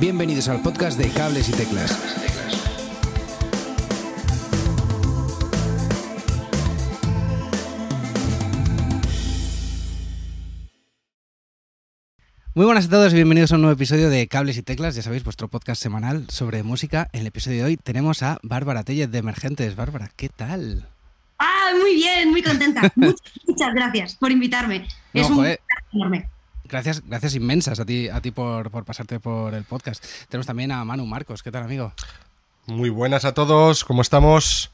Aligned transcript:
Bienvenidos 0.00 0.48
al 0.48 0.60
podcast 0.60 0.98
de 0.98 1.08
Cables 1.10 1.48
y 1.48 1.52
Teclas. 1.52 1.96
Muy 12.56 12.66
buenas 12.66 12.86
a 12.86 12.90
todos 12.90 13.12
y 13.12 13.16
bienvenidos 13.16 13.52
a 13.52 13.54
un 13.54 13.62
nuevo 13.62 13.74
episodio 13.74 14.10
de 14.10 14.26
Cables 14.26 14.58
y 14.58 14.62
Teclas, 14.62 14.96
ya 14.96 15.02
sabéis, 15.02 15.22
vuestro 15.22 15.46
podcast 15.46 15.80
semanal 15.80 16.28
sobre 16.28 16.64
música. 16.64 17.08
En 17.12 17.20
el 17.20 17.28
episodio 17.28 17.58
de 17.58 17.64
hoy 17.64 17.76
tenemos 17.76 18.24
a 18.24 18.38
Bárbara 18.42 18.82
Tellez 18.82 19.12
de 19.12 19.18
Emergentes. 19.18 19.76
Bárbara, 19.76 20.10
¿qué 20.16 20.28
tal? 20.28 20.88
Ah, 21.38 21.70
muy 21.80 21.94
bien, 21.94 22.30
muy 22.30 22.42
contenta. 22.42 22.92
muchas, 22.96 23.74
gracias 23.74 24.16
por 24.16 24.32
invitarme. 24.32 24.88
es 25.12 25.30
un 25.30 25.36
placer 25.36 25.60
enorme. 25.92 26.33
Gracias, 26.68 27.02
gracias 27.06 27.34
inmensas 27.34 27.78
a 27.78 27.84
ti, 27.84 28.08
a 28.08 28.20
ti 28.20 28.30
por, 28.30 28.70
por, 28.70 28.84
pasarte 28.84 29.20
por 29.20 29.54
el 29.54 29.64
podcast. 29.64 30.04
Tenemos 30.28 30.46
también 30.46 30.72
a 30.72 30.84
Manu 30.84 31.06
Marcos. 31.06 31.42
¿Qué 31.42 31.50
tal, 31.50 31.62
amigo? 31.64 31.92
Muy 32.66 32.88
buenas 32.88 33.24
a 33.24 33.34
todos, 33.34 33.84
¿cómo 33.84 34.00
estamos? 34.00 34.70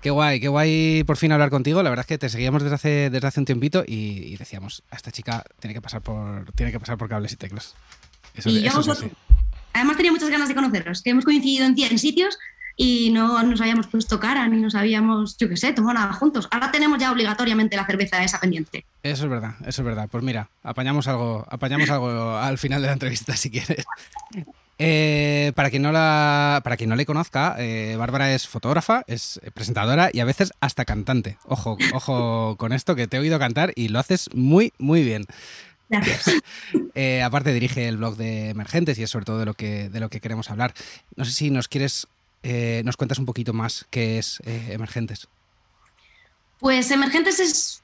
Qué 0.00 0.10
guay, 0.10 0.38
qué 0.38 0.46
guay 0.46 1.02
por 1.04 1.16
fin 1.16 1.32
hablar 1.32 1.50
contigo. 1.50 1.82
La 1.82 1.90
verdad 1.90 2.04
es 2.04 2.06
que 2.06 2.18
te 2.18 2.28
seguíamos 2.28 2.62
desde 2.62 2.76
hace, 2.76 3.10
desde 3.10 3.26
hace 3.26 3.40
un 3.40 3.46
tiempito 3.46 3.82
y, 3.84 4.36
decíamos, 4.36 4.84
a 4.90 4.96
esta 4.96 5.10
chica 5.10 5.44
tiene 5.58 5.74
que 5.74 5.80
pasar 5.80 6.00
por, 6.00 6.52
tiene 6.52 6.70
que 6.70 6.78
pasar 6.78 6.96
por 6.96 7.08
cables 7.08 7.32
y 7.32 7.36
teclas. 7.36 7.74
y 8.44 8.64
Además 9.72 9.96
tenía 9.96 10.12
muchas 10.12 10.30
ganas 10.30 10.48
de 10.48 10.54
conoceros, 10.54 11.02
que 11.02 11.10
hemos 11.10 11.24
coincidido 11.24 11.66
en 11.66 11.74
100 11.74 11.98
sitios 11.98 12.38
y 12.76 13.10
no 13.10 13.42
nos 13.42 13.60
habíamos 13.60 13.86
puesto 13.86 14.20
cara 14.20 14.46
ni 14.48 14.60
nos 14.60 14.74
habíamos, 14.74 15.36
yo 15.38 15.48
qué 15.48 15.56
sé, 15.56 15.72
tomado 15.72 15.94
nada 15.94 16.12
juntos. 16.12 16.46
Ahora 16.50 16.70
tenemos 16.70 16.98
ya 16.98 17.10
obligatoriamente 17.10 17.76
la 17.76 17.86
cerveza 17.86 18.22
esa 18.22 18.38
pendiente. 18.38 18.84
Eso 19.02 19.24
es 19.24 19.30
verdad, 19.30 19.54
eso 19.66 19.82
es 19.82 19.86
verdad. 19.86 20.08
Pues 20.10 20.22
mira, 20.22 20.50
apañamos 20.62 21.08
algo, 21.08 21.46
apañamos 21.50 21.88
algo 21.90 22.36
al 22.36 22.58
final 22.58 22.82
de 22.82 22.88
la 22.88 22.92
entrevista 22.92 23.36
si 23.36 23.50
quieres. 23.50 23.86
Eh, 24.78 25.52
para, 25.54 25.70
quien 25.70 25.82
no 25.82 25.90
la, 25.90 26.60
para 26.62 26.76
quien 26.76 26.90
no 26.90 26.96
le 26.96 27.06
conozca, 27.06 27.56
eh, 27.58 27.96
Bárbara 27.96 28.34
es 28.34 28.46
fotógrafa, 28.46 29.04
es 29.06 29.40
presentadora 29.54 30.10
y 30.12 30.20
a 30.20 30.26
veces 30.26 30.52
hasta 30.60 30.84
cantante. 30.84 31.38
Ojo, 31.44 31.78
ojo 31.94 32.56
con 32.58 32.74
esto 32.74 32.94
que 32.94 33.06
te 33.06 33.16
he 33.16 33.20
oído 33.20 33.38
cantar 33.38 33.72
y 33.74 33.88
lo 33.88 33.98
haces 33.98 34.28
muy, 34.34 34.72
muy 34.78 35.02
bien. 35.02 35.26
Gracias. 35.88 36.30
Eh, 36.98 37.22
aparte 37.22 37.52
dirige 37.52 37.88
el 37.88 37.98
blog 37.98 38.16
de 38.16 38.48
Emergentes 38.48 38.98
y 38.98 39.02
es 39.02 39.10
sobre 39.10 39.26
todo 39.26 39.38
de 39.38 39.44
lo 39.44 39.52
que, 39.52 39.90
de 39.90 40.00
lo 40.00 40.08
que 40.08 40.22
queremos 40.22 40.50
hablar. 40.50 40.72
No 41.14 41.26
sé 41.26 41.32
si 41.32 41.50
nos 41.50 41.68
quieres, 41.68 42.08
nos 42.84 42.96
cuentas 42.96 43.18
un 43.18 43.26
poquito 43.26 43.52
más 43.52 43.86
qué 43.90 44.18
es 44.18 44.40
Emergentes. 44.44 45.28
Pues 46.58 46.90
Emergentes 46.90 47.40
es, 47.40 47.82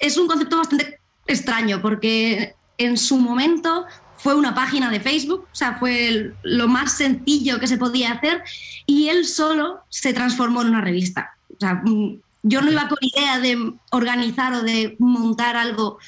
es 0.00 0.16
un 0.16 0.26
concepto 0.26 0.58
bastante 0.58 0.98
extraño 1.26 1.80
porque 1.80 2.54
en 2.78 2.96
su 2.96 3.18
momento 3.18 3.86
fue 4.16 4.34
una 4.36 4.54
página 4.54 4.88
de 4.88 5.00
Facebook, 5.00 5.48
o 5.50 5.54
sea, 5.54 5.78
fue 5.78 6.32
lo 6.42 6.68
más 6.68 6.92
sencillo 6.92 7.58
que 7.58 7.66
se 7.66 7.76
podía 7.76 8.12
hacer 8.12 8.42
y 8.86 9.08
él 9.08 9.26
solo 9.26 9.80
se 9.88 10.12
transformó 10.12 10.62
en 10.62 10.68
una 10.68 10.80
revista. 10.80 11.36
O 11.50 11.56
sea, 11.58 11.82
mm, 11.84 12.20
yo 12.44 12.62
no 12.62 12.70
iba 12.70 12.88
con 12.88 12.98
idea 13.00 13.40
de 13.40 13.72
organizar 13.90 14.52
o 14.52 14.62
de 14.62 14.94
montar 15.00 15.56
algo 15.56 15.98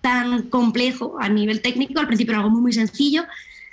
tan 0.00 0.48
complejo 0.48 1.16
a 1.20 1.28
nivel 1.28 1.62
técnico, 1.62 2.00
al 2.00 2.08
principio 2.08 2.32
era 2.32 2.38
algo 2.38 2.50
muy, 2.50 2.62
muy 2.62 2.72
sencillo. 2.72 3.24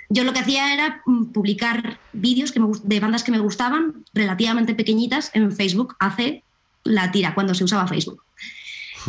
Yo 0.08 0.24
lo 0.24 0.32
que 0.32 0.40
hacía 0.40 0.72
era 0.72 1.02
mm, 1.04 1.26
publicar 1.26 1.98
vídeos 2.12 2.52
que 2.52 2.60
de 2.82 3.00
bandas 3.00 3.22
que 3.22 3.32
me 3.32 3.38
gustaban, 3.38 4.04
relativamente 4.14 4.74
pequeñitas, 4.74 5.30
en 5.34 5.52
Facebook 5.52 5.96
hace 5.98 6.42
la 6.84 7.10
tira, 7.10 7.34
cuando 7.34 7.54
se 7.54 7.64
usaba 7.64 7.86
Facebook. 7.86 8.22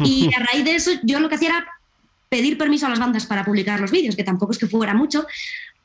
Y 0.04 0.30
a 0.36 0.40
raíz 0.40 0.66
de 0.66 0.76
eso, 0.76 0.92
yo 1.04 1.20
lo 1.20 1.30
que 1.30 1.36
hacía 1.36 1.50
era 1.50 1.68
pedir 2.28 2.58
permiso 2.58 2.86
a 2.86 2.90
las 2.90 3.00
bandas 3.00 3.26
para 3.26 3.46
publicar 3.46 3.80
los 3.80 3.92
vídeos, 3.92 4.16
que 4.16 4.24
tampoco 4.24 4.52
es 4.52 4.58
que 4.58 4.68
fuera 4.68 4.94
mucho, 4.94 5.26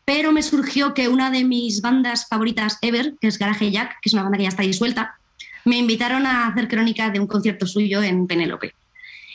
pero 0.05 0.33
me 0.33 0.43
surgió 0.43 0.93
que 0.93 1.09
una 1.09 1.31
de 1.31 1.45
mis 1.45 1.81
bandas 1.81 2.27
favoritas 2.29 2.79
ever, 2.83 3.15
que 3.21 3.29
es 3.29 3.39
Garage 3.39 3.71
Jack, 3.71 4.01
que 4.03 4.09
es 4.09 4.13
una 4.13 4.23
banda 4.23 4.37
que 4.37 4.45
ya 4.45 4.51
está 4.51 4.63
disuelta, 4.63 5.17
me 5.65 5.79
invitaron 5.79 6.27
a 6.27 6.49
hacer 6.49 6.69
crónica 6.69 7.09
de 7.11 7.21
un 7.21 7.27
concierto 7.27 7.67
suyo 7.67 8.03
en 8.03 8.27
Penélope. 8.27 8.75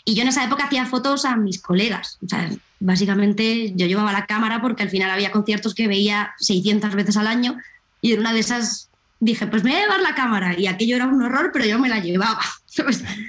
Y 0.05 0.13
yo 0.13 0.21
en 0.21 0.27
esa 0.27 0.43
época 0.43 0.65
hacía 0.65 0.85
fotos 0.85 1.25
a 1.25 1.35
mis 1.35 1.59
colegas. 1.59 2.19
O 2.23 2.29
sea, 2.29 2.49
básicamente 2.79 3.73
yo 3.75 3.85
llevaba 3.85 4.13
la 4.13 4.25
cámara 4.25 4.61
porque 4.61 4.83
al 4.83 4.89
final 4.89 5.11
había 5.11 5.31
conciertos 5.31 5.75
que 5.75 5.87
veía 5.87 6.33
600 6.39 6.95
veces 6.95 7.17
al 7.17 7.27
año 7.27 7.57
y 8.01 8.13
en 8.13 8.21
una 8.21 8.33
de 8.33 8.39
esas 8.39 8.89
dije, 9.19 9.47
pues 9.47 9.63
me 9.63 9.71
voy 9.71 9.79
a 9.79 9.83
llevar 9.83 10.01
la 10.01 10.15
cámara. 10.15 10.57
Y 10.57 10.67
aquello 10.67 10.95
era 10.95 11.07
un 11.07 11.21
horror, 11.21 11.51
pero 11.51 11.65
yo 11.65 11.79
me 11.79 11.89
la 11.89 11.99
llevaba. 11.99 12.39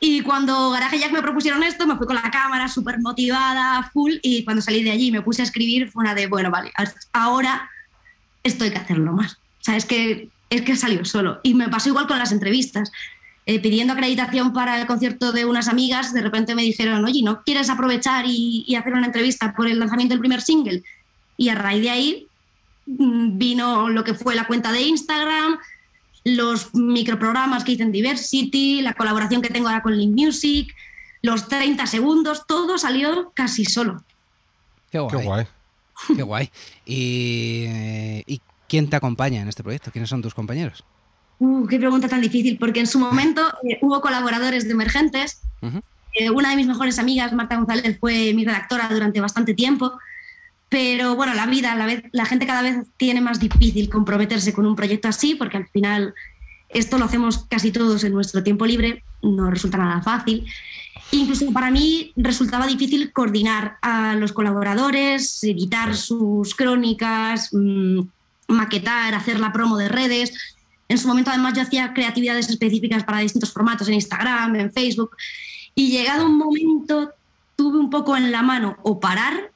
Y 0.00 0.20
cuando 0.22 0.70
Garaje 0.70 0.98
Jack 0.98 1.10
me 1.10 1.22
propusieron 1.22 1.62
esto, 1.64 1.84
me 1.84 1.96
fui 1.96 2.06
con 2.06 2.14
la 2.14 2.30
cámara 2.30 2.68
súper 2.68 3.00
motivada, 3.00 3.90
full, 3.92 4.12
y 4.22 4.44
cuando 4.44 4.62
salí 4.62 4.84
de 4.84 4.92
allí 4.92 5.08
y 5.08 5.12
me 5.12 5.22
puse 5.22 5.42
a 5.42 5.44
escribir, 5.44 5.90
fue 5.90 6.04
una 6.04 6.14
de, 6.14 6.28
bueno, 6.28 6.52
vale, 6.52 6.70
ahora 7.12 7.68
esto 8.44 8.62
hay 8.62 8.70
que 8.70 8.78
hacerlo 8.78 9.12
más. 9.12 9.32
O 9.32 9.64
sea, 9.64 9.76
es 9.76 9.84
que, 9.84 10.28
es 10.50 10.62
que 10.62 10.76
salió 10.76 11.04
solo. 11.04 11.40
Y 11.42 11.54
me 11.54 11.68
pasó 11.68 11.88
igual 11.88 12.06
con 12.06 12.18
las 12.18 12.30
entrevistas. 12.30 12.92
Eh, 13.50 13.60
pidiendo 13.60 13.94
acreditación 13.94 14.52
para 14.52 14.78
el 14.78 14.86
concierto 14.86 15.32
de 15.32 15.46
unas 15.46 15.68
amigas, 15.68 16.12
de 16.12 16.20
repente 16.20 16.54
me 16.54 16.60
dijeron, 16.60 17.02
oye, 17.02 17.22
¿no 17.22 17.42
quieres 17.44 17.70
aprovechar 17.70 18.26
y, 18.26 18.62
y 18.66 18.74
hacer 18.74 18.92
una 18.92 19.06
entrevista 19.06 19.54
por 19.56 19.66
el 19.66 19.78
lanzamiento 19.78 20.12
del 20.12 20.20
primer 20.20 20.42
single? 20.42 20.82
Y 21.38 21.48
a 21.48 21.54
raíz 21.54 21.80
de 21.80 21.88
ahí 21.88 22.26
mm, 22.84 23.38
vino 23.38 23.88
lo 23.88 24.04
que 24.04 24.12
fue 24.12 24.34
la 24.34 24.46
cuenta 24.46 24.70
de 24.70 24.82
Instagram, 24.82 25.58
los 26.24 26.74
microprogramas 26.74 27.64
que 27.64 27.72
hice 27.72 27.84
en 27.84 27.92
Diversity, 27.92 28.82
la 28.82 28.92
colaboración 28.92 29.40
que 29.40 29.48
tengo 29.48 29.68
ahora 29.68 29.82
con 29.82 29.96
Link 29.96 30.14
Music, 30.14 30.74
los 31.22 31.48
30 31.48 31.86
segundos, 31.86 32.46
todo 32.46 32.76
salió 32.76 33.32
casi 33.34 33.64
solo. 33.64 34.04
Qué 34.90 34.98
guay. 34.98 35.46
Qué 36.14 36.22
guay. 36.22 36.50
¿Y, 36.84 38.42
quién 38.68 38.90
te 38.90 38.96
acompaña 38.96 39.40
en 39.40 39.48
este 39.48 39.62
proyecto? 39.62 39.90
¿Quiénes 39.90 40.10
son 40.10 40.20
tus 40.20 40.34
compañeros? 40.34 40.84
Uh, 41.38 41.66
qué 41.66 41.78
pregunta 41.78 42.08
tan 42.08 42.20
difícil, 42.20 42.58
porque 42.58 42.80
en 42.80 42.86
su 42.86 42.98
momento 42.98 43.42
eh, 43.68 43.78
hubo 43.80 44.00
colaboradores 44.00 44.64
de 44.64 44.72
emergentes. 44.72 45.40
Eh, 46.14 46.30
una 46.30 46.50
de 46.50 46.56
mis 46.56 46.66
mejores 46.66 46.98
amigas, 46.98 47.32
Marta 47.32 47.56
González, 47.56 47.98
fue 48.00 48.32
mi 48.34 48.44
redactora 48.44 48.88
durante 48.88 49.20
bastante 49.20 49.54
tiempo. 49.54 49.92
Pero 50.68 51.16
bueno, 51.16 51.32
la 51.34 51.46
vida, 51.46 51.74
la, 51.74 51.86
vez, 51.86 52.02
la 52.12 52.26
gente 52.26 52.46
cada 52.46 52.62
vez 52.62 52.86
tiene 52.96 53.20
más 53.20 53.40
difícil 53.40 53.88
comprometerse 53.88 54.52
con 54.52 54.66
un 54.66 54.76
proyecto 54.76 55.08
así, 55.08 55.34
porque 55.34 55.56
al 55.56 55.66
final 55.68 56.14
esto 56.68 56.98
lo 56.98 57.06
hacemos 57.06 57.46
casi 57.48 57.70
todos 57.70 58.04
en 58.04 58.12
nuestro 58.12 58.42
tiempo 58.42 58.66
libre, 58.66 59.02
no 59.22 59.50
resulta 59.50 59.78
nada 59.78 60.02
fácil. 60.02 60.46
Incluso 61.10 61.50
para 61.52 61.70
mí 61.70 62.12
resultaba 62.16 62.66
difícil 62.66 63.12
coordinar 63.12 63.78
a 63.80 64.14
los 64.14 64.32
colaboradores, 64.32 65.42
editar 65.42 65.96
sus 65.96 66.54
crónicas, 66.54 67.48
mm, 67.52 68.00
maquetar, 68.48 69.14
hacer 69.14 69.40
la 69.40 69.52
promo 69.52 69.78
de 69.78 69.88
redes. 69.88 70.57
En 70.88 70.98
su 70.98 71.06
momento 71.06 71.30
además 71.30 71.54
yo 71.54 71.62
hacía 71.62 71.92
creatividades 71.92 72.48
específicas 72.48 73.04
para 73.04 73.18
distintos 73.18 73.52
formatos 73.52 73.88
en 73.88 73.94
Instagram, 73.94 74.56
en 74.56 74.72
Facebook. 74.72 75.16
Y 75.74 75.90
llegado 75.90 76.26
un 76.26 76.38
momento 76.38 77.12
tuve 77.56 77.78
un 77.78 77.90
poco 77.90 78.16
en 78.16 78.30
la 78.32 78.42
mano 78.42 78.76
o 78.82 78.98
parar 78.98 79.50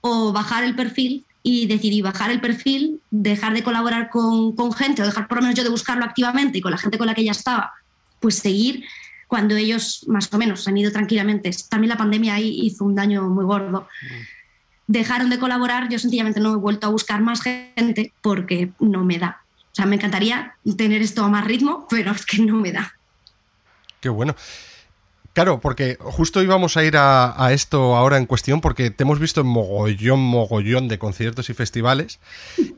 o 0.00 0.32
bajar 0.32 0.64
el 0.64 0.74
perfil 0.74 1.24
y 1.42 1.66
decidí 1.66 2.02
bajar 2.02 2.30
el 2.30 2.40
perfil, 2.40 3.00
dejar 3.10 3.54
de 3.54 3.62
colaborar 3.62 4.10
con, 4.10 4.54
con, 4.54 4.72
gente 4.72 5.02
o 5.02 5.06
dejar 5.06 5.28
por 5.28 5.38
lo 5.38 5.42
menos 5.42 5.56
yo 5.56 5.64
de 5.64 5.70
buscarlo 5.70 6.04
activamente 6.04 6.58
y 6.58 6.60
con 6.60 6.72
la 6.72 6.78
gente 6.78 6.98
con 6.98 7.06
la 7.06 7.14
que 7.14 7.24
ya 7.24 7.32
estaba, 7.32 7.72
pues 8.20 8.36
seguir 8.36 8.84
cuando 9.28 9.56
ellos 9.56 10.04
más 10.08 10.32
o 10.32 10.38
menos 10.38 10.66
han 10.66 10.76
ido 10.76 10.90
tranquilamente. 10.90 11.50
También 11.68 11.90
la 11.90 11.96
pandemia 11.96 12.34
ahí 12.34 12.60
hizo 12.62 12.84
un 12.84 12.94
daño 12.94 13.28
muy 13.28 13.44
gordo. 13.44 13.82
Mm. 14.02 14.14
Dejaron 14.88 15.30
de 15.30 15.38
colaborar, 15.38 15.88
yo 15.90 15.98
sencillamente 15.98 16.40
no 16.40 16.54
he 16.54 16.56
vuelto 16.56 16.86
a 16.86 16.90
buscar 16.90 17.20
más 17.20 17.42
gente 17.42 18.12
porque 18.22 18.72
no 18.80 19.04
me 19.04 19.18
da. 19.18 19.42
O 19.78 19.80
sea, 19.80 19.86
me 19.86 19.94
encantaría 19.94 20.56
tener 20.76 21.02
esto 21.02 21.22
a 21.22 21.28
más 21.28 21.44
ritmo, 21.44 21.86
pero 21.88 22.10
es 22.10 22.26
que 22.26 22.42
no 22.42 22.56
me 22.56 22.72
da. 22.72 22.96
Qué 24.00 24.08
bueno. 24.08 24.34
Claro, 25.34 25.60
porque 25.60 25.96
justo 26.00 26.42
íbamos 26.42 26.76
a 26.76 26.82
ir 26.82 26.96
a, 26.96 27.52
esto 27.52 27.94
ahora 27.94 28.16
en 28.16 28.26
cuestión, 28.26 28.60
porque 28.60 28.90
te 28.90 29.04
hemos 29.04 29.20
visto 29.20 29.40
en 29.40 29.46
mogollón, 29.46 30.18
mogollón 30.18 30.88
de 30.88 30.98
conciertos 30.98 31.48
y 31.48 31.54
festivales, 31.54 32.18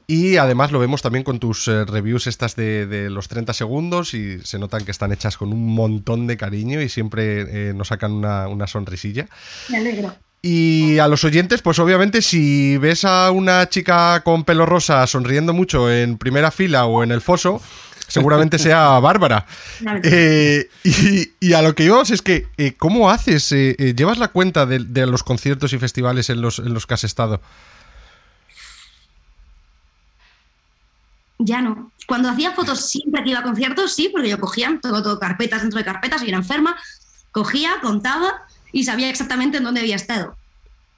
y 0.07 0.37
además 0.37 0.73
lo 0.73 0.79
vemos 0.79 1.01
también 1.01 1.25
con 1.25 1.41
tus 1.41 1.69
eh, 1.69 1.87
reviews 1.87 2.27
estas 2.27 2.55
de, 2.55 3.09
los 3.09 3.29
30 3.29 3.55
segundos, 3.55 4.13
y 4.13 4.41
se 4.41 4.59
notan 4.59 4.85
que 4.85 4.91
están 4.91 5.11
hechas 5.11 5.39
con 5.39 5.55
un 5.55 5.75
montón 5.75 6.27
de 6.27 6.37
cariño 6.37 6.83
y 6.83 6.91
siempre 6.91 7.71
eh, 7.71 7.73
nos 7.73 7.89
sacan 7.89 8.13
una, 8.13 8.47
una 8.47 8.67
sonrisilla. 8.67 9.27
Me 9.71 9.79
alegro. 9.79 10.15
Y 10.43 10.99
a 10.99 11.09
los 11.09 11.25
oyentes, 11.25 11.61
pues 11.61 11.79
obviamente 11.79 12.23
si 12.23 12.79
ves 12.79 13.05
a 13.05 13.31
una 13.31 13.69
chica 13.69 14.23
con 14.23 14.45
pelo 14.45 14.65
rosa 14.65 15.07
sonriendo 15.07 15.53
mucho 15.53 15.93
en 15.93 16.17
primera 16.17 16.51
fila 16.51 16.87
o 16.87 17.03
en 17.03 17.13
el 17.13 17.21
foso, 17.21 17.61
seguramente 18.09 18.59
sea 18.59 18.99
Bárbara. 19.01 19.45
Eh, 20.03 20.71
y, 21.41 21.53
a 21.53 21.61
lo 21.61 21.75
que 21.75 21.85
íbamos 21.85 22.11
es 22.11 22.23
que, 22.23 22.49
eh, 22.57 22.75
¿cómo 22.79 23.11
haces? 23.11 23.53
Eh, 23.53 23.95
¿Llevas 23.95 24.17
la 24.17 24.29
cuenta 24.29 24.65
de, 24.65 25.07
los 25.07 25.23
conciertos 25.23 25.75
y 25.75 25.79
festivales 25.79 26.31
en 26.31 26.41
los, 26.41 26.59
en 26.59 26.73
los 26.73 26.87
que 26.87 26.95
has 26.95 27.05
estado? 27.05 27.43
Ya 31.39 31.61
no. 31.61 31.93
Cuando 32.07 32.31
hacía 32.31 32.53
fotos 32.53 32.89
siempre 32.89 33.23
que 33.25 33.31
iba 33.31 33.41
a 33.41 33.43
conciertos, 33.43 33.95
sí, 33.95 34.09
porque 34.11 34.31
yo 34.31 34.41
cogía, 34.41 34.79
todo, 34.81 35.03
todo 35.03 35.19
carpetas 35.19 35.61
dentro 35.61 35.79
de 35.79 35.85
carpetas, 35.85 36.23
y 36.23 36.29
era 36.29 36.39
enferma, 36.39 36.77
cogía, 37.31 37.75
contaba 37.83 38.47
y 38.73 38.85
sabía 38.85 39.11
exactamente 39.11 39.59
en 39.59 39.65
dónde 39.65 39.81
había 39.81 39.97
estado. 39.97 40.37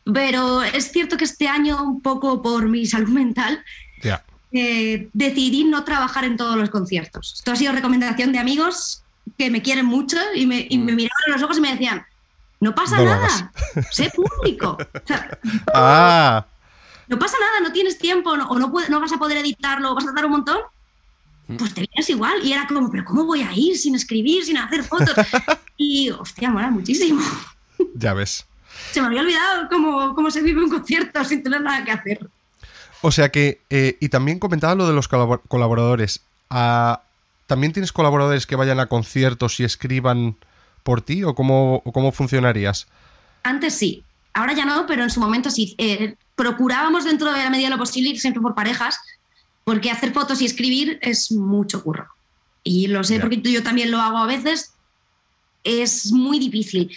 Pero 0.04 0.62
es 0.62 0.90
cierto 0.90 1.16
que 1.16 1.24
este 1.24 1.48
año, 1.48 1.82
un 1.82 2.00
poco 2.00 2.42
por 2.42 2.68
mi 2.68 2.86
salud 2.86 3.10
mental, 3.10 3.62
eh, 4.52 5.08
decidí 5.12 5.64
no 5.64 5.84
trabajar 5.84 6.24
en 6.24 6.36
todos 6.36 6.56
los 6.56 6.70
conciertos. 6.70 7.34
Esto 7.36 7.52
ha 7.52 7.56
sido 7.56 7.72
recomendación 7.72 8.32
de 8.32 8.38
amigos 8.38 9.02
que 9.38 9.50
me 9.50 9.62
quieren 9.62 9.86
mucho 9.86 10.18
y 10.34 10.46
me, 10.46 10.68
mm. 10.70 10.84
miraban 10.84 11.22
a 11.28 11.30
los 11.30 11.42
ojos 11.42 11.58
y 11.58 11.60
me 11.60 11.72
decían, 11.72 12.04
no 12.60 12.74
pasa 12.74 13.02
nada, 13.02 13.52
sé 13.90 14.10
público. 14.10 14.76
ah. 15.74 16.44
No 17.08 17.18
pasa 17.18 17.36
nada, 17.40 17.60
no 17.60 17.72
tienes 17.72 17.98
tiempo 17.98 18.30
o 18.30 18.36
no, 18.36 18.72
no 18.88 19.00
vas 19.00 19.12
a 19.12 19.18
poder 19.18 19.38
editarlo, 19.38 19.94
vas 19.94 20.04
a 20.04 20.08
tardar 20.08 20.26
un 20.26 20.32
montón. 20.32 20.58
Mm. 21.48 21.56
Pues 21.56 21.74
te 21.74 21.80
vienes 21.80 22.08
igual. 22.10 22.44
Y 22.44 22.52
era 22.52 22.66
como, 22.66 22.90
pero 22.90 23.04
¿cómo 23.04 23.24
voy 23.24 23.42
a 23.42 23.52
ir 23.54 23.76
sin 23.76 23.94
escribir, 23.94 24.44
sin 24.44 24.58
hacer 24.58 24.82
fotos? 24.84 25.14
y, 25.76 26.10
hostia, 26.10 26.50
mola 26.50 26.70
muchísimo. 26.70 27.22
Ya 27.94 28.14
ves. 28.14 28.46
Se 28.92 29.00
me 29.00 29.08
había 29.08 29.20
olvidado 29.20 29.68
cómo, 29.68 30.14
cómo 30.14 30.30
se 30.30 30.42
vive 30.42 30.62
un 30.62 30.70
concierto 30.70 31.24
sin 31.24 31.42
tener 31.42 31.60
nada 31.60 31.84
que 31.84 31.92
hacer. 31.92 32.28
O 33.02 33.10
sea 33.10 33.30
que, 33.30 33.60
eh, 33.68 33.96
y 34.00 34.08
también 34.08 34.38
comentaba 34.38 34.74
lo 34.74 34.86
de 34.86 34.94
los 34.94 35.08
colaboradores. 35.08 36.22
Ah, 36.50 37.02
¿También 37.46 37.72
tienes 37.72 37.92
colaboradores 37.92 38.46
que 38.46 38.56
vayan 38.56 38.80
a 38.80 38.86
conciertos 38.86 39.58
y 39.60 39.64
escriban 39.64 40.36
por 40.84 41.02
ti 41.02 41.24
o 41.24 41.34
cómo, 41.34 41.82
cómo 41.92 42.12
funcionarías? 42.12 42.86
Antes 43.42 43.74
sí, 43.74 44.04
ahora 44.32 44.52
ya 44.52 44.64
no, 44.64 44.86
pero 44.86 45.02
en 45.02 45.10
su 45.10 45.20
momento 45.20 45.50
sí. 45.50 45.74
Eh, 45.78 46.14
procurábamos 46.36 47.04
dentro 47.04 47.32
de 47.32 47.42
la 47.42 47.50
medida 47.50 47.66
de 47.66 47.74
lo 47.74 47.78
posible 47.78 48.10
ir 48.10 48.20
siempre 48.20 48.40
por 48.40 48.54
parejas, 48.54 48.98
porque 49.64 49.90
hacer 49.90 50.12
fotos 50.12 50.40
y 50.40 50.46
escribir 50.46 50.98
es 51.02 51.32
mucho 51.32 51.82
curro. 51.82 52.08
Y 52.64 52.86
lo 52.86 53.02
sé 53.02 53.18
porque 53.18 53.40
yo 53.42 53.62
también 53.62 53.90
lo 53.90 53.98
hago 53.98 54.18
a 54.18 54.26
veces. 54.26 54.72
Es 55.64 56.12
muy 56.12 56.38
difícil. 56.38 56.90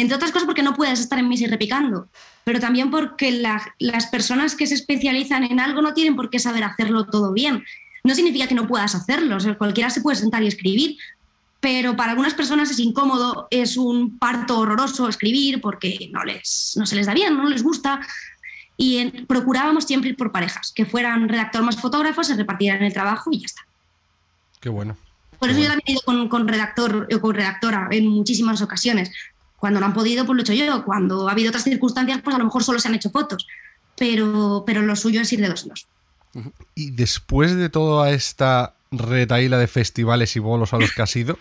Entre 0.00 0.16
otras 0.16 0.32
cosas 0.32 0.46
porque 0.46 0.62
no 0.62 0.74
puedes 0.74 0.98
estar 0.98 1.18
en 1.18 1.28
misa 1.28 1.44
y 1.44 1.48
repicando, 1.48 2.08
pero 2.42 2.58
también 2.58 2.90
porque 2.90 3.32
las 3.78 4.06
personas 4.06 4.54
que 4.54 4.66
se 4.66 4.72
especializan 4.72 5.44
en 5.44 5.60
algo 5.60 5.82
no 5.82 5.92
tienen 5.92 6.16
por 6.16 6.30
qué 6.30 6.38
saber 6.38 6.64
hacerlo 6.64 7.04
todo 7.04 7.34
bien. 7.34 7.62
No 8.02 8.14
significa 8.14 8.46
que 8.46 8.54
no 8.54 8.66
puedas 8.66 8.94
hacerlo, 8.94 9.36
cualquiera 9.58 9.90
se 9.90 10.00
puede 10.00 10.16
sentar 10.16 10.42
y 10.42 10.46
escribir, 10.46 10.96
pero 11.60 11.96
para 11.96 12.12
algunas 12.12 12.32
personas 12.32 12.70
es 12.70 12.78
incómodo, 12.78 13.46
es 13.50 13.76
un 13.76 14.18
parto 14.18 14.60
horroroso 14.60 15.06
escribir 15.06 15.60
porque 15.60 16.08
no, 16.10 16.24
les, 16.24 16.72
no 16.76 16.86
se 16.86 16.96
les 16.96 17.04
da 17.04 17.12
bien, 17.12 17.36
no 17.36 17.46
les 17.46 17.62
gusta. 17.62 18.00
Y 18.78 19.06
procurábamos 19.26 19.84
siempre 19.84 20.08
ir 20.08 20.16
por 20.16 20.32
parejas, 20.32 20.72
que 20.74 20.86
fueran 20.86 21.28
redactor 21.28 21.62
más 21.62 21.76
fotógrafo, 21.78 22.24
se 22.24 22.36
repartieran 22.36 22.82
el 22.82 22.94
trabajo 22.94 23.28
y 23.30 23.40
ya 23.40 23.44
está. 23.44 23.66
Qué 24.60 24.70
bueno. 24.70 24.96
Por 25.38 25.50
eso 25.50 25.60
yo 25.60 25.66
también 25.66 25.84
he 25.84 25.92
ido 25.92 26.00
con, 26.06 26.28
con 26.30 26.48
redactor 26.48 27.06
o 27.14 27.20
con 27.20 27.34
redactora 27.34 27.88
en 27.90 28.06
muchísimas 28.06 28.62
ocasiones, 28.62 29.10
cuando 29.60 29.78
no 29.78 29.86
han 29.86 29.94
podido, 29.94 30.24
pues 30.24 30.34
lo 30.34 30.40
he 30.40 30.44
hecho 30.44 30.54
yo. 30.54 30.84
Cuando 30.84 31.28
ha 31.28 31.32
habido 31.32 31.50
otras 31.50 31.64
circunstancias, 31.64 32.20
pues 32.24 32.34
a 32.34 32.38
lo 32.38 32.46
mejor 32.46 32.64
solo 32.64 32.80
se 32.80 32.88
han 32.88 32.94
hecho 32.94 33.10
fotos. 33.10 33.46
Pero, 33.96 34.64
pero 34.66 34.80
lo 34.80 34.96
suyo 34.96 35.20
es 35.20 35.32
ir 35.32 35.40
de 35.40 35.48
dos 35.48 35.62
en 35.64 35.68
dos. 35.68 35.86
Y 36.74 36.92
después 36.92 37.54
de 37.54 37.68
toda 37.68 38.10
esta 38.10 38.74
retaíla 38.90 39.58
de 39.58 39.68
festivales 39.68 40.34
y 40.34 40.38
bolos 40.38 40.72
a 40.72 40.78
los 40.78 40.92
que 40.92 41.02
has 41.02 41.14
ido, 41.14 41.38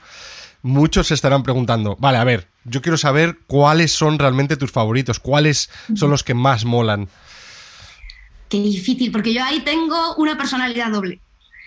muchos 0.62 1.08
se 1.08 1.14
estarán 1.14 1.44
preguntando, 1.44 1.96
vale, 2.00 2.18
a 2.18 2.24
ver, 2.26 2.48
yo 2.66 2.82
quiero 2.82 2.98
saber 2.98 3.40
cuáles 3.48 3.94
son 3.94 4.20
realmente 4.20 4.58
tus 4.58 4.72
favoritos, 4.72 5.20
cuáles 5.20 5.70
son 5.96 6.12
los 6.12 6.24
que 6.24 6.34
más 6.34 6.66
molan. 6.66 7.08
Qué 8.50 8.60
difícil, 8.60 9.12
porque 9.12 9.34
yo 9.34 9.44
ahí 9.44 9.62
tengo 9.62 10.16
una 10.16 10.38
personalidad 10.38 10.92
doble. 10.92 11.22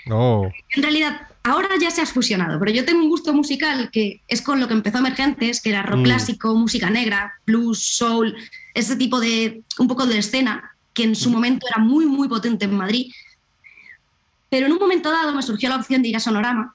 No. 0.04 0.50
En 0.70 0.82
realidad, 0.82 1.28
ahora 1.42 1.68
ya 1.80 1.90
se 1.90 2.00
ha 2.00 2.06
fusionado, 2.06 2.58
pero 2.58 2.72
yo 2.72 2.84
tengo 2.84 3.02
un 3.02 3.08
gusto 3.08 3.32
musical 3.32 3.90
que 3.90 4.20
es 4.28 4.42
con 4.42 4.60
lo 4.60 4.68
que 4.68 4.74
empezó 4.74 4.98
Emergentes, 4.98 5.60
que 5.60 5.70
era 5.70 5.82
rock 5.82 6.00
mm. 6.00 6.04
clásico, 6.04 6.54
música 6.54 6.90
negra, 6.90 7.34
blues, 7.46 7.82
soul, 7.82 8.34
ese 8.74 8.96
tipo 8.96 9.20
de, 9.20 9.62
un 9.78 9.88
poco 9.88 10.06
de 10.06 10.18
escena, 10.18 10.74
que 10.94 11.04
en 11.04 11.16
su 11.16 11.30
mm. 11.30 11.32
momento 11.32 11.66
era 11.68 11.82
muy, 11.82 12.06
muy 12.06 12.28
potente 12.28 12.66
en 12.66 12.76
Madrid. 12.76 13.12
Pero 14.50 14.66
en 14.66 14.72
un 14.72 14.78
momento 14.78 15.10
dado 15.10 15.34
me 15.34 15.42
surgió 15.42 15.68
la 15.68 15.76
opción 15.76 16.02
de 16.02 16.08
ir 16.08 16.16
a 16.16 16.20
Sonorama. 16.20 16.74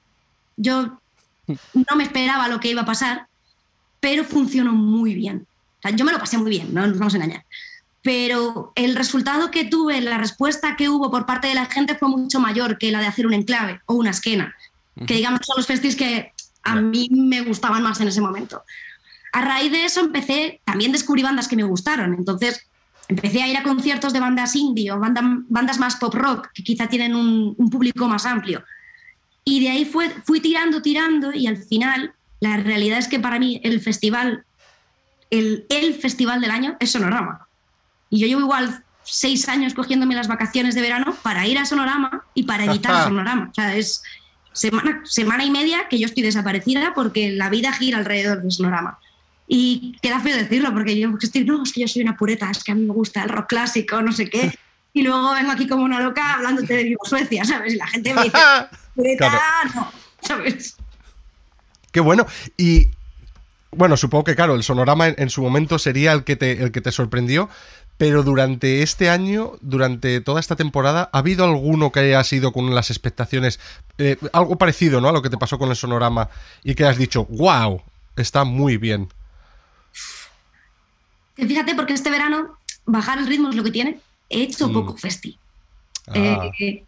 Yo 0.56 0.98
no 1.46 1.96
me 1.96 2.04
esperaba 2.04 2.48
lo 2.48 2.60
que 2.60 2.70
iba 2.70 2.82
a 2.82 2.86
pasar, 2.86 3.26
pero 4.00 4.24
funcionó 4.24 4.72
muy 4.72 5.14
bien. 5.14 5.46
O 5.78 5.82
sea, 5.82 5.92
yo 5.92 6.04
me 6.04 6.12
lo 6.12 6.18
pasé 6.18 6.36
muy 6.36 6.50
bien, 6.50 6.74
no 6.74 6.86
nos 6.86 6.98
vamos 6.98 7.14
a 7.14 7.18
engañar 7.18 7.44
pero 8.08 8.72
el 8.74 8.96
resultado 8.96 9.50
que 9.50 9.64
tuve, 9.64 10.00
la 10.00 10.16
respuesta 10.16 10.76
que 10.76 10.88
hubo 10.88 11.10
por 11.10 11.26
parte 11.26 11.48
de 11.48 11.54
la 11.54 11.66
gente 11.66 11.94
fue 11.94 12.08
mucho 12.08 12.40
mayor 12.40 12.78
que 12.78 12.90
la 12.90 13.00
de 13.00 13.06
hacer 13.06 13.26
un 13.26 13.34
enclave 13.34 13.82
o 13.84 13.94
una 13.94 14.12
esquena, 14.12 14.54
que 15.06 15.14
digamos 15.14 15.40
son 15.44 15.56
los 15.56 15.66
festivals 15.66 15.96
que 15.96 16.32
a 16.62 16.76
mí 16.76 17.08
me 17.10 17.42
gustaban 17.42 17.82
más 17.82 18.00
en 18.00 18.08
ese 18.08 18.20
momento. 18.20 18.62
A 19.32 19.42
raíz 19.42 19.70
de 19.70 19.84
eso 19.84 20.00
empecé, 20.00 20.60
también 20.64 20.92
descubrí 20.92 21.22
bandas 21.22 21.48
que 21.48 21.56
me 21.56 21.62
gustaron, 21.62 22.14
entonces 22.14 22.66
empecé 23.08 23.42
a 23.42 23.48
ir 23.48 23.56
a 23.56 23.62
conciertos 23.62 24.12
de 24.12 24.20
bandas 24.20 24.54
indie 24.54 24.92
o 24.92 25.00
bandas 25.00 25.78
más 25.78 25.96
pop 25.96 26.14
rock, 26.14 26.48
que 26.52 26.62
quizá 26.62 26.88
tienen 26.88 27.14
un, 27.14 27.54
público 27.70 28.06
más 28.08 28.26
amplio. 28.26 28.64
Y 29.44 29.60
de 29.60 29.70
ahí 29.70 29.84
fue, 29.84 30.10
fui 30.24 30.40
tirando, 30.40 30.82
tirando 30.82 31.32
y 31.32 31.46
al 31.46 31.56
final 31.56 32.12
la 32.40 32.58
realidad 32.58 32.98
es 32.98 33.08
que 33.08 33.18
para 33.18 33.38
mí 33.38 33.60
el 33.64 33.80
festival, 33.80 34.44
el, 35.30 35.66
el 35.70 35.94
festival 35.94 36.40
del 36.40 36.50
año 36.50 36.76
es 36.80 36.92
Sonorama. 36.92 37.48
Y 38.10 38.20
yo 38.20 38.26
llevo 38.26 38.42
igual 38.42 38.84
seis 39.04 39.48
años 39.48 39.72
cogiéndome 39.72 40.14
las 40.14 40.28
vacaciones 40.28 40.74
de 40.74 40.82
verano 40.82 41.14
para 41.22 41.46
ir 41.46 41.58
a 41.58 41.64
Sonorama 41.64 42.24
y 42.34 42.42
para 42.42 42.64
editar 42.64 43.04
Sonorama. 43.08 43.48
O 43.50 43.54
sea, 43.54 43.74
es 43.74 44.02
semana, 44.58 45.02
semana 45.04 45.44
y 45.44 45.50
media 45.50 45.88
que 45.88 45.98
yo 45.98 46.06
estoy 46.06 46.22
desaparecida 46.22 46.92
porque 46.94 47.30
la 47.30 47.48
vida 47.48 47.72
gira 47.72 47.98
alrededor 47.98 48.42
de 48.42 48.50
Sonorama. 48.50 48.98
Y 49.46 49.96
queda 50.02 50.20
feo 50.20 50.36
decirlo 50.36 50.72
porque 50.72 50.98
yo 50.98 51.10
estoy, 51.20 51.44
no, 51.44 51.62
es 51.62 51.72
que 51.72 51.80
yo 51.80 51.88
soy 51.88 52.02
una 52.02 52.16
pureta, 52.16 52.50
es 52.50 52.62
que 52.62 52.72
a 52.72 52.74
mí 52.74 52.84
me 52.84 52.92
gusta 52.92 53.22
el 53.22 53.30
rock 53.30 53.48
clásico, 53.48 54.02
no 54.02 54.12
sé 54.12 54.28
qué. 54.28 54.52
Y 54.94 55.02
luego 55.02 55.32
vengo 55.32 55.52
aquí 55.52 55.68
como 55.68 55.84
una 55.84 56.00
loca 56.00 56.34
hablándote 56.34 56.74
de 56.74 56.82
Vivo 56.82 57.04
Suecia, 57.04 57.44
¿sabes? 57.44 57.74
Y 57.74 57.76
la 57.76 57.86
gente 57.86 58.12
me 58.14 58.22
dice, 58.22 58.38
pureta, 58.96 59.30
no, 59.74 59.92
¿sabes? 60.22 60.76
Qué 61.92 62.00
bueno. 62.00 62.26
Y 62.56 62.88
bueno, 63.70 63.96
supongo 63.96 64.24
que 64.24 64.34
claro, 64.34 64.54
el 64.54 64.64
sonorama 64.64 65.08
en, 65.08 65.30
su 65.30 65.42
momento 65.42 65.78
sería 65.78 66.12
el 66.14 66.24
que 66.24 66.36
te, 66.36 66.62
el 66.62 66.72
que 66.72 66.80
te 66.80 66.90
sorprendió, 66.90 67.48
pero 67.98 68.22
durante 68.22 68.82
este 68.82 69.10
año, 69.10 69.54
durante 69.60 70.20
toda 70.20 70.38
esta 70.38 70.54
temporada, 70.54 71.10
¿ha 71.12 71.18
habido 71.18 71.44
alguno 71.44 71.90
que 71.90 72.00
haya 72.00 72.22
sido 72.22 72.52
con 72.52 72.72
las 72.72 72.90
expectaciones, 72.90 73.58
eh, 73.98 74.16
algo 74.32 74.56
parecido 74.56 75.00
¿no? 75.00 75.08
a 75.08 75.12
lo 75.12 75.20
que 75.20 75.30
te 75.30 75.36
pasó 75.36 75.58
con 75.58 75.68
el 75.68 75.76
sonorama 75.76 76.30
y 76.62 76.76
que 76.76 76.84
has 76.84 76.96
dicho, 76.96 77.24
wow, 77.24 77.82
está 78.16 78.44
muy 78.44 78.76
bien? 78.76 79.08
Fíjate, 81.36 81.74
porque 81.74 81.92
este 81.92 82.10
verano 82.10 82.56
bajar 82.86 83.18
el 83.18 83.26
ritmo 83.26 83.50
es 83.50 83.56
lo 83.56 83.64
que 83.64 83.72
tiene. 83.72 83.98
He 84.30 84.42
hecho 84.42 84.68
mm. 84.68 84.72
poco 84.72 84.96
festi. 84.96 85.36
Ah. 86.06 86.50
Eh, 86.60 86.84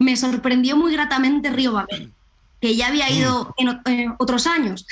me 0.00 0.16
sorprendió 0.16 0.76
muy 0.76 0.92
gratamente 0.92 1.50
Río 1.50 1.72
Babel, 1.72 2.12
que 2.60 2.74
ya 2.74 2.88
había 2.88 3.10
ido 3.10 3.54
mm. 3.58 3.88
en 3.88 4.14
otros 4.18 4.48
años 4.48 4.86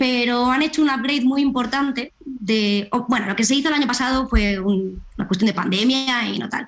pero 0.00 0.50
han 0.50 0.62
hecho 0.62 0.80
un 0.80 0.88
upgrade 0.88 1.26
muy 1.26 1.42
importante 1.42 2.14
de, 2.24 2.88
bueno, 3.06 3.26
lo 3.26 3.36
que 3.36 3.44
se 3.44 3.54
hizo 3.54 3.68
el 3.68 3.74
año 3.74 3.86
pasado 3.86 4.26
fue 4.26 4.58
una 4.58 5.28
cuestión 5.28 5.46
de 5.46 5.52
pandemia 5.52 6.26
y 6.26 6.38
no 6.38 6.48
tal, 6.48 6.66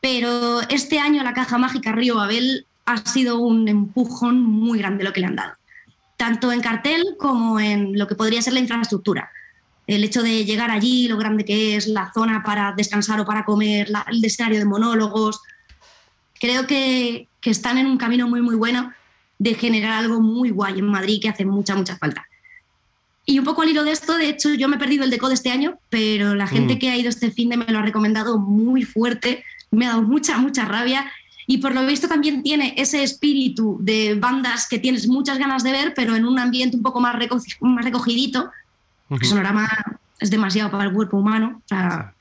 pero 0.00 0.60
este 0.68 1.00
año 1.00 1.24
la 1.24 1.34
Caja 1.34 1.58
Mágica 1.58 1.90
Río 1.90 2.14
Babel 2.14 2.66
ha 2.86 2.98
sido 2.98 3.40
un 3.40 3.66
empujón 3.66 4.44
muy 4.44 4.78
grande 4.78 5.02
lo 5.02 5.12
que 5.12 5.18
le 5.18 5.26
han 5.26 5.34
dado, 5.34 5.54
tanto 6.16 6.52
en 6.52 6.60
cartel 6.60 7.16
como 7.18 7.58
en 7.58 7.98
lo 7.98 8.06
que 8.06 8.14
podría 8.14 8.40
ser 8.42 8.52
la 8.52 8.60
infraestructura. 8.60 9.28
El 9.88 10.04
hecho 10.04 10.22
de 10.22 10.44
llegar 10.44 10.70
allí, 10.70 11.08
lo 11.08 11.16
grande 11.16 11.44
que 11.44 11.74
es 11.74 11.88
la 11.88 12.12
zona 12.12 12.44
para 12.44 12.74
descansar 12.76 13.18
o 13.18 13.24
para 13.24 13.44
comer, 13.44 13.88
el 14.06 14.24
escenario 14.24 14.60
de 14.60 14.66
monólogos, 14.66 15.40
creo 16.38 16.68
que, 16.68 17.26
que 17.40 17.50
están 17.50 17.76
en 17.76 17.86
un 17.86 17.98
camino 17.98 18.28
muy, 18.28 18.40
muy 18.40 18.54
bueno 18.54 18.92
de 19.36 19.54
generar 19.54 19.94
algo 19.94 20.20
muy 20.20 20.50
guay 20.50 20.78
en 20.78 20.86
Madrid 20.86 21.18
que 21.20 21.28
hace 21.28 21.44
mucha, 21.44 21.74
mucha 21.74 21.96
falta. 21.96 22.27
Y 23.30 23.38
un 23.38 23.44
poco 23.44 23.60
al 23.60 23.68
hilo 23.68 23.84
de 23.84 23.92
esto, 23.92 24.16
de 24.16 24.30
hecho, 24.30 24.54
yo 24.54 24.70
me 24.70 24.76
he 24.76 24.78
perdido 24.78 25.04
el 25.04 25.10
deco 25.10 25.28
de 25.28 25.34
este 25.34 25.50
año, 25.50 25.78
pero 25.90 26.34
la 26.34 26.46
gente 26.46 26.76
mm. 26.76 26.78
que 26.78 26.90
ha 26.90 26.96
ido 26.96 27.10
este 27.10 27.30
fin 27.30 27.50
de 27.50 27.58
me 27.58 27.66
lo 27.66 27.78
ha 27.78 27.82
recomendado 27.82 28.38
muy 28.38 28.84
fuerte, 28.84 29.44
me 29.70 29.84
ha 29.84 29.90
dado 29.90 30.00
mucha, 30.00 30.38
mucha 30.38 30.64
rabia. 30.64 31.04
Y 31.46 31.58
por 31.58 31.74
lo 31.74 31.84
visto 31.84 32.08
también 32.08 32.42
tiene 32.42 32.72
ese 32.78 33.02
espíritu 33.02 33.76
de 33.82 34.14
bandas 34.14 34.66
que 34.66 34.78
tienes 34.78 35.08
muchas 35.08 35.36
ganas 35.36 35.62
de 35.62 35.72
ver, 35.72 35.92
pero 35.94 36.16
en 36.16 36.24
un 36.24 36.38
ambiente 36.38 36.78
un 36.78 36.82
poco 36.82 37.00
más, 37.00 37.16
más 37.60 37.84
recogidito. 37.84 38.50
El 39.10 39.22
sonorama 39.22 39.68
es 40.20 40.30
demasiado 40.30 40.70
para 40.70 40.84
el 40.84 40.94
cuerpo 40.94 41.18
humano. 41.18 41.60
O 41.62 41.68
sea, 41.68 42.14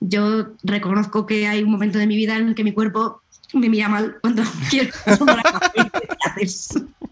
yo 0.00 0.54
reconozco 0.62 1.26
que 1.26 1.46
hay 1.46 1.62
un 1.62 1.70
momento 1.70 1.98
de 1.98 2.06
mi 2.06 2.16
vida 2.16 2.38
en 2.38 2.48
el 2.48 2.54
que 2.54 2.64
mi 2.64 2.72
cuerpo 2.72 3.20
me 3.52 3.68
mira 3.68 3.90
mal 3.90 4.16
cuando 4.22 4.42
quiero 4.70 4.90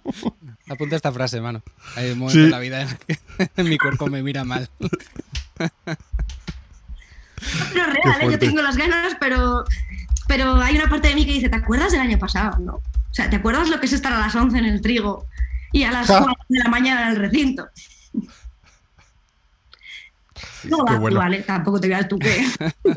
Apunta 0.69 0.97
esta 0.97 1.13
frase, 1.13 1.41
mano. 1.41 1.63
Hay 1.97 2.13
un 2.13 2.19
momento 2.19 2.41
en 2.41 2.51
la 2.51 2.59
vida 2.59 2.83
en 2.83 2.89
que 3.57 3.63
mi 3.65 3.79
cuerpo 3.79 4.07
me 4.07 4.23
mira 4.23 4.45
mal. 4.45 4.69
Pero 7.73 7.87
real, 7.87 8.23
¿eh? 8.23 8.31
yo 8.31 8.39
tengo 8.39 8.63
las 8.63 8.77
ganas, 8.77 9.17
pero, 9.19 9.65
pero 10.29 10.57
hay 10.57 10.77
una 10.77 10.89
parte 10.89 11.09
de 11.09 11.15
mí 11.15 11.27
que 11.27 11.33
dice, 11.33 11.49
¿te 11.49 11.57
acuerdas 11.57 11.93
del 11.93 12.01
año 12.01 12.19
pasado? 12.19 12.59
No. 12.59 12.75
O 12.75 13.15
sea, 13.15 13.29
¿te 13.29 13.37
acuerdas 13.37 13.69
lo 13.69 13.81
que 13.81 13.87
es 13.87 13.93
estar 13.93 14.13
a 14.13 14.21
las 14.21 14.35
11 14.35 14.57
en 14.59 14.65
el 14.65 14.81
trigo 14.81 15.27
y 15.73 15.85
a 15.85 15.91
las 15.91 16.07
4 16.07 16.27
de 16.49 16.59
la 16.59 16.71
mañana 16.71 17.03
en 17.03 17.09
el 17.09 17.17
recinto? 17.17 17.69
No, 20.65 20.85
vale, 20.85 21.43
tampoco 21.43 21.81
te 21.81 21.89
veas 21.89 22.09
tú 22.09 22.19
que. 22.19 22.47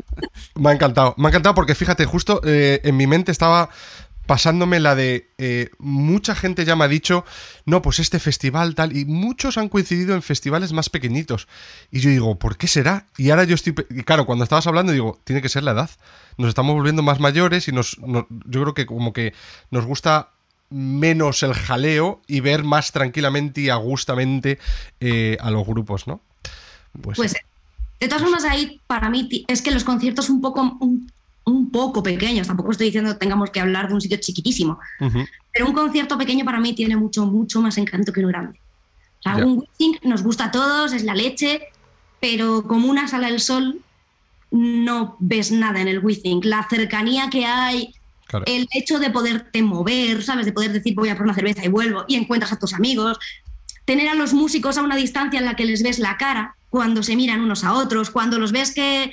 me 0.54 0.70
ha 0.70 0.72
encantado, 0.72 1.14
me 1.18 1.26
ha 1.26 1.30
encantado 1.30 1.54
porque 1.54 1.74
fíjate, 1.74 2.04
justo 2.04 2.40
eh, 2.44 2.80
en 2.84 2.96
mi 2.96 3.06
mente 3.06 3.32
estaba 3.32 3.70
pasándome 4.26 4.80
la 4.80 4.94
de 4.94 5.30
eh, 5.38 5.70
mucha 5.78 6.34
gente 6.34 6.64
ya 6.64 6.76
me 6.76 6.84
ha 6.84 6.88
dicho, 6.88 7.24
no, 7.64 7.82
pues 7.82 7.98
este 7.98 8.18
festival 8.18 8.74
tal, 8.74 8.96
y 8.96 9.04
muchos 9.04 9.56
han 9.58 9.68
coincidido 9.68 10.14
en 10.14 10.22
festivales 10.22 10.72
más 10.72 10.90
pequeñitos. 10.90 11.48
Y 11.90 12.00
yo 12.00 12.10
digo, 12.10 12.38
¿por 12.38 12.56
qué 12.56 12.66
será? 12.66 13.06
Y 13.16 13.30
ahora 13.30 13.44
yo 13.44 13.54
estoy, 13.54 13.74
y 13.90 14.02
claro, 14.02 14.26
cuando 14.26 14.44
estabas 14.44 14.66
hablando 14.66 14.92
digo, 14.92 15.18
tiene 15.24 15.42
que 15.42 15.48
ser 15.48 15.62
la 15.62 15.72
edad. 15.72 15.90
Nos 16.36 16.48
estamos 16.48 16.74
volviendo 16.74 17.02
más 17.02 17.20
mayores 17.20 17.68
y 17.68 17.72
nos, 17.72 17.96
yo 17.98 18.62
creo 18.62 18.74
que 18.74 18.86
como 18.86 19.12
que 19.12 19.32
nos 19.70 19.84
gusta 19.84 20.30
menos 20.68 21.42
el 21.42 21.54
jaleo 21.54 22.20
y 22.26 22.40
ver 22.40 22.64
más 22.64 22.92
tranquilamente 22.92 23.60
y 23.60 23.70
agustamente 23.70 24.58
eh, 25.00 25.36
a 25.40 25.50
los 25.50 25.66
grupos, 25.66 26.06
¿no? 26.06 26.20
Pues, 27.00 27.16
pues 27.16 27.34
de 28.00 28.08
todas 28.08 28.22
formas 28.22 28.44
ahí 28.44 28.80
para 28.86 29.08
mí 29.08 29.44
es 29.48 29.62
que 29.62 29.70
los 29.70 29.84
conciertos 29.84 30.28
un 30.28 30.40
poco 30.40 30.78
poco 31.76 32.02
pequeños, 32.02 32.46
tampoco 32.46 32.70
estoy 32.70 32.86
diciendo 32.86 33.12
que 33.12 33.18
tengamos 33.18 33.50
que 33.50 33.60
hablar 33.60 33.88
de 33.88 33.94
un 33.94 34.00
sitio 34.00 34.16
chiquitísimo, 34.16 34.78
pero 35.52 35.66
un 35.66 35.74
concierto 35.74 36.16
pequeño 36.16 36.42
para 36.42 36.58
mí 36.58 36.74
tiene 36.74 36.96
mucho, 36.96 37.26
mucho 37.26 37.60
más 37.60 37.76
encanto 37.76 38.12
que 38.12 38.20
uno 38.20 38.28
grande. 38.28 38.58
O 39.18 39.22
sea, 39.22 39.44
un 39.44 39.58
Wizzing 39.58 39.98
nos 40.04 40.22
gusta 40.22 40.46
a 40.46 40.50
todos, 40.50 40.94
es 40.94 41.04
la 41.04 41.14
leche, 41.14 41.68
pero 42.18 42.66
como 42.66 42.88
una 42.88 43.08
sala 43.08 43.28
del 43.28 43.40
sol 43.40 43.80
no 44.50 45.16
ves 45.20 45.52
nada 45.52 45.80
en 45.82 45.88
el 45.88 45.98
Wizzing. 45.98 46.40
La 46.44 46.66
cercanía 46.68 47.28
que 47.28 47.44
hay, 47.44 47.94
el 48.46 48.66
hecho 48.72 48.98
de 48.98 49.10
poderte 49.10 49.62
mover, 49.62 50.22
¿sabes? 50.22 50.46
De 50.46 50.52
poder 50.52 50.72
decir 50.72 50.94
voy 50.94 51.10
a 51.10 51.14
por 51.16 51.24
una 51.24 51.34
cerveza 51.34 51.62
y 51.62 51.68
vuelvo 51.68 52.06
y 52.08 52.14
encuentras 52.14 52.52
a 52.52 52.58
tus 52.58 52.72
amigos, 52.72 53.18
tener 53.84 54.08
a 54.08 54.14
los 54.14 54.32
músicos 54.32 54.78
a 54.78 54.82
una 54.82 54.96
distancia 54.96 55.38
en 55.38 55.44
la 55.44 55.56
que 55.56 55.66
les 55.66 55.82
ves 55.82 55.98
la 55.98 56.16
cara 56.16 56.56
cuando 56.70 57.02
se 57.02 57.16
miran 57.16 57.40
unos 57.40 57.64
a 57.64 57.74
otros, 57.74 58.10
cuando 58.10 58.38
los 58.38 58.52
ves 58.52 58.74
que 58.74 59.12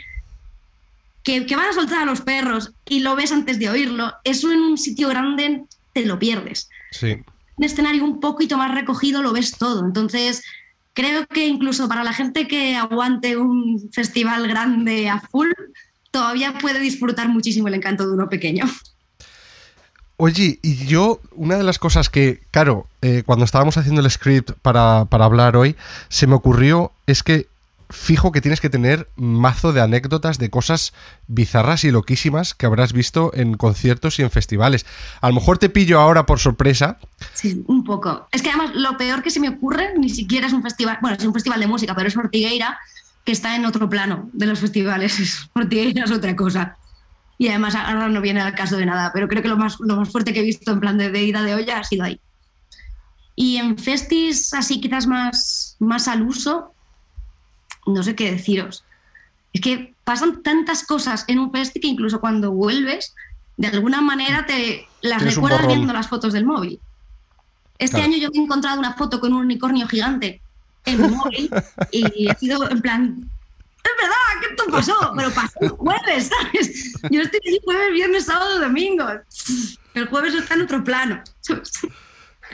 que, 1.24 1.56
van 1.56 1.70
a 1.70 1.74
soltar 1.74 2.04
a 2.04 2.06
los 2.06 2.22
perros 2.22 2.74
y 2.86 3.00
lo 3.00 3.16
ves 3.16 3.32
antes 3.32 3.58
de 3.60 3.70
oírlo, 3.70 4.14
eso 4.24 4.52
en 4.52 4.60
un 4.60 4.78
sitio 4.78 5.08
grande 5.10 5.64
te 5.94 6.06
lo 6.06 6.20
pierdes. 6.20 6.70
Sí. 6.92 7.12
En 7.12 7.26
un 7.58 7.64
escenario 7.64 8.04
un 8.04 8.20
poquito 8.20 8.58
más 8.58 8.74
recogido 8.74 9.22
lo 9.22 9.32
ves 9.32 9.58
todo. 9.58 9.86
Entonces, 9.86 10.44
creo 10.94 11.26
que 11.28 11.48
incluso 11.48 11.88
para 11.88 12.04
la 12.04 12.14
gente 12.14 12.48
que 12.48 12.76
aguante 12.76 13.38
un 13.38 13.90
festival 13.94 14.48
grande 14.48 15.10
a 15.10 15.22
full, 15.22 15.50
todavía 16.12 16.54
puede 16.60 16.80
disfrutar 16.80 17.30
muchísimo 17.30 17.68
el 17.68 17.76
encanto 17.76 18.06
de 18.06 18.14
uno 18.14 18.30
pequeño. 18.30 18.66
Oye, 20.18 20.60
y 20.62 20.86
yo, 20.86 21.20
una 21.32 21.58
de 21.58 21.64
las 21.64 21.80
cosas 21.80 22.10
que, 22.10 22.42
claro, 22.52 22.88
eh, 23.02 23.24
cuando 23.26 23.46
estábamos 23.46 23.78
haciendo 23.78 24.02
el 24.02 24.12
script 24.12 24.52
para, 24.62 25.06
para 25.06 25.26
hablar 25.26 25.56
hoy, 25.56 25.76
se 26.10 26.28
me 26.28 26.36
ocurrió 26.36 26.92
es 27.08 27.24
que 27.24 27.48
fijo 27.94 28.32
que 28.32 28.42
tienes 28.42 28.60
que 28.60 28.70
tener 28.70 29.10
mazo 29.16 29.72
de 29.72 29.82
anécdotas 29.82 30.40
de 30.40 30.50
cosas 30.50 30.94
bizarras 31.28 31.84
y 31.84 31.92
loquísimas 31.92 32.54
que 32.54 32.66
habrás 32.66 32.92
visto 32.92 33.32
en 33.34 33.56
conciertos 33.56 34.20
y 34.20 34.24
en 34.24 34.32
festivales. 34.32 34.86
A 35.22 35.30
lo 35.30 35.36
mejor 35.36 35.60
te 35.60 35.70
pillo 35.70 36.00
ahora 36.00 36.26
por 36.26 36.40
sorpresa. 36.40 36.98
Sí, 37.34 37.64
un 37.68 37.84
poco. 37.84 38.28
Es 38.32 38.42
que 38.42 38.50
además 38.50 38.72
lo 38.74 38.98
peor 38.98 39.22
que 39.22 39.30
se 39.30 39.40
me 39.40 39.50
ocurre 39.50 39.94
ni 39.98 40.10
siquiera 40.10 40.48
es 40.48 40.54
un 40.54 40.64
festival, 40.64 40.98
bueno, 41.02 41.16
es 41.18 41.24
un 41.24 41.34
festival 41.34 41.60
de 41.60 41.68
música, 41.68 41.96
pero 41.96 42.08
es 42.08 42.18
Ortigueira, 42.18 42.80
que 43.24 43.32
está 43.32 43.56
en 43.56 43.66
otro 43.66 43.90
plano 43.90 44.30
de 44.34 44.48
los 44.48 44.60
festivales. 44.60 45.48
Ortigueira 45.54 46.04
es 46.04 46.12
otra 46.12 46.36
cosa. 46.36 46.78
Y 47.38 47.48
además 47.48 47.76
ahora 47.76 48.10
no 48.10 48.22
viene 48.22 48.42
al 48.42 48.56
caso 48.56 48.78
de 48.78 48.86
nada, 48.86 49.12
pero 49.14 49.28
creo 49.28 49.42
que 49.42 49.50
lo 49.50 49.58
más, 49.58 49.78
lo 49.80 49.96
más 49.96 50.10
fuerte 50.10 50.34
que 50.34 50.40
he 50.40 50.44
visto 50.44 50.72
en 50.72 50.80
plan 50.80 50.98
de, 50.98 51.24
ida 51.24 51.42
de 51.42 51.56
olla 51.56 51.80
ha 51.80 51.84
sido 51.84 52.04
ahí. 52.04 52.20
Y 53.36 53.58
en 53.58 53.78
festis 53.78 54.54
así 54.54 54.80
quizás 54.80 55.08
más, 55.08 55.76
más 55.80 56.08
al 56.08 56.22
uso, 56.22 56.73
no 57.86 58.04
sé 58.04 58.16
qué 58.16 58.32
deciros. 58.32 58.84
Es 59.54 59.62
que 59.62 59.94
pasan 60.04 60.42
tantas 60.44 60.86
cosas 60.86 61.26
en 61.28 61.40
un 61.40 61.52
festival 61.52 61.82
que 61.82 61.88
incluso 61.88 62.20
cuando 62.20 62.52
vuelves, 62.52 63.14
de 63.58 63.68
alguna 63.68 64.02
manera 64.02 64.46
te 64.46 64.88
las 65.02 65.22
recuerdas 65.22 65.68
viendo 65.68 65.94
las 65.94 66.08
fotos 66.08 66.34
del 66.34 66.46
móvil. 66.46 66.80
Este 67.78 68.02
año 68.02 68.18
yo 68.18 68.30
he 68.34 68.38
encontrado 68.38 68.80
una 68.80 68.94
foto 68.94 69.20
con 69.20 69.34
un 69.34 69.42
unicornio 69.42 69.88
gigante 69.88 70.42
en 70.86 71.02
mi 71.02 71.08
móvil 71.10 71.50
y 71.92 72.30
he 72.30 72.36
sido 72.36 72.70
en 72.70 72.82
plan, 72.82 73.30
es 73.84 73.92
verdad, 74.00 74.16
¿qué 74.42 74.48
esto 74.48 74.66
pasó? 74.72 75.14
Pero 75.16 75.32
pasó 75.32 75.60
el 75.62 75.70
jueves, 75.70 76.30
¿sabes? 76.30 76.94
Yo 77.12 77.22
estoy 77.22 77.40
aquí 77.40 77.60
jueves, 77.64 77.94
viernes, 77.94 78.26
sábado, 78.26 78.60
domingo. 78.60 79.06
El 79.94 80.08
jueves 80.08 80.34
está 80.34 80.54
en 80.56 80.62
otro 80.62 80.84
plano. 80.84 81.22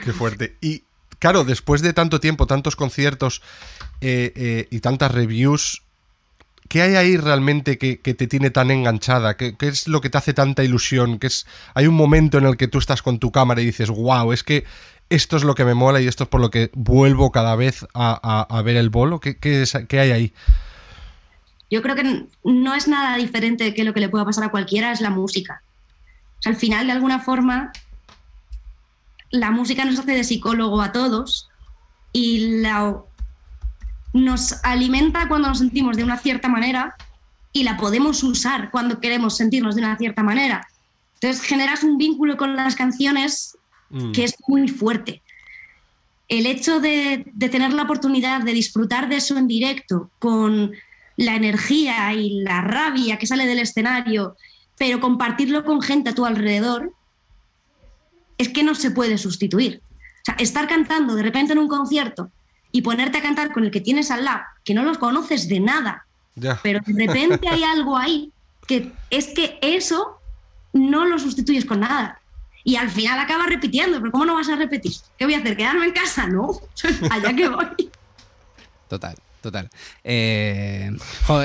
Qué 0.04 0.12
fuerte. 0.12 0.56
Y 0.60 0.82
claro, 1.20 1.44
después 1.44 1.82
de 1.82 1.92
tanto 1.92 2.18
tiempo, 2.18 2.48
tantos 2.48 2.74
conciertos 2.74 3.42
eh, 4.00 4.32
eh, 4.34 4.66
y 4.70 4.80
tantas 4.80 5.12
reviews, 5.12 5.82
¿qué 6.68 6.82
hay 6.82 6.96
ahí 6.96 7.16
realmente 7.16 7.78
que, 7.78 7.96
te 7.96 8.26
tiene 8.26 8.50
tan 8.50 8.72
enganchada? 8.72 9.36
¿Qué, 9.36 9.54
es 9.60 9.86
lo 9.86 10.00
que 10.00 10.10
te 10.10 10.18
hace 10.18 10.34
tanta 10.34 10.64
ilusión? 10.64 11.18
¿Qué 11.18 11.28
es, 11.28 11.46
hay 11.74 11.86
un 11.86 11.94
momento 11.94 12.38
en 12.38 12.46
el 12.46 12.56
que 12.56 12.66
tú 12.66 12.78
estás 12.78 13.02
con 13.02 13.20
tu 13.20 13.30
cámara 13.30 13.60
y 13.60 13.66
dices, 13.66 13.90
wow, 13.90 14.32
es 14.32 14.42
que 14.42 14.64
esto 15.10 15.36
es 15.36 15.44
lo 15.44 15.54
que 15.54 15.64
me 15.64 15.74
mola 15.74 16.00
y 16.00 16.08
esto 16.08 16.24
es 16.24 16.30
por 16.30 16.40
lo 16.40 16.50
que 16.50 16.70
vuelvo 16.72 17.30
cada 17.30 17.54
vez 17.56 17.86
a, 17.94 18.62
ver 18.64 18.76
el 18.76 18.90
bolo. 18.90 19.20
¿Qué, 19.20 19.36
¿Qué, 19.36 20.00
hay 20.00 20.10
ahí? 20.10 20.32
Yo 21.70 21.82
creo 21.82 21.94
que 21.96 22.26
no 22.44 22.74
es 22.74 22.88
nada 22.88 23.16
diferente 23.16 23.74
que 23.74 23.84
lo 23.84 23.92
que 23.92 24.00
le 24.00 24.08
pueda 24.08 24.24
pasar 24.24 24.44
a 24.44 24.50
cualquiera, 24.50 24.92
es 24.92 25.00
la 25.00 25.10
música. 25.10 25.62
al 26.44 26.56
final, 26.56 26.86
de 26.86 26.92
alguna 26.92 27.18
forma, 27.18 27.72
la 29.30 29.50
música 29.50 29.84
nos 29.84 29.98
hace 29.98 30.12
de 30.12 30.24
psicólogo 30.24 30.80
a 30.80 30.92
todos 30.92 31.48
y 32.12 32.60
la 32.60 32.96
nos 34.12 34.56
alimenta 34.64 35.28
cuando 35.28 35.48
nos 35.48 35.58
sentimos 35.58 35.96
de 35.96 36.04
una 36.04 36.18
cierta 36.18 36.48
manera 36.48 36.96
y 37.52 37.62
la 37.62 37.76
podemos 37.76 38.22
usar 38.22 38.70
cuando 38.70 39.00
queremos 39.00 39.36
sentirnos 39.36 39.74
de 39.74 39.82
una 39.82 39.96
cierta 39.96 40.22
manera. 40.22 40.66
Entonces 41.14 41.42
generas 41.42 41.82
un 41.84 41.98
vínculo 41.98 42.36
con 42.36 42.56
las 42.56 42.74
canciones 42.74 43.56
mm. 43.90 44.12
que 44.12 44.24
es 44.24 44.34
muy 44.48 44.68
fuerte. 44.68 45.22
El 46.28 46.46
hecho 46.46 46.80
de, 46.80 47.26
tener 47.50 47.72
la 47.72 47.82
oportunidad 47.82 48.42
de 48.42 48.52
disfrutar 48.52 49.08
de 49.08 49.16
eso 49.16 49.36
en 49.36 49.48
directo, 49.48 50.10
con 50.18 50.72
la 51.16 51.34
energía 51.34 52.14
y 52.14 52.40
la 52.40 52.62
rabia 52.62 53.18
que 53.18 53.26
sale 53.26 53.46
del 53.46 53.58
escenario, 53.58 54.36
pero 54.78 55.00
compartirlo 55.00 55.64
con 55.64 55.82
gente 55.82 56.10
a 56.10 56.14
tu 56.14 56.24
alrededor, 56.24 56.94
es 58.40 58.48
que 58.48 58.62
no 58.62 58.74
se 58.74 58.90
puede 58.90 59.18
sustituir. 59.18 59.82
O 60.22 60.24
sea, 60.24 60.34
estar 60.36 60.66
cantando 60.66 61.14
de 61.14 61.22
repente 61.22 61.52
en 61.52 61.58
un 61.58 61.68
concierto 61.68 62.30
y 62.72 62.80
ponerte 62.80 63.18
a 63.18 63.22
cantar 63.22 63.52
con 63.52 63.64
el 63.64 63.70
que 63.70 63.82
tienes 63.82 64.10
al 64.10 64.24
lado, 64.24 64.40
que 64.64 64.72
no 64.72 64.82
los 64.82 64.96
conoces 64.96 65.46
de 65.48 65.60
nada, 65.60 66.06
pero 66.62 66.80
de 66.86 67.06
repente 67.06 67.48
hay 67.48 67.62
algo 67.64 67.98
ahí 67.98 68.32
que 68.66 68.92
es 69.10 69.28
que 69.28 69.58
eso 69.60 70.18
no 70.72 71.04
lo 71.04 71.18
sustituyes 71.18 71.66
con 71.66 71.80
nada. 71.80 72.18
Y 72.64 72.76
al 72.76 72.90
final 72.90 73.18
acabas 73.18 73.48
repitiendo, 73.48 73.98
pero 73.98 74.12
¿cómo 74.12 74.24
no 74.24 74.34
vas 74.34 74.48
a 74.48 74.56
repetir? 74.56 74.92
¿Qué 75.18 75.24
voy 75.24 75.34
a 75.34 75.38
hacer? 75.38 75.56
¿Quedarme 75.56 75.86
en 75.86 75.92
casa? 75.92 76.26
No, 76.26 76.52
allá 77.10 77.34
que 77.34 77.48
voy. 77.48 77.90
Total. 78.88 79.16
Total. 79.40 79.70
Eh, 80.04 80.90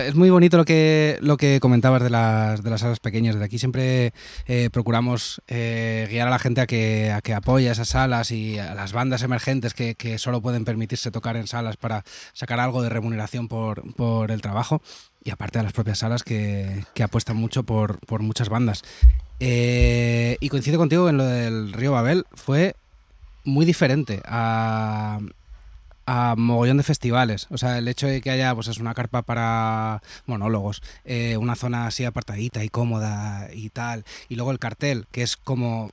es 0.06 0.16
muy 0.16 0.30
bonito 0.30 0.58
lo 0.58 0.66
que, 0.66 1.18
lo 1.22 1.38
que 1.38 1.60
comentabas 1.62 2.04
de 2.04 2.10
las, 2.10 2.62
de 2.62 2.70
las 2.70 2.82
salas 2.82 3.00
pequeñas. 3.00 3.36
Desde 3.36 3.46
aquí 3.46 3.58
siempre 3.58 4.14
eh, 4.48 4.70
procuramos 4.72 5.42
eh, 5.48 6.08
guiar 6.10 6.28
a 6.28 6.32
la 6.32 6.40
gente 6.40 6.60
a 6.60 6.68
que, 6.68 7.12
a 7.12 7.22
que 7.22 7.34
apoye 7.34 7.70
esas 7.70 7.90
salas 7.90 8.32
y 8.32 8.60
a 8.60 8.75
las 8.75 8.92
bandas 8.92 9.24
emergentes 9.24 9.74
que, 9.74 9.96
que, 9.96 10.18
solo 10.18 10.42
pueden 10.42 10.66
permitirse 10.66 11.10
tocar 11.10 11.38
en 11.38 11.48
salas 11.48 11.78
para 11.78 12.04
sacar 12.34 12.60
algo 12.60 12.82
de 12.82 12.90
remuneración 12.90 13.48
por, 13.48 13.94
por 13.96 14.32
el 14.32 14.42
trabajo. 14.42 14.82
Y 15.24 15.32
aparte 15.32 15.60
a 15.60 15.64
las 15.64 15.74
propias 15.74 16.00
salas 16.00 16.24
que, 16.24 16.84
que 16.94 17.04
apuestan 17.04 17.38
mucho 17.38 17.64
por, 17.64 18.00
por 18.00 18.22
muchas 18.22 18.50
bandas. 18.50 18.84
y 19.40 20.50
coincido 20.50 20.78
contigo 20.78 21.08
en 21.10 21.18
lo 21.18 21.25
del 21.25 21.72
Río 21.72 21.94
Babel. 21.94 22.25
Fue 22.34 22.75
muy 23.46 23.66
diferente 23.66 24.22
a, 24.25 25.20
a 26.06 26.36
mogollón 26.38 26.78
de 26.78 26.84
festivales. 26.84 27.48
O 27.50 27.58
sea, 27.58 27.78
el 27.78 27.88
hecho 27.88 28.08
de 28.08 28.22
que 28.22 28.30
haya 28.30 28.54
pues 28.54 28.68
es 28.68 28.78
una 28.78 28.94
carpa 28.94 29.22
para 29.22 30.02
monólogos, 30.26 30.82
eh, 31.04 31.38
una 31.38 31.56
zona 31.56 31.88
así 31.88 32.06
apartadita 32.06 32.64
y 32.64 32.70
cómoda 32.70 33.50
y 33.54 33.70
tal. 33.70 34.06
Y 34.30 34.36
luego 34.36 34.52
el 34.52 34.60
cartel, 34.60 35.08
que 35.12 35.24
es 35.24 35.38
como. 35.38 35.92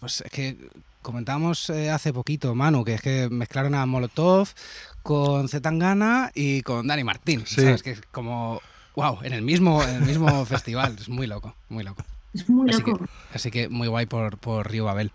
Pues 0.00 0.22
es 0.22 0.30
que 0.30 0.56
comentábamos 1.02 1.68
eh, 1.70 1.90
hace 1.90 2.12
poquito, 2.12 2.54
Manu, 2.54 2.84
que 2.84 2.94
es 2.94 3.02
que 3.02 3.28
mezclaron 3.30 3.74
a 3.74 3.84
Molotov 3.86 4.48
con 5.02 5.48
Zetangana 5.48 6.32
y 6.34 6.62
con 6.62 6.86
Dani 6.86 7.04
Martín. 7.04 7.46
¿Sabes? 7.46 7.82
Que 7.82 7.92
es 7.92 8.00
como. 8.10 8.60
¡Wow! 8.96 9.18
En 9.22 9.34
el 9.34 9.42
mismo, 9.42 9.82
en 9.82 9.96
el 9.96 10.02
mismo 10.02 10.44
festival. 10.46 10.96
Es 10.98 11.08
muy 11.08 11.26
loco, 11.26 11.54
muy 11.68 11.84
loco. 11.84 12.02
Es 12.32 12.48
muy 12.48 12.70
loco. 12.70 13.06
Así 13.32 13.50
que, 13.50 13.68
muy 13.68 13.88
guay 13.88 14.06
por, 14.06 14.38
por 14.38 14.70
Río 14.70 14.86
Babel. 14.86 15.12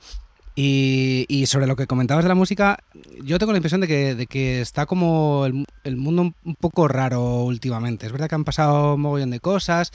Y, 0.54 1.46
sobre 1.48 1.66
lo 1.66 1.76
que 1.76 1.88
comentabas 1.88 2.24
de 2.26 2.30
la 2.30 2.36
música, 2.36 2.80
yo 3.24 3.40
tengo 3.40 3.52
la 3.54 3.58
impresión 3.58 3.82
de 3.82 4.28
que, 4.28 4.62
está 4.62 4.86
como 4.86 5.46
el, 5.46 5.98
mundo 5.98 6.34
un 6.44 6.56
poco 6.56 6.88
raro 6.88 7.44
últimamente. 7.44 8.06
Es 8.06 8.12
verdad 8.12 8.30
que 8.30 8.36
han 8.36 8.44
pasado 8.44 8.96
un 8.96 9.02
mogollón 9.02 9.32
de 9.32 9.40
cosas, 9.40 9.92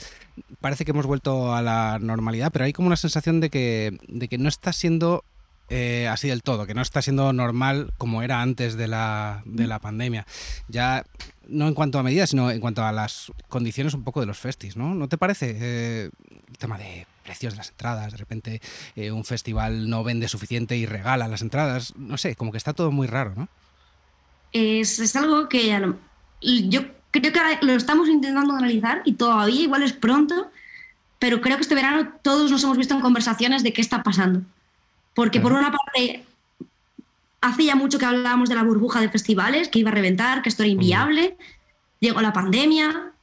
parece 0.59 0.83
que 0.83 0.91
hemos 0.91 1.05
vuelto 1.05 1.53
a 1.53 1.61
la 1.61 1.99
normalidad, 1.99 2.51
pero 2.51 2.65
hay 2.65 2.73
como 2.73 2.87
una 2.87 2.95
sensación 2.95 3.39
de 3.39 3.49
que, 3.49 3.97
de 4.07 4.27
que 4.27 4.37
no 4.37 4.49
está 4.49 4.73
siendo 4.73 5.23
eh, 5.69 6.07
así 6.07 6.29
del 6.29 6.43
todo, 6.43 6.65
que 6.65 6.73
no 6.73 6.81
está 6.81 7.01
siendo 7.01 7.33
normal 7.33 7.93
como 7.97 8.21
era 8.21 8.41
antes 8.41 8.75
de 8.75 8.87
la, 8.87 9.41
de 9.45 9.67
la 9.67 9.79
pandemia. 9.79 10.25
Ya 10.67 11.05
no 11.47 11.67
en 11.67 11.73
cuanto 11.73 11.99
a 11.99 12.03
medidas, 12.03 12.29
sino 12.29 12.51
en 12.51 12.59
cuanto 12.59 12.83
a 12.83 12.91
las 12.91 13.31
condiciones 13.49 13.93
un 13.93 14.03
poco 14.03 14.19
de 14.19 14.25
los 14.25 14.37
festis, 14.37 14.77
¿no? 14.77 14.95
¿No 14.95 15.07
te 15.07 15.17
parece 15.17 15.55
eh, 15.59 16.09
el 16.49 16.57
tema 16.57 16.77
de 16.77 17.05
precios 17.23 17.53
de 17.53 17.57
las 17.57 17.69
entradas? 17.69 18.11
De 18.11 18.17
repente 18.17 18.61
eh, 18.95 19.11
un 19.11 19.25
festival 19.25 19.89
no 19.89 20.03
vende 20.03 20.27
suficiente 20.27 20.77
y 20.77 20.85
regala 20.85 21.27
las 21.27 21.41
entradas. 21.41 21.93
No 21.97 22.17
sé, 22.17 22.35
como 22.35 22.51
que 22.51 22.57
está 22.57 22.73
todo 22.73 22.91
muy 22.91 23.07
raro, 23.07 23.33
¿no? 23.35 23.49
Es, 24.53 24.99
es 24.99 25.15
algo 25.15 25.49
que 25.49 25.67
yo 26.41 26.81
creo 27.11 27.33
que 27.33 27.39
lo 27.61 27.73
estamos 27.73 28.07
intentando 28.07 28.55
analizar 28.55 29.01
y 29.03 29.13
todavía 29.13 29.61
igual 29.61 29.83
es 29.83 29.93
pronto, 29.93 30.49
pero 31.19 31.41
creo 31.41 31.57
que 31.57 31.63
este 31.63 31.75
verano 31.75 32.13
todos 32.21 32.49
nos 32.49 32.63
hemos 32.63 32.77
visto 32.77 32.93
en 32.93 33.01
conversaciones 33.01 33.63
de 33.63 33.73
qué 33.73 33.81
está 33.81 34.03
pasando. 34.03 34.43
Porque 35.17 35.41
por 35.41 35.51
una 35.51 35.71
parte, 35.71 36.23
hace 37.41 37.65
ya 37.65 37.75
mucho 37.75 37.97
que 37.97 38.05
hablábamos 38.05 38.49
de 38.49 38.55
la 38.55 38.61
burbuja 38.61 39.01
de 39.01 39.09
festivales, 39.09 39.67
que 39.67 39.79
iba 39.79 39.89
a 39.89 39.93
reventar, 39.95 40.43
que 40.43 40.49
esto 40.49 40.61
era 40.61 40.71
inviable. 40.71 41.37
Llegó 41.99 42.21
la 42.21 42.33
pandemia, 42.33 43.13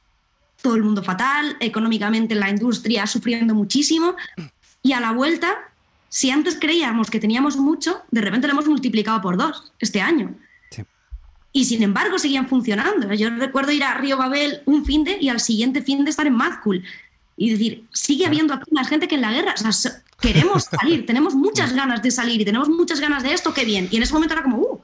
todo 0.61 0.75
el 0.75 0.83
mundo 0.83 1.03
fatal, 1.03 1.55
económicamente 1.61 2.35
la 2.35 2.49
industria 2.49 3.07
sufriendo 3.07 3.55
muchísimo. 3.55 4.13
Y 4.81 4.91
a 4.91 4.99
la 4.99 5.13
vuelta, 5.13 5.55
si 6.09 6.31
antes 6.31 6.57
creíamos 6.59 7.09
que 7.09 7.21
teníamos 7.21 7.55
mucho, 7.55 8.01
de 8.11 8.19
repente 8.19 8.47
lo 8.47 8.55
hemos 8.55 8.67
multiplicado 8.67 9.21
por 9.21 9.37
dos 9.37 9.71
este 9.79 10.01
año. 10.01 10.35
Y 11.53 11.63
sin 11.63 11.81
embargo 11.81 12.19
seguían 12.19 12.49
funcionando. 12.49 13.13
Yo 13.13 13.29
recuerdo 13.29 13.71
ir 13.71 13.85
a 13.85 13.93
Río 13.93 14.17
Babel 14.17 14.63
un 14.65 14.83
fin 14.83 15.05
de 15.05 15.17
y 15.21 15.29
al 15.29 15.39
siguiente 15.39 15.81
fin 15.81 16.03
de 16.03 16.09
estar 16.09 16.27
en 16.27 16.33
Mad 16.33 16.59
y 17.37 17.51
decir, 17.51 17.85
sigue 17.91 18.25
habiendo 18.25 18.53
aquí 18.53 18.71
más 18.71 18.87
gente 18.87 19.07
que 19.07 19.15
en 19.15 19.21
la 19.21 19.31
guerra. 19.31 19.53
O 19.57 19.71
sea, 19.71 19.91
queremos 20.19 20.63
salir, 20.79 21.05
tenemos 21.05 21.35
muchas 21.35 21.73
ganas 21.73 22.01
de 22.01 22.11
salir 22.11 22.41
y 22.41 22.45
tenemos 22.45 22.69
muchas 22.69 22.99
ganas 22.99 23.23
de 23.23 23.33
esto, 23.33 23.53
qué 23.53 23.65
bien. 23.65 23.87
Y 23.91 23.97
en 23.97 24.03
ese 24.03 24.13
momento 24.13 24.33
era 24.33 24.43
como, 24.43 24.57
¡uh! 24.57 24.81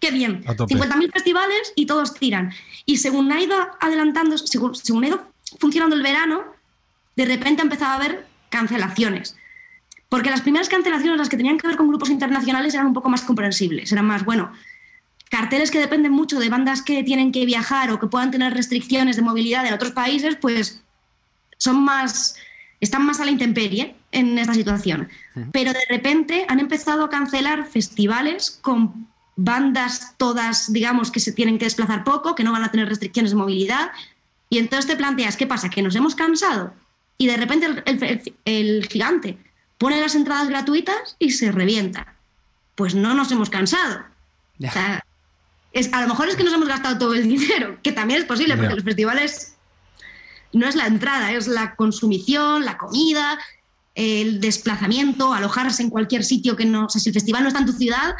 ¡Qué 0.00 0.10
bien! 0.10 0.44
50.000 0.44 1.12
festivales 1.12 1.72
y 1.76 1.86
todos 1.86 2.14
tiran. 2.14 2.52
Y 2.84 2.98
según 2.98 3.32
ha 3.32 3.40
ido 3.40 3.56
adelantando, 3.80 4.36
según, 4.36 4.74
según 4.74 5.04
ha 5.04 5.08
ido 5.08 5.22
funcionando 5.58 5.96
el 5.96 6.02
verano, 6.02 6.42
de 7.16 7.24
repente 7.24 7.62
ha 7.62 7.64
empezado 7.64 7.92
a 7.92 7.94
haber 7.94 8.26
cancelaciones. 8.50 9.36
Porque 10.10 10.30
las 10.30 10.42
primeras 10.42 10.68
cancelaciones, 10.68 11.18
las 11.18 11.28
que 11.28 11.36
tenían 11.36 11.58
que 11.58 11.66
ver 11.66 11.76
con 11.76 11.88
grupos 11.88 12.10
internacionales, 12.10 12.74
eran 12.74 12.86
un 12.86 12.92
poco 12.92 13.08
más 13.08 13.22
comprensibles. 13.22 13.90
Eran 13.90 14.06
más, 14.06 14.24
bueno, 14.24 14.52
carteles 15.30 15.70
que 15.70 15.80
dependen 15.80 16.12
mucho 16.12 16.38
de 16.38 16.50
bandas 16.50 16.82
que 16.82 17.02
tienen 17.02 17.32
que 17.32 17.46
viajar 17.46 17.90
o 17.90 17.98
que 17.98 18.06
puedan 18.06 18.30
tener 18.30 18.52
restricciones 18.52 19.16
de 19.16 19.22
movilidad 19.22 19.66
en 19.66 19.74
otros 19.74 19.92
países, 19.92 20.36
pues 20.36 20.83
son 21.64 21.82
más, 21.82 22.36
están 22.80 23.04
más 23.06 23.18
a 23.20 23.24
la 23.24 23.30
intemperie 23.30 23.96
en 24.12 24.38
esta 24.38 24.54
situación. 24.54 25.08
Pero 25.52 25.72
de 25.72 25.84
repente 25.88 26.44
han 26.48 26.60
empezado 26.60 27.04
a 27.04 27.10
cancelar 27.10 27.66
festivales 27.66 28.58
con 28.62 29.08
bandas 29.36 30.14
todas, 30.16 30.72
digamos, 30.72 31.10
que 31.10 31.18
se 31.18 31.32
tienen 31.32 31.58
que 31.58 31.64
desplazar 31.64 32.04
poco, 32.04 32.34
que 32.34 32.44
no 32.44 32.52
van 32.52 32.62
a 32.62 32.70
tener 32.70 32.88
restricciones 32.88 33.32
de 33.32 33.36
movilidad. 33.36 33.90
Y 34.50 34.58
entonces 34.58 34.86
te 34.86 34.96
planteas, 34.96 35.36
¿qué 35.36 35.46
pasa? 35.46 35.70
¿Que 35.70 35.82
nos 35.82 35.96
hemos 35.96 36.14
cansado? 36.14 36.74
Y 37.18 37.26
de 37.26 37.36
repente 37.36 37.66
el, 38.44 38.86
gigante 38.86 39.38
pone 39.78 40.00
las 40.00 40.14
entradas 40.14 40.48
gratuitas 40.48 41.16
y 41.18 41.30
se 41.30 41.50
revienta. 41.50 42.14
Pues 42.74 42.94
no 42.94 43.14
nos 43.14 43.32
hemos 43.32 43.50
cansado. 43.50 44.04
es, 45.72 45.92
a 45.92 46.02
lo 46.02 46.08
mejor 46.08 46.28
es 46.28 46.36
que 46.36 46.44
nos 46.44 46.52
hemos 46.52 46.68
gastado 46.68 46.98
todo 46.98 47.14
el 47.14 47.26
dinero, 47.28 47.78
que 47.82 47.92
también 47.92 48.20
es 48.20 48.26
posible, 48.26 48.56
porque 48.56 48.74
los 48.74 48.84
festivales 48.84 49.53
no 50.54 50.68
es 50.68 50.74
la 50.76 50.86
entrada, 50.86 51.32
es 51.32 51.46
la 51.46 51.74
consumición, 51.76 52.64
la 52.64 52.78
comida, 52.78 53.38
el 53.94 54.40
desplazamiento, 54.40 55.32
alojarse 55.32 55.82
en 55.82 55.90
cualquier 55.90 56.24
sitio 56.24 56.56
que 56.56 56.64
no. 56.64 56.86
O 56.86 56.88
sea, 56.88 57.00
si 57.00 57.10
el 57.10 57.14
festival 57.14 57.42
no 57.42 57.48
está 57.48 57.60
en 57.60 57.66
tu 57.66 57.72
ciudad, 57.72 58.14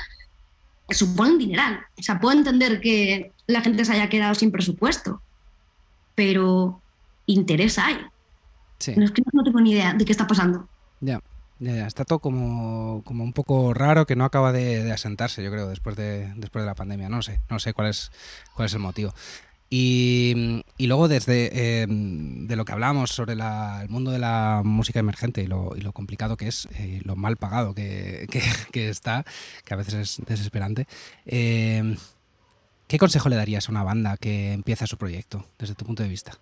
supone 0.90 1.32
un 1.32 1.38
dineral. 1.38 1.80
O 1.98 2.02
sea, 2.02 2.20
puedo 2.20 2.36
entender 2.36 2.80
que 2.80 3.32
la 3.46 3.60
gente 3.60 3.84
se 3.84 3.92
haya 3.92 4.08
quedado 4.08 4.34
sin 4.34 4.50
presupuesto, 4.50 5.20
pero 6.14 6.80
interés 7.26 7.78
hay. 7.78 7.96
No, 8.96 9.04
es 9.04 9.12
que 9.12 9.22
no 9.32 9.42
tengo 9.42 9.60
ni 9.60 9.72
idea 9.72 9.94
de 9.94 10.04
qué 10.04 10.12
está 10.12 10.26
pasando. 10.26 10.68
Ya. 11.00 11.20
Ya, 11.60 11.86
está 11.86 12.04
todo 12.04 12.18
como, 12.18 13.02
como, 13.04 13.22
un 13.22 13.32
poco 13.32 13.72
raro 13.72 14.06
que 14.06 14.16
no 14.16 14.24
acaba 14.24 14.52
de, 14.52 14.90
asentarse, 14.90 15.42
yo 15.42 15.52
creo, 15.52 15.68
después 15.68 15.94
de, 15.94 16.32
después 16.36 16.62
de 16.62 16.66
la 16.66 16.74
pandemia. 16.74 17.08
No 17.08 17.22
sé, 17.22 17.40
no 17.48 17.60
sé 17.60 17.72
cuál 17.72 17.88
es, 17.88 18.10
cuál 18.54 18.66
es 18.66 18.74
el 18.74 18.80
motivo. 18.80 19.14
Y, 19.70 20.62
luego 20.78 21.08
desde 21.08 21.82
em, 21.82 22.46
de 22.46 22.56
lo 22.56 22.64
que 22.64 22.72
hablamos 22.72 23.10
sobre 23.10 23.32
el 23.32 23.88
mundo 23.88 24.10
de 24.10 24.18
la 24.18 24.62
música 24.64 25.00
emergente 25.00 25.42
y 25.42 25.46
lo, 25.46 25.74
complicado 25.92 26.36
que 26.36 26.48
es, 26.48 26.68
eh, 26.78 27.00
lo 27.04 27.16
mal 27.16 27.36
pagado 27.36 27.74
que, 27.74 28.28
está, 28.72 29.24
que 29.64 29.74
a 29.74 29.76
veces 29.76 29.94
es 29.94 30.26
desesperante, 30.26 30.86
em, 31.26 31.96
¿qué 32.86 32.98
consejo 32.98 33.28
le 33.28 33.36
darías 33.36 33.68
a 33.68 33.72
una 33.72 33.82
banda 33.82 34.16
que 34.16 34.52
empieza 34.52 34.86
su 34.86 34.96
proyecto 34.96 35.46
desde 35.58 35.74
tu 35.74 35.84
punto 35.84 36.02
de 36.02 36.08
vista? 36.08 36.38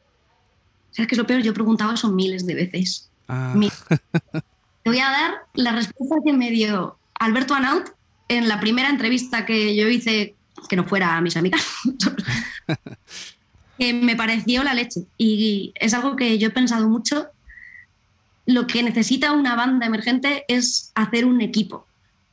¿Sabes 0.91 1.09
qué 1.09 1.15
es 1.15 1.19
lo 1.19 1.27
peor? 1.27 1.43
Yo 1.43 1.53
he 1.53 1.55
preguntado 1.55 1.93
eso 1.93 2.11
miles 2.11 2.45
de 2.45 2.55
veces. 2.55 3.11
Ah. 3.29 3.55
Te 4.83 4.91
voy 4.91 4.99
a 4.99 5.11
dar 5.11 5.33
la 5.55 5.73
respuesta 5.73 6.17
que 6.25 6.33
me 6.33 6.51
dio 6.51 6.99
Alberto 7.15 7.55
Anaut 7.55 7.89
en 8.29 8.49
la 8.49 8.61
primera 8.61 8.89
entrevista 8.89 9.47
que 9.47 9.77
yo 9.77 9.89
hice 9.89 10.35
que 10.69 10.77
no 10.77 10.85
fuera 10.85 11.17
a 11.17 11.21
mis 11.21 11.37
amigas, 11.37 11.65
que 13.79 13.93
me 13.93 14.17
pareció 14.17 14.63
la 14.63 14.75
leche. 14.75 15.03
Y 15.19 15.73
es 15.75 15.95
algo 15.95 16.17
que 16.17 16.39
yo 16.39 16.49
he 16.49 16.53
pensado 16.53 16.89
mucho. 16.89 17.29
Lo 18.47 18.67
que 18.67 18.83
necesita 18.83 19.33
una 19.33 19.55
banda 19.55 19.87
emergente 19.87 20.45
es 20.49 20.93
hacer 20.95 21.25
un 21.25 21.41
equipo. 21.41 21.87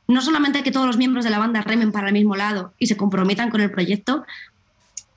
No 0.08 0.22
solamente 0.22 0.62
que 0.62 0.72
todos 0.72 0.86
los 0.86 0.96
miembros 0.96 1.24
de 1.24 1.30
la 1.30 1.38
banda 1.38 1.60
remen 1.60 1.92
para 1.92 2.08
el 2.08 2.12
mismo 2.12 2.34
lado 2.34 2.74
y 2.78 2.88
se 2.88 2.96
comprometan 2.96 3.50
con 3.50 3.60
el 3.60 3.70
proyecto, 3.70 4.24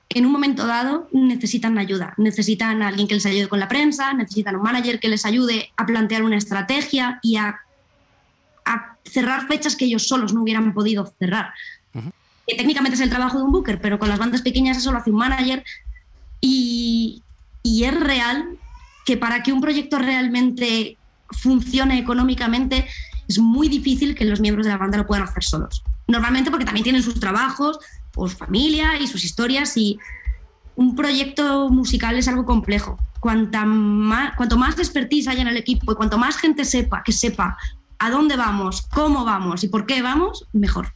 en 0.08 0.26
un 0.26 0.32
momento 0.32 0.66
dado 0.66 1.08
necesitan 1.12 1.78
ayuda. 1.78 2.14
Necesitan 2.16 2.82
a 2.82 2.88
alguien 2.88 3.08
que 3.08 3.14
les 3.14 3.26
ayude 3.26 3.48
con 3.48 3.58
la 3.58 3.68
prensa, 3.68 4.12
necesitan 4.14 4.54
un 4.56 4.62
manager 4.62 5.00
que 5.00 5.08
les 5.08 5.24
ayude 5.26 5.72
a 5.76 5.86
plantear 5.86 6.22
una 6.22 6.36
estrategia 6.36 7.18
y 7.22 7.36
a, 7.36 7.60
a 8.64 8.96
cerrar 9.04 9.48
fechas 9.48 9.74
que 9.74 9.86
ellos 9.86 10.06
solos 10.06 10.32
no 10.32 10.42
hubieran 10.42 10.72
podido 10.72 11.12
cerrar 11.18 11.52
que 12.46 12.56
técnicamente 12.56 12.96
es 12.96 13.00
el 13.00 13.10
trabajo 13.10 13.38
de 13.38 13.44
un 13.44 13.52
booker, 13.52 13.80
pero 13.80 13.98
con 13.98 14.08
las 14.08 14.18
bandas 14.18 14.42
pequeñas 14.42 14.76
eso 14.76 14.92
lo 14.92 14.98
hace 14.98 15.10
un 15.10 15.16
manager. 15.16 15.64
Y, 16.40 17.22
es 17.64 17.98
real 17.98 18.58
que 19.06 19.16
para 19.16 19.42
que 19.42 19.52
un 19.52 19.60
proyecto 19.60 19.98
realmente 19.98 20.96
funcione 21.30 21.98
económicamente 21.98 22.86
es 23.26 23.38
muy 23.38 23.68
difícil 23.68 24.14
que 24.14 24.24
los 24.24 24.40
miembros 24.40 24.66
de 24.66 24.72
la 24.72 24.78
banda 24.78 24.98
lo 24.98 25.06
puedan 25.06 25.24
hacer 25.24 25.42
solos. 25.42 25.82
Normalmente 26.06 26.50
porque 26.50 26.66
también 26.66 26.84
tienen 26.84 27.02
sus 27.02 27.18
trabajos, 27.18 27.78
o 28.16 28.28
su 28.28 28.36
familia 28.36 28.98
y 29.00 29.06
sus 29.06 29.24
historias 29.24 29.76
y 29.76 29.98
un 30.76 30.96
proyecto 30.96 31.68
musical 31.68 32.16
es 32.16 32.28
algo 32.28 32.44
complejo. 32.44 32.98
Cuanta 33.20 33.64
más, 33.64 34.34
cuanto 34.36 34.56
más 34.56 34.78
expertise 34.78 35.28
haya 35.28 35.42
en 35.42 35.48
el 35.48 35.56
equipo 35.56 35.92
y 35.92 35.94
cuanto 35.94 36.18
más 36.18 36.36
gente 36.36 36.64
sepa, 36.64 37.02
que 37.02 37.12
sepa 37.12 37.56
a 37.98 38.10
dónde 38.10 38.36
vamos, 38.36 38.82
cómo 38.92 39.24
vamos 39.24 39.64
y 39.64 39.68
por 39.68 39.86
qué 39.86 40.02
vamos, 40.02 40.46
mejor. 40.52 40.92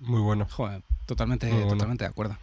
Muy 0.00 0.20
bueno. 0.20 0.46
Joder, 0.50 0.82
totalmente, 1.06 1.48
totalmente 1.48 2.04
de 2.04 2.10
acuerdo. 2.10 2.36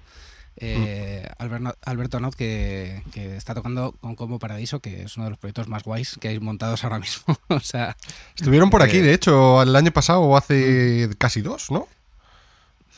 Eh, 0.60 1.28
Alberto 1.38 2.18
Anot, 2.18 2.36
que, 2.36 3.04
está 3.16 3.54
tocando 3.54 3.92
con 4.00 4.16
Como 4.16 4.40
Paradiso, 4.40 4.80
que 4.80 5.04
es 5.04 5.16
uno 5.16 5.26
de 5.26 5.30
los 5.32 5.40
proyectos 5.40 5.68
más 5.68 5.84
guays 5.84 6.18
que 6.20 6.30
hay 6.30 6.40
montados 6.40 6.84
ahora 6.84 7.00
mismo. 7.00 7.38
o 7.50 7.60
sea, 7.60 7.96
Estuvieron 8.36 8.70
por 8.70 8.82
aquí, 8.82 9.00
de 9.00 9.14
hecho, 9.14 9.62
el 9.62 9.76
año 9.76 9.92
pasado 9.92 10.22
o 10.22 10.36
hace 10.36 11.10
casi 11.18 11.42
dos, 11.42 11.72
¿no? 11.72 11.88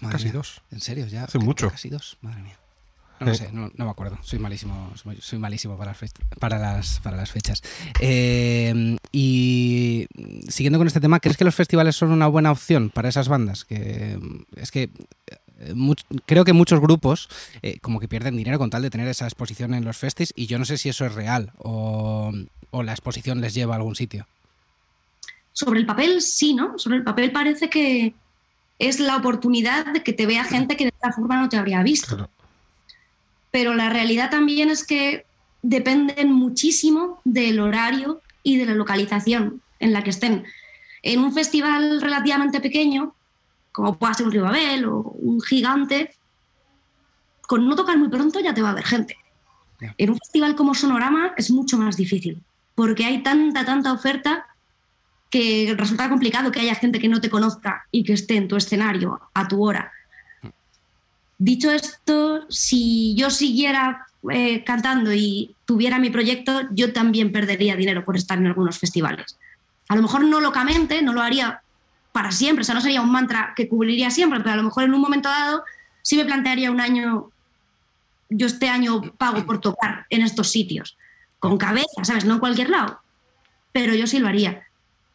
casi 0.09 0.29
dos. 0.29 0.61
¿En 0.71 0.79
serio? 0.79 1.05
Ya. 1.07 1.25
Hace 1.25 1.39
mucho. 1.39 1.69
Casi 1.69 1.89
dos, 1.89 2.17
madre 2.21 2.41
mía. 2.41 2.57
No, 3.19 3.35
sé, 3.35 3.49
no, 3.51 3.69
me 3.75 3.89
acuerdo. 3.89 4.17
Soy 4.21 4.39
malísimo, 4.39 4.93
soy 5.19 5.39
malísimo 5.39 5.77
para, 5.77 5.95
para, 6.39 6.57
las, 6.57 6.99
para 7.01 7.17
las 7.17 7.31
fechas. 7.31 7.61
Eh, 7.99 8.97
y 9.11 10.07
siguiendo 10.47 10.77
con 10.79 10.87
este 10.87 11.01
tema, 11.01 11.19
¿crees 11.19 11.37
que 11.37 11.43
los 11.43 11.55
festivales 11.55 11.95
son 11.95 12.11
una 12.11 12.27
buena 12.27 12.51
opción 12.51 12.89
para 12.89 13.09
esas 13.09 13.27
bandas? 13.27 13.65
Que 13.65 14.17
es 14.55 14.71
que 14.71 14.83
eh, 15.27 15.95
creo 16.25 16.45
que 16.45 16.53
muchos 16.53 16.79
grupos 16.79 17.27
eh, 17.61 17.79
como 17.79 17.99
que 17.99 18.07
pierden 18.07 18.37
dinero 18.37 18.57
con 18.57 18.69
tal 18.69 18.83
de 18.83 18.89
tener 18.89 19.07
esa 19.07 19.25
exposición 19.25 19.73
en 19.73 19.83
los 19.83 19.97
festis 19.97 20.33
y 20.35 20.45
yo 20.47 20.57
no 20.57 20.65
sé 20.65 20.77
si 20.77 20.87
eso 20.89 21.05
es 21.05 21.13
real 21.13 21.51
o, 21.57 22.31
o 22.71 22.83
la 22.83 22.93
exposición 22.93 23.41
les 23.41 23.53
lleva 23.53 23.75
a 23.75 23.77
algún 23.77 23.95
sitio. 23.95 24.27
Sobre 25.51 25.81
el 25.81 25.85
papel 25.85 26.21
sí, 26.21 26.53
¿no? 26.53 26.79
Sobre 26.79 26.97
el 26.97 27.03
papel 27.03 27.31
parece 27.31 27.69
que 27.69 28.13
es 28.77 29.01
la 29.01 29.17
oportunidad 29.17 29.91
de 29.91 30.03
que 30.03 30.13
te 30.13 30.25
vea 30.25 30.45
gente 30.45 30.77
que 30.77 30.85
de 30.85 30.91
esta 30.91 31.11
forma 31.11 31.35
no 31.41 31.49
te 31.49 31.57
habría 31.57 31.83
visto 31.83 32.29
pero 33.51 33.73
la 33.73 33.89
realidad 33.89 34.29
también 34.29 34.69
es 34.69 34.85
que 34.85 35.25
dependen 35.61 36.31
muchísimo 36.31 37.21
del 37.25 37.59
horario 37.59 38.21
y 38.43 38.57
de 38.57 38.65
la 38.65 38.75
localización 38.75 39.61
en 39.79 39.93
la 39.93 40.03
que 40.03 40.11
estén. 40.11 40.45
En 41.01 41.19
un 41.19 41.33
festival 41.33 42.01
relativamente 42.01 42.59
pequeño, 42.61 43.15
como 43.71 43.97
pueda 43.97 44.13
ser 44.13 44.25
un 44.25 44.31
Ribabel 44.31 44.85
o 44.85 44.99
un 44.99 45.41
gigante, 45.41 46.13
con 47.41 47.67
no 47.67 47.75
tocar 47.75 47.97
muy 47.97 48.09
pronto 48.09 48.39
ya 48.39 48.53
te 48.53 48.61
va 48.61 48.71
a 48.71 48.75
ver 48.75 48.85
gente. 48.85 49.17
En 49.97 50.09
un 50.09 50.17
festival 50.17 50.55
como 50.55 50.73
Sonorama 50.75 51.33
es 51.37 51.51
mucho 51.51 51.77
más 51.77 51.95
difícil, 51.95 52.43
porque 52.75 53.05
hay 53.05 53.23
tanta, 53.23 53.65
tanta 53.65 53.93
oferta 53.93 54.45
que 55.29 55.73
resulta 55.77 56.09
complicado 56.09 56.51
que 56.51 56.59
haya 56.59 56.75
gente 56.75 56.99
que 56.99 57.07
no 57.07 57.21
te 57.21 57.29
conozca 57.29 57.87
y 57.91 58.03
que 58.03 58.13
esté 58.13 58.35
en 58.35 58.47
tu 58.47 58.55
escenario 58.55 59.19
a 59.33 59.47
tu 59.47 59.63
hora. 59.63 59.91
Dicho 61.41 61.71
esto, 61.71 62.45
si 62.49 63.15
yo 63.15 63.29
siguiera 63.29 64.05
eh, 64.29 64.61
cantando 64.65 65.13
y 65.13 65.55
tuviera 65.63 65.97
mi 65.97 66.09
proyecto, 66.09 66.63
yo 66.71 66.91
también 66.91 67.31
perdería 67.31 67.77
dinero 67.77 68.03
por 68.03 68.17
estar 68.17 68.37
en 68.37 68.47
algunos 68.47 68.77
festivales. 68.77 69.37
A 69.87 69.95
lo 69.95 70.01
mejor 70.01 70.25
no 70.25 70.41
locamente, 70.41 71.01
no 71.01 71.13
lo 71.13 71.21
haría 71.21 71.61
para 72.11 72.33
siempre, 72.33 72.63
o 72.63 72.65
sea, 72.65 72.75
no 72.75 72.81
sería 72.81 73.01
un 73.01 73.11
mantra 73.11 73.53
que 73.55 73.69
cubriría 73.69 74.11
siempre, 74.11 74.39
pero 74.39 74.51
a 74.51 74.57
lo 74.57 74.63
mejor 74.63 74.83
en 74.83 74.93
un 74.93 74.99
momento 74.99 75.29
dado 75.29 75.63
sí 76.01 76.17
me 76.17 76.25
plantearía 76.25 76.71
un 76.71 76.81
año, 76.81 77.29
yo 78.29 78.47
este 78.47 78.67
año 78.67 79.01
pago 79.17 79.45
por 79.45 79.61
tocar 79.61 80.05
en 80.09 80.23
estos 80.23 80.51
sitios, 80.51 80.97
con 81.39 81.57
cabeza, 81.57 82.03
¿sabes? 82.03 82.25
No 82.25 82.33
en 82.33 82.39
cualquier 82.41 82.69
lado, 82.69 82.99
pero 83.71 83.93
yo 83.95 84.07
sí 84.07 84.19
lo 84.19 84.27
haría. 84.27 84.63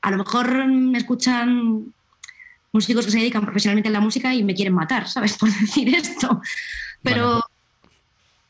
A 0.01 0.11
lo 0.11 0.17
mejor 0.17 0.67
me 0.69 0.97
escuchan 0.97 1.93
músicos 2.75 3.07
que 3.07 3.13
se 3.13 3.19
dedican 3.19 3.43
profesionalmente 3.43 3.89
a 3.89 3.93
la 3.93 4.01
música 4.01 4.35
y 4.35 4.43
me 4.43 4.55
quieren 4.55 4.75
matar, 4.75 5.09
¿sabes? 5.09 5.33
Por 5.39 5.51
decir 5.51 5.95
esto. 5.95 6.43
Pero 7.03 7.43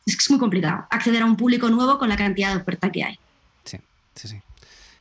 es 0.07 0.17
que 0.17 0.23
es 0.23 0.31
muy 0.31 0.39
complicado 0.39 0.87
acceder 0.91 1.23
a 1.23 1.27
un 1.27 1.37
público 1.37 1.69
nuevo 1.69 1.99
con 1.99 2.09
la 2.09 2.17
cantidad 2.17 2.55
de 2.55 2.61
oferta 2.61 2.91
que 2.91 3.05
hay. 3.05 3.19
Sí, 3.65 3.79
sí, 4.15 4.29
sí. 4.29 4.41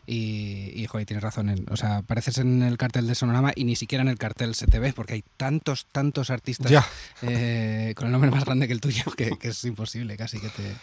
Y, 0.06 0.74
y 0.76 0.86
joder, 0.88 1.08
tienes 1.08 1.24
razón. 1.24 1.66
o 1.72 1.78
sea, 1.78 1.98
apareces 1.98 2.38
en 2.38 2.62
el 2.62 2.78
cartel 2.78 3.08
de 3.08 3.16
Sonorama 3.16 3.54
y 3.56 3.64
ni 3.64 3.78
siquiera 3.78 4.02
en 4.02 4.10
el 4.10 4.18
cartel 4.18 4.54
se 4.54 4.68
te 4.68 4.80
ve, 4.80 4.92
porque 4.92 5.14
hay 5.14 5.24
tantos, 5.38 5.86
tantos 5.92 6.30
artistas 6.30 6.86
eh, 7.22 7.94
con 7.96 8.08
el 8.08 8.12
nombre 8.12 8.30
más 8.30 8.44
grande 8.44 8.68
que 8.68 8.74
el 8.74 8.82
tuyo 8.82 9.04
que, 9.16 9.38
es 9.42 9.64
imposible 9.64 10.18
casi 10.18 10.42
que 10.42 10.50
te, 10.50 10.76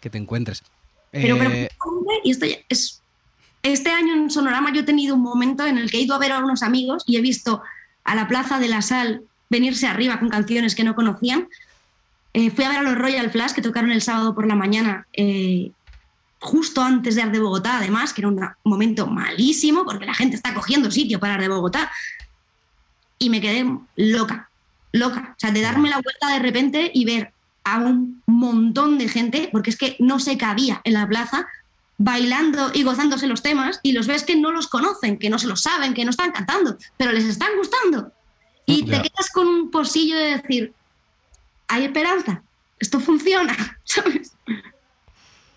que 0.00 0.10
te 0.10 0.18
encuentres. 0.18 0.62
Pero, 1.10 1.42
eh, 1.42 1.68
y 2.22 2.30
esto 2.30 2.46
es, 2.68 3.02
este 3.62 3.90
año 3.90 4.14
en 4.14 4.30
Sonorama 4.30 4.72
yo 4.72 4.82
he 4.82 4.84
tenido 4.84 5.16
un 5.16 5.22
momento 5.22 5.66
en 5.66 5.76
el 5.76 5.90
que 5.90 5.98
he 5.98 6.02
ido 6.02 6.14
a 6.14 6.18
ver 6.18 6.32
a 6.32 6.38
unos 6.38 6.62
amigos 6.62 7.02
y 7.06 7.16
he 7.16 7.20
visto 7.20 7.62
a 8.10 8.14
la 8.16 8.26
Plaza 8.26 8.58
de 8.58 8.68
la 8.68 8.82
Sal 8.82 9.22
venirse 9.48 9.86
arriba 9.86 10.18
con 10.18 10.28
canciones 10.28 10.74
que 10.74 10.84
no 10.84 10.94
conocían. 10.94 11.48
Eh, 12.32 12.50
fui 12.50 12.64
a 12.64 12.68
ver 12.68 12.78
a 12.78 12.82
los 12.82 12.96
Royal 12.96 13.30
Flash 13.30 13.52
que 13.52 13.62
tocaron 13.62 13.92
el 13.92 14.02
sábado 14.02 14.34
por 14.34 14.46
la 14.46 14.54
mañana 14.54 15.06
justo 16.40 16.82
antes 16.82 17.14
de 17.14 17.22
Ar 17.22 17.30
de 17.30 17.38
Bogotá, 17.38 17.76
además, 17.76 18.12
que 18.12 18.22
era 18.22 18.28
un 18.28 18.40
momento 18.64 19.06
malísimo 19.06 19.84
porque 19.84 20.06
la 20.06 20.14
gente 20.14 20.36
está 20.36 20.54
cogiendo 20.54 20.90
sitio 20.90 21.20
para 21.20 21.34
Ar 21.34 21.40
de 21.40 21.48
Bogotá. 21.48 21.90
Y 23.18 23.28
me 23.30 23.40
quedé 23.40 23.64
loca, 23.96 24.48
loca. 24.92 25.34
O 25.36 25.40
sea, 25.40 25.50
de 25.50 25.60
darme 25.60 25.90
la 25.90 26.00
vuelta 26.00 26.32
de 26.32 26.38
repente 26.38 26.90
y 26.92 27.04
ver 27.04 27.32
a 27.62 27.78
un 27.78 28.22
montón 28.26 28.98
de 28.98 29.08
gente, 29.08 29.50
porque 29.52 29.70
es 29.70 29.76
que 29.76 29.96
no 30.00 30.18
se 30.18 30.38
cabía 30.38 30.80
en 30.84 30.94
la 30.94 31.06
plaza, 31.06 31.46
bailando 32.02 32.70
y 32.72 32.82
gozándose 32.82 33.26
los 33.26 33.42
temas, 33.42 33.78
y 33.82 33.92
los 33.92 34.06
ves 34.06 34.24
que 34.24 34.34
no 34.34 34.52
los 34.52 34.68
conocen, 34.68 35.18
que 35.18 35.28
no 35.28 35.38
se 35.38 35.46
los 35.46 35.60
saben, 35.60 35.92
que 35.92 36.02
no 36.02 36.10
están 36.10 36.32
cantando, 36.32 36.78
pero 36.96 37.12
les 37.12 37.24
están 37.24 37.50
gustando. 37.58 38.10
Y 38.64 38.84
te 38.84 39.02
quedas 39.02 39.30
con 39.34 39.46
un 39.46 39.70
posillo 39.70 40.16
de 40.16 40.38
decir, 40.38 40.72
hay 41.68 41.84
esperanza, 41.84 42.42
esto 42.78 43.00
funciona, 43.00 43.54
¿sabes? 43.84 44.32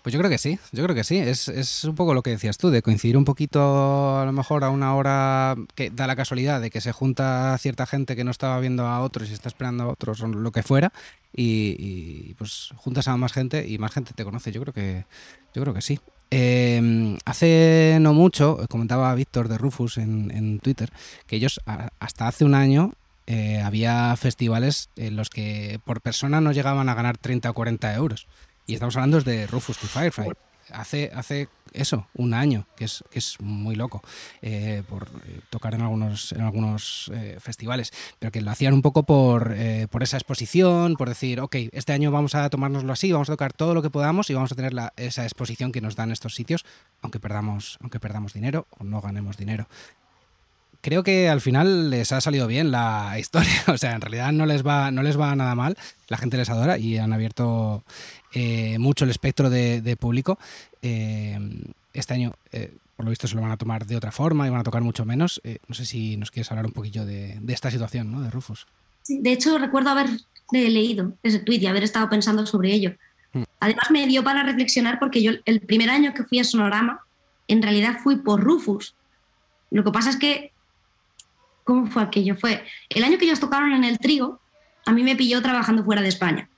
Pues 0.02 0.12
yo 0.12 0.18
creo 0.18 0.30
que 0.30 0.36
sí, 0.36 0.58
yo 0.72 0.84
creo 0.84 0.94
que 0.94 1.02
sí. 1.02 1.16
Es, 1.16 1.82
un 1.84 1.94
poco 1.94 2.12
lo 2.12 2.22
que 2.22 2.28
decías 2.28 2.58
tú, 2.58 2.68
de 2.68 2.82
coincidir 2.82 3.16
un 3.16 3.24
poquito 3.24 4.18
a 4.18 4.26
lo 4.26 4.32
mejor 4.32 4.62
a 4.64 4.68
una 4.68 4.94
hora 4.94 5.56
que 5.74 5.88
da 5.88 6.06
la 6.06 6.14
casualidad 6.14 6.60
de 6.60 6.68
que 6.68 6.82
se 6.82 6.92
junta 6.92 7.56
cierta 7.56 7.86
gente 7.86 8.16
que 8.16 8.22
no 8.22 8.30
estaba 8.30 8.60
viendo 8.60 8.86
a 8.86 9.00
otros 9.00 9.30
y 9.30 9.32
está 9.32 9.48
esperando 9.48 9.84
a 9.84 9.88
otros 9.88 10.20
o 10.20 10.26
lo 10.26 10.52
que 10.52 10.62
fuera 10.62 10.92
y, 11.34 12.34
pues 12.34 12.68
juntas 12.76 13.08
a 13.08 13.16
más 13.16 13.32
gente 13.32 13.66
y 13.66 13.78
más 13.78 13.92
gente 13.94 14.12
te 14.12 14.24
conoce. 14.24 14.52
Yo 14.52 14.60
creo 14.60 14.74
que, 14.74 15.06
yo 15.54 15.62
creo 15.62 15.72
que 15.72 15.80
sí. 15.80 15.98
Em, 16.36 17.16
hace 17.24 17.98
no 18.00 18.12
mucho, 18.12 18.58
comentaba 18.68 19.14
Víctor 19.14 19.46
de 19.46 19.56
Rufus 19.56 19.98
en, 19.98 20.58
Twitter, 20.58 20.90
que 21.28 21.36
ellos 21.36 21.60
hasta 22.00 22.26
hace 22.26 22.44
un 22.44 22.56
año 22.56 22.92
eh, 23.28 23.60
había 23.60 24.16
festivales 24.16 24.88
en 24.96 25.14
los 25.14 25.30
que 25.30 25.78
por 25.84 26.00
persona 26.00 26.40
no 26.40 26.50
llegaban 26.50 26.88
a 26.88 26.94
ganar 26.94 27.18
30 27.18 27.50
o 27.50 27.54
40 27.54 27.94
euros. 27.94 28.26
Y 28.66 28.74
estamos 28.74 28.96
hablando 28.96 29.20
de 29.20 29.46
Rufus 29.46 29.78
to 29.78 29.86
Firefly. 29.86 30.32
Hace, 30.72 31.12
hace 31.14 31.48
eso, 31.74 32.06
un 32.14 32.34
año, 32.34 32.66
que 32.76 32.84
es, 32.84 33.04
que 33.10 33.18
es 33.18 33.40
muy 33.40 33.74
loco, 33.74 34.02
eh, 34.40 34.82
por 34.88 35.08
eh, 35.26 35.40
tocar 35.50 35.74
en 35.74 35.82
algunos, 35.82 36.32
en 36.32 36.40
algunos 36.40 37.10
eh, 37.14 37.36
festivales, 37.40 37.92
pero 38.18 38.32
que 38.32 38.40
lo 38.40 38.50
hacían 38.50 38.72
un 38.72 38.82
poco 38.82 39.02
por, 39.02 39.54
por 39.90 40.02
esa 40.02 40.16
exposición, 40.16 40.96
por 40.96 41.08
decir, 41.08 41.40
ok, 41.40 41.56
este 41.72 41.92
año 41.92 42.10
vamos 42.10 42.34
a 42.34 42.48
tomárnoslo 42.48 42.92
así, 42.92 43.12
vamos 43.12 43.28
a 43.28 43.32
tocar 43.32 43.52
todo 43.52 43.74
lo 43.74 43.82
que 43.82 43.90
podamos 43.90 44.30
y 44.30 44.34
vamos 44.34 44.52
a 44.52 44.54
tener 44.54 44.72
la, 44.72 44.92
esa 44.96 45.24
exposición 45.24 45.72
que 45.72 45.80
nos 45.80 45.96
dan 45.96 46.12
estos 46.12 46.34
sitios, 46.34 46.64
aunque 47.02 47.20
perdamos, 47.20 47.78
aunque 47.80 48.00
perdamos 48.00 48.32
dinero 48.32 48.66
o 48.70 48.84
no 48.84 49.00
ganemos 49.00 49.36
dinero 49.36 49.68
creo 50.84 51.02
que 51.02 51.30
al 51.30 51.40
final 51.40 51.88
les 51.88 52.12
ha 52.12 52.20
salido 52.20 52.46
bien 52.46 52.70
la 52.70 53.14
historia. 53.18 53.64
O 53.68 53.78
sea, 53.78 53.94
en 53.94 54.02
realidad 54.02 54.32
no 54.32 54.44
les 54.44 54.64
va, 54.64 54.90
no 54.90 55.02
les 55.02 55.18
va 55.18 55.34
nada 55.34 55.54
mal. 55.54 55.76
La 56.08 56.18
gente 56.18 56.36
les 56.36 56.50
adora 56.50 56.78
y 56.78 56.98
han 56.98 57.12
abierto 57.12 57.82
eh, 58.34 58.78
mucho 58.78 59.04
el 59.04 59.10
espectro 59.10 59.48
de, 59.48 59.96
público. 59.98 60.38
Eh, 60.82 61.38
este 61.94 62.12
año, 62.12 62.34
eh, 62.52 62.74
por 62.96 63.06
lo 63.06 63.10
visto, 63.10 63.26
se 63.26 63.34
lo 63.34 63.40
van 63.40 63.50
a 63.50 63.56
tomar 63.56 63.86
de 63.86 63.96
otra 63.96 64.12
forma 64.12 64.46
y 64.46 64.50
van 64.50 64.60
a 64.60 64.64
tocar 64.64 64.82
mucho 64.82 65.06
menos. 65.06 65.40
no 65.66 65.74
sé 65.74 65.86
si 65.86 66.18
nos 66.18 66.30
quieres 66.30 66.50
hablar 66.50 66.66
un 66.66 66.72
poquillo 66.72 67.06
de, 67.06 67.40
esta 67.48 67.70
situación, 67.70 68.12
¿no? 68.12 68.20
De 68.20 68.30
Rufus. 68.30 68.66
Sí, 69.02 69.20
de 69.20 69.32
hecho, 69.32 69.56
recuerdo 69.56 69.88
haber 69.90 70.08
leído 70.52 71.14
ese 71.22 71.38
tweet 71.38 71.60
y 71.60 71.66
haber 71.66 71.84
estado 71.84 72.10
pensando 72.10 72.44
sobre 72.44 72.72
ello. 72.72 72.94
Hmm. 73.32 73.44
Además, 73.60 73.90
me 73.90 74.06
dio 74.06 74.22
para 74.22 74.42
reflexionar 74.42 74.98
porque 74.98 75.22
yo 75.22 75.32
el 75.46 75.60
primer 75.60 75.88
año 75.88 76.12
que 76.12 76.24
fui 76.24 76.40
a 76.40 76.44
Sonorama, 76.44 77.00
en 77.48 77.62
realidad 77.62 78.00
fui 78.02 78.16
por 78.16 78.42
Rufus. 78.42 78.94
Lo 79.70 79.82
que 79.82 79.90
pasa 79.90 80.10
es 80.10 80.16
que 80.16 80.53
¿Cómo 81.64 81.86
fue 81.86 82.02
aquello? 82.02 82.36
Fue 82.36 82.64
el 82.90 83.04
año 83.04 83.18
que 83.18 83.24
ellos 83.24 83.40
tocaron 83.40 83.72
en 83.72 83.84
el 83.84 83.98
Trigo, 83.98 84.40
a 84.86 84.92
mí 84.92 85.02
me 85.02 85.16
pilló 85.16 85.40
trabajando 85.42 85.82
fuera 85.82 86.02
de 86.02 86.08
España. 86.08 86.48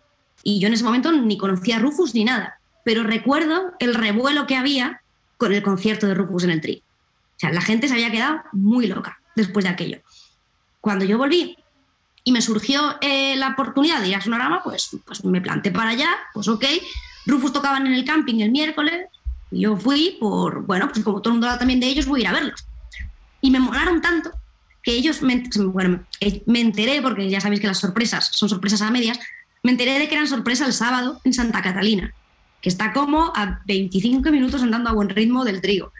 Y 0.42 0.60
yo 0.60 0.66
en 0.66 0.74
ese 0.74 0.84
momento 0.84 1.12
ni 1.12 1.38
conocía 1.38 1.76
a 1.76 1.78
Rufus 1.78 2.14
ni 2.14 2.24
nada, 2.24 2.58
pero 2.84 3.04
recuerdo 3.04 3.72
el 3.78 3.94
revuelo 3.94 4.46
que 4.46 4.56
había 4.56 5.00
con 5.38 5.52
el 5.52 5.62
concierto 5.62 6.06
de 6.06 6.14
Rufus 6.14 6.44
en 6.44 6.50
el 6.50 6.60
Trigo. 6.60 6.82
O 6.82 7.38
sea, 7.38 7.52
la 7.52 7.60
gente 7.60 7.88
se 7.88 7.94
había 7.94 8.10
quedado 8.10 8.40
muy 8.52 8.86
loca 8.86 9.20
después 9.36 9.64
de 9.64 9.70
aquello. 9.70 10.00
Cuando 10.80 11.04
yo 11.04 11.18
volví 11.18 11.56
y 12.24 12.32
me 12.32 12.42
surgió 12.42 12.96
eh, 13.00 13.36
la 13.36 13.50
oportunidad 13.50 14.00
de 14.00 14.08
ir 14.08 14.16
a 14.16 14.20
Sonorama, 14.20 14.62
pues, 14.62 14.90
pues 15.04 15.24
me 15.24 15.40
planté 15.40 15.70
para 15.70 15.90
allá, 15.90 16.10
pues 16.34 16.48
ok. 16.48 16.64
Rufus 17.26 17.52
tocaban 17.52 17.86
en 17.86 17.92
el 17.92 18.04
camping 18.04 18.40
el 18.40 18.50
miércoles 18.50 19.06
y 19.50 19.60
yo 19.60 19.76
fui 19.76 20.16
por, 20.18 20.62
bueno, 20.62 20.88
pues 20.88 21.04
como 21.04 21.20
todo 21.20 21.34
el 21.34 21.40
mundo 21.40 21.58
también 21.58 21.80
de 21.80 21.86
ellos, 21.86 22.06
voy 22.06 22.24
a 22.24 22.30
a 22.30 22.32
verlos. 22.32 22.66
Y 23.40 23.50
me 23.50 23.60
molaron 23.60 24.00
tanto 24.00 24.30
que 24.86 24.92
ellos, 24.92 25.20
me, 25.20 25.42
bueno, 25.56 26.04
eh, 26.20 26.44
me 26.46 26.60
enteré, 26.60 27.02
porque 27.02 27.28
ya 27.28 27.40
sabéis 27.40 27.60
que 27.60 27.66
las 27.66 27.80
sorpresas 27.80 28.30
son 28.32 28.48
sorpresas 28.48 28.82
a 28.82 28.90
medias, 28.92 29.18
me 29.64 29.72
enteré 29.72 29.98
de 29.98 30.08
que 30.08 30.14
eran 30.14 30.28
sorpresa 30.28 30.64
el 30.64 30.72
sábado 30.72 31.20
en 31.24 31.32
Santa 31.32 31.60
Catalina, 31.60 32.14
que 32.62 32.68
está 32.68 32.92
como 32.92 33.32
a 33.34 33.62
25 33.66 34.30
minutos 34.30 34.62
andando 34.62 34.88
a 34.88 34.92
buen 34.92 35.08
ritmo 35.08 35.44
del 35.44 35.60
trigo. 35.60 35.92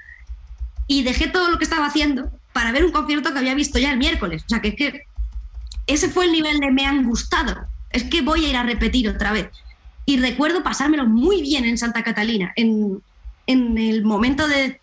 Y 0.86 1.02
dejé 1.02 1.26
todo 1.26 1.50
lo 1.50 1.58
que 1.58 1.64
estaba 1.64 1.86
haciendo 1.86 2.30
para 2.52 2.70
ver 2.70 2.84
un 2.84 2.92
concierto 2.92 3.32
que 3.32 3.40
había 3.40 3.56
visto 3.56 3.80
ya 3.80 3.90
el 3.90 3.98
miércoles. 3.98 4.44
O 4.46 4.48
sea, 4.48 4.62
que 4.62 4.68
es 4.68 4.76
que 4.76 5.02
ese 5.88 6.08
fue 6.08 6.26
el 6.26 6.32
nivel 6.32 6.60
de 6.60 6.70
me 6.70 6.86
han 6.86 7.02
gustado. 7.02 7.66
Es 7.90 8.04
que 8.04 8.22
voy 8.22 8.44
a 8.44 8.50
ir 8.50 8.56
a 8.56 8.62
repetir 8.62 9.08
otra 9.08 9.32
vez. 9.32 9.50
Y 10.04 10.18
recuerdo 10.18 10.62
pasármelo 10.62 11.06
muy 11.06 11.42
bien 11.42 11.64
en 11.64 11.76
Santa 11.76 12.04
Catalina, 12.04 12.52
en, 12.54 13.02
en 13.48 13.78
el 13.78 14.04
momento 14.04 14.46
de, 14.46 14.80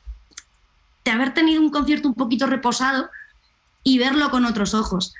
de 1.05 1.11
haber 1.11 1.33
tenido 1.33 1.61
un 1.61 1.69
concierto 1.69 2.09
un 2.09 2.15
poquito 2.15 2.47
reposado 2.47 3.09
y 3.83 3.99
verlo 3.99 4.29
con 4.29 4.45
otros 4.45 4.73
ojos. 4.73 5.13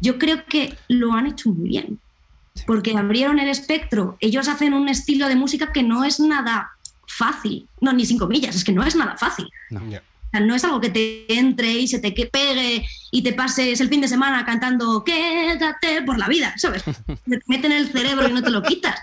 Yo 0.00 0.18
creo 0.18 0.44
que 0.46 0.76
lo 0.88 1.12
han 1.12 1.26
hecho 1.26 1.50
muy 1.50 1.68
bien, 1.68 2.00
porque 2.66 2.96
abrieron 2.96 3.38
el 3.38 3.48
espectro. 3.48 4.16
Ellos 4.20 4.48
hacen 4.48 4.74
un 4.74 4.88
estilo 4.88 5.28
de 5.28 5.36
música 5.36 5.72
que 5.72 5.82
no 5.82 6.04
es 6.04 6.20
nada 6.20 6.72
fácil, 7.06 7.68
no, 7.80 7.92
ni 7.92 8.06
sin 8.06 8.18
comillas, 8.18 8.56
es 8.56 8.64
que 8.64 8.72
no 8.72 8.82
es 8.82 8.96
nada 8.96 9.16
fácil. 9.16 9.48
No. 9.70 10.54
es 10.54 10.64
algo 10.64 10.80
que 10.80 10.90
te 10.90 11.32
entre 11.38 11.72
y 11.72 11.88
se 11.88 11.98
te 11.98 12.12
pegue 12.12 12.86
y 13.10 13.22
te 13.22 13.32
pases 13.32 13.80
el 13.80 13.88
fin 13.88 14.00
de 14.00 14.08
semana 14.08 14.44
cantando 14.46 15.04
quédate 15.04 16.02
por 16.02 16.18
la 16.18 16.28
vida, 16.28 16.54
¿sabes? 16.56 16.84
Te 17.06 17.40
meten 17.46 17.72
el 17.72 17.90
cerebro 17.90 18.28
y 18.28 18.32
no 18.32 18.42
te 18.42 18.50
lo 18.50 18.62
quitas. 18.62 19.00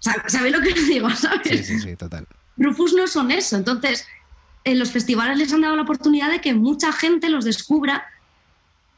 ¿Sabes 0.00 0.52
lo 0.52 0.60
que 0.60 0.74
digo? 0.74 1.08
Sí, 1.44 1.62
sí, 1.62 1.78
sí, 1.80 1.96
total. 1.96 2.26
Rufus 2.56 2.94
no 2.94 3.06
son 3.06 3.30
eso. 3.30 3.56
Entonces, 3.56 4.06
en 4.66 4.80
los 4.80 4.90
festivales 4.90 5.38
les 5.38 5.52
han 5.52 5.60
dado 5.60 5.76
la 5.76 5.82
oportunidad 5.82 6.28
de 6.28 6.40
que 6.40 6.52
mucha 6.52 6.92
gente 6.92 7.30
los 7.30 7.44
descubra 7.44 8.04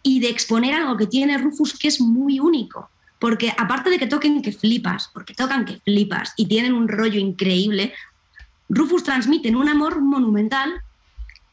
y 0.03 0.19
de 0.19 0.31
exponer 0.31 0.75
algo 0.75 0.97
que 0.97 1.07
tiene 1.07 1.37
Rufus 1.37 1.79
que 1.79 1.89
es 1.89 2.01
muy 2.01 2.41
único. 2.41 2.89
Porque 3.19 3.53
aparte 3.57 3.91
de 3.91 3.99
que 3.99 4.07
toquen 4.07 4.41
que 4.41 4.53
flipas, 4.53 5.11
porque 5.13 5.35
tocan 5.35 5.67
que 5.67 5.77
flipas 5.77 6.33
y 6.37 6.47
tienen 6.47 6.73
un 6.73 6.89
rollo 6.89 7.21
increíble, 7.21 7.93
Rufus 8.71 9.05
transmiten 9.05 9.57
un 9.57 9.69
amor 9.69 10.01
monumental 10.01 10.73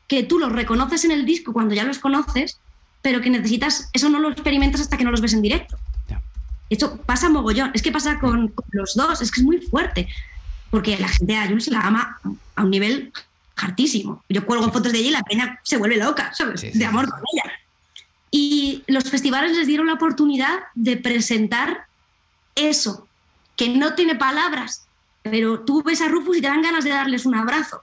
que 0.07 0.23
tú 0.23 0.39
los 0.39 0.53
reconoces 0.53 1.03
en 1.03 1.11
el 1.11 1.25
disco 1.25 1.51
cuando 1.51 1.75
ya 1.75 1.83
los 1.83 1.99
conoces, 1.99 2.57
pero 3.01 3.19
que 3.19 3.29
necesitas, 3.29 3.89
eso 3.91 4.09
no 4.09 4.19
lo 4.19 4.29
experimentas 4.29 4.79
hasta 4.79 4.95
que 4.95 5.03
no 5.03 5.11
los 5.11 5.21
ves 5.21 5.33
en 5.33 5.41
directo. 5.41 5.77
De 6.07 6.75
hecho, 6.75 7.01
pasa 7.01 7.29
mogollón, 7.29 7.71
es 7.73 7.81
que 7.81 7.91
pasa 7.91 8.17
con, 8.17 8.53
los 8.71 8.95
dos, 8.95 9.21
es 9.21 9.29
que 9.29 9.41
es 9.41 9.45
muy 9.45 9.59
fuerte, 9.59 10.07
porque 10.69 10.97
la 10.97 11.09
gente 11.09 11.35
a 11.35 11.47
Jules 11.47 11.67
la 11.67 11.81
ama 11.81 12.17
a 12.55 12.63
un 12.63 12.69
nivel 12.69 13.11
hartísimo. 13.55 14.23
Yo 14.29 14.45
cuelgo 14.45 14.71
fotos 14.71 14.91
de 14.91 14.99
ella 14.99 15.07
y 15.07 15.11
la 15.11 15.23
peña 15.23 15.59
se 15.63 15.77
vuelve 15.77 15.97
loca, 15.97 16.33
¿sabes? 16.33 16.61
de 16.61 16.85
amor 16.85 17.09
con 17.09 17.19
ella. 17.33 17.51
Y 18.31 18.83
los 18.87 19.05
festivales 19.05 19.55
les 19.55 19.67
dieron 19.67 19.87
la 19.87 19.93
oportunidad 19.93 20.59
de 20.73 20.97
presentar 20.97 21.85
eso, 22.55 23.07
que 23.55 23.69
no 23.69 23.95
tiene 23.95 24.15
palabras, 24.15 24.87
pero 25.21 25.61
tú 25.61 25.81
ves 25.83 26.01
a 26.01 26.07
Rufus 26.07 26.37
y 26.37 26.41
te 26.41 26.47
dan 26.47 26.61
ganas 26.61 26.83
de 26.83 26.89
darles 26.89 27.25
un 27.25 27.35
abrazo. 27.35 27.81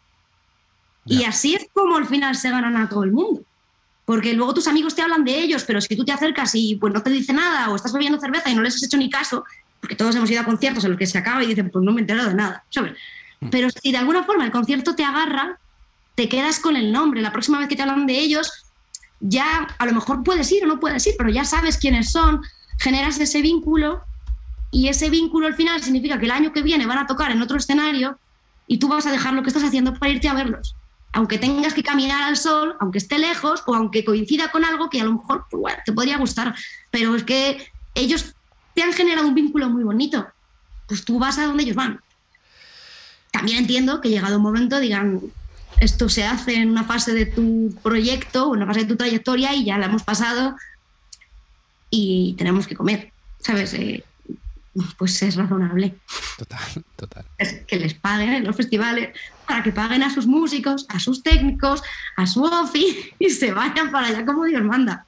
Y 1.04 1.24
así 1.24 1.54
es 1.54 1.66
como 1.72 1.96
al 1.96 2.06
final 2.06 2.36
se 2.36 2.50
ganan 2.50 2.76
a 2.76 2.88
todo 2.88 3.04
el 3.04 3.12
mundo. 3.12 3.42
Porque 4.04 4.34
luego 4.34 4.54
tus 4.54 4.68
amigos 4.68 4.94
te 4.94 5.02
hablan 5.02 5.24
de 5.24 5.38
ellos, 5.38 5.64
pero 5.64 5.80
si 5.80 5.96
tú 5.96 6.04
te 6.04 6.12
acercas 6.12 6.52
y 6.54 6.76
pues 6.76 6.92
no 6.92 7.02
te 7.02 7.10
dice 7.10 7.32
nada 7.32 7.70
o 7.70 7.76
estás 7.76 7.92
bebiendo 7.92 8.20
cerveza 8.20 8.50
y 8.50 8.54
no 8.54 8.62
les 8.62 8.74
has 8.74 8.82
hecho 8.82 8.96
ni 8.96 9.08
caso, 9.08 9.44
porque 9.80 9.96
todos 9.96 10.14
hemos 10.14 10.30
ido 10.30 10.40
a 10.40 10.44
conciertos 10.44 10.84
en 10.84 10.90
los 10.90 10.98
que 10.98 11.06
se 11.06 11.18
acaba 11.18 11.42
y 11.42 11.46
dicen, 11.46 11.70
pues 11.70 11.84
no 11.84 11.92
me 11.92 12.00
he 12.00 12.02
enterado 12.02 12.28
de 12.28 12.34
nada, 12.34 12.64
¿sabes? 12.70 12.92
Mm. 13.42 13.48
Pero 13.50 13.68
si 13.70 13.92
de 13.92 13.98
alguna 13.98 14.22
forma 14.22 14.44
el 14.44 14.50
concierto 14.50 14.94
te 14.94 15.04
agarra, 15.04 15.58
te 16.14 16.28
quedas 16.28 16.60
con 16.60 16.76
el 16.76 16.92
nombre. 16.92 17.20
La 17.20 17.32
próxima 17.32 17.58
vez 17.58 17.68
que 17.68 17.76
te 17.76 17.82
hablan 17.82 18.06
de 18.06 18.18
ellos, 18.18 18.64
ya 19.20 19.68
a 19.78 19.86
lo 19.86 19.92
mejor 19.92 20.22
puedes 20.22 20.50
ir 20.52 20.64
o 20.64 20.68
no 20.68 20.80
puedes 20.80 21.06
ir, 21.06 21.14
pero 21.18 21.30
ya 21.30 21.44
sabes 21.44 21.78
quiénes 21.78 22.10
son, 22.12 22.42
generas 22.78 23.18
ese 23.18 23.42
vínculo 23.42 24.02
y 24.70 24.88
ese 24.88 25.10
vínculo 25.10 25.46
al 25.46 25.54
final 25.54 25.82
significa 25.82 26.18
que 26.18 26.24
el 26.24 26.30
año 26.30 26.52
que 26.52 26.62
viene 26.62 26.86
van 26.86 26.98
a 26.98 27.06
tocar 27.06 27.30
en 27.30 27.42
otro 27.42 27.56
escenario 27.56 28.18
y 28.66 28.78
tú 28.78 28.88
vas 28.88 29.06
a 29.06 29.12
dejar 29.12 29.34
lo 29.34 29.42
que 29.42 29.48
estás 29.48 29.64
haciendo 29.64 29.94
para 29.94 30.12
irte 30.12 30.28
a 30.28 30.34
verlos. 30.34 30.74
Aunque 31.12 31.36
tengas 31.38 31.74
que 31.74 31.82
caminar 31.82 32.22
al 32.22 32.38
sol, 32.38 32.74
aunque 32.80 32.98
esté 32.98 33.18
lejos 33.18 33.62
o 33.66 33.74
aunque 33.74 34.04
coincida 34.04 34.50
con 34.50 34.64
algo 34.64 34.88
que 34.88 35.00
a 35.00 35.04
lo 35.04 35.12
mejor 35.12 35.44
pues, 35.50 35.74
te 35.84 35.92
podría 35.92 36.16
gustar, 36.16 36.54
pero 36.90 37.14
es 37.14 37.24
que 37.24 37.66
ellos 37.94 38.34
te 38.74 38.82
han 38.82 38.92
generado 38.92 39.28
un 39.28 39.34
vínculo 39.34 39.68
muy 39.68 39.84
bonito. 39.84 40.26
Pues 40.88 41.04
tú 41.04 41.18
vas 41.18 41.38
a 41.38 41.46
donde 41.46 41.64
ellos 41.64 41.76
van. 41.76 42.00
También 43.32 43.58
entiendo 43.58 44.00
que 44.00 44.10
llegado 44.10 44.36
un 44.36 44.42
momento 44.42 44.78
digan, 44.78 45.20
esto 45.80 46.08
se 46.08 46.24
hace 46.24 46.54
en 46.54 46.70
una 46.70 46.84
fase 46.84 47.12
de 47.12 47.26
tu 47.26 47.74
proyecto, 47.82 48.48
o 48.48 48.54
en 48.54 48.62
una 48.62 48.66
fase 48.66 48.80
de 48.80 48.86
tu 48.86 48.96
trayectoria 48.96 49.52
y 49.54 49.64
ya 49.64 49.78
la 49.78 49.86
hemos 49.86 50.04
pasado 50.04 50.54
y 51.90 52.34
tenemos 52.38 52.66
que 52.66 52.76
comer, 52.76 53.12
¿sabes? 53.38 53.74
Eh, 53.74 54.04
pues 54.96 55.22
es 55.22 55.36
razonable. 55.36 55.94
Total, 56.38 56.84
total. 56.96 57.26
que 57.66 57.76
les 57.76 57.94
paguen 57.94 58.32
en 58.32 58.44
los 58.44 58.56
festivales 58.56 59.10
para 59.46 59.62
que 59.62 59.72
paguen 59.72 60.02
a 60.02 60.12
sus 60.12 60.26
músicos, 60.26 60.86
a 60.88 60.98
sus 60.98 61.22
técnicos, 61.22 61.82
a 62.16 62.26
su 62.26 62.42
ofi 62.42 63.12
y 63.18 63.30
se 63.30 63.52
vayan 63.52 63.90
para 63.90 64.06
allá 64.08 64.24
como 64.24 64.44
Dios 64.44 64.62
manda. 64.62 65.04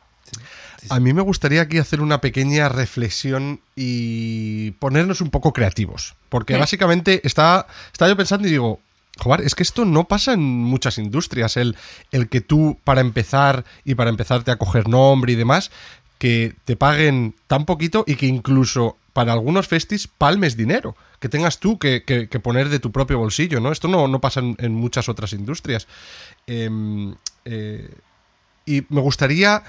A 0.90 1.00
mí 1.00 1.12
me 1.12 1.22
gustaría 1.22 1.62
aquí 1.62 1.78
hacer 1.78 2.00
una 2.00 2.20
pequeña 2.20 2.68
reflexión 2.68 3.60
y 3.74 4.72
ponernos 4.72 5.20
un 5.20 5.30
poco 5.30 5.52
creativos. 5.52 6.14
Porque 6.28 6.56
básicamente 6.56 7.20
está, 7.24 7.66
estaba 7.92 8.10
yo 8.10 8.16
pensando 8.16 8.46
y 8.46 8.50
digo, 8.50 8.80
Joder, 9.18 9.42
es 9.42 9.54
que 9.54 9.62
esto 9.62 9.84
no 9.84 10.08
pasa 10.08 10.32
en 10.32 10.42
muchas 10.42 10.98
industrias, 10.98 11.56
el, 11.56 11.76
el 12.10 12.28
que 12.28 12.40
tú 12.40 12.78
para 12.82 13.00
empezar 13.00 13.64
y 13.84 13.94
para 13.94 14.10
empezarte 14.10 14.50
a 14.50 14.56
coger 14.56 14.88
nombre 14.88 15.32
y 15.32 15.36
demás, 15.36 15.70
que 16.18 16.54
te 16.64 16.76
paguen 16.76 17.36
tan 17.46 17.64
poquito 17.64 18.04
y 18.06 18.16
que 18.16 18.26
incluso 18.26 18.96
para 19.12 19.32
algunos 19.32 19.68
festis 19.68 20.08
palmes 20.08 20.56
dinero, 20.56 20.96
que 21.20 21.28
tengas 21.28 21.60
tú 21.60 21.78
que, 21.78 22.00
poner 22.42 22.68
de 22.68 22.80
tu 22.80 22.90
propio 22.90 23.18
bolsillo, 23.18 23.60
¿no? 23.60 23.70
Esto 23.70 23.86
no, 23.86 24.08
no 24.08 24.20
pasa 24.20 24.40
en, 24.40 24.74
muchas 24.74 25.08
otras 25.08 25.32
industrias. 25.32 25.86
Em, 26.48 27.14
eh, 27.44 27.88
y 28.66 28.82
me 28.88 29.00
gustaría 29.00 29.62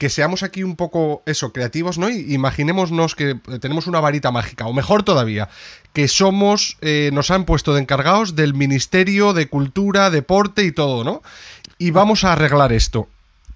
que 0.00 0.08
seamos 0.08 0.42
aquí 0.42 0.62
un 0.62 0.76
poco 0.76 1.22
eso, 1.26 1.52
creativos, 1.52 1.98
¿no? 1.98 2.08
Y 2.08 2.32
imaginémonos 2.32 3.14
que 3.14 3.34
tenemos 3.60 3.86
una 3.86 4.00
varita 4.00 4.30
mágica, 4.30 4.64
o 4.64 4.72
mejor 4.72 5.02
todavía, 5.02 5.50
que 5.92 6.08
somos, 6.08 6.78
eh, 6.80 7.10
nos 7.12 7.30
han 7.30 7.44
puesto 7.44 7.74
de 7.74 7.82
encargados 7.82 8.34
del 8.34 8.54
Ministerio 8.54 9.34
de 9.34 9.46
Cultura, 9.50 10.08
Deporte 10.08 10.64
y 10.64 10.72
todo, 10.72 11.04
¿no? 11.04 11.20
Y 11.76 11.90
vamos 11.90 12.24
a 12.24 12.32
arreglar 12.32 12.72
esto. 12.72 13.08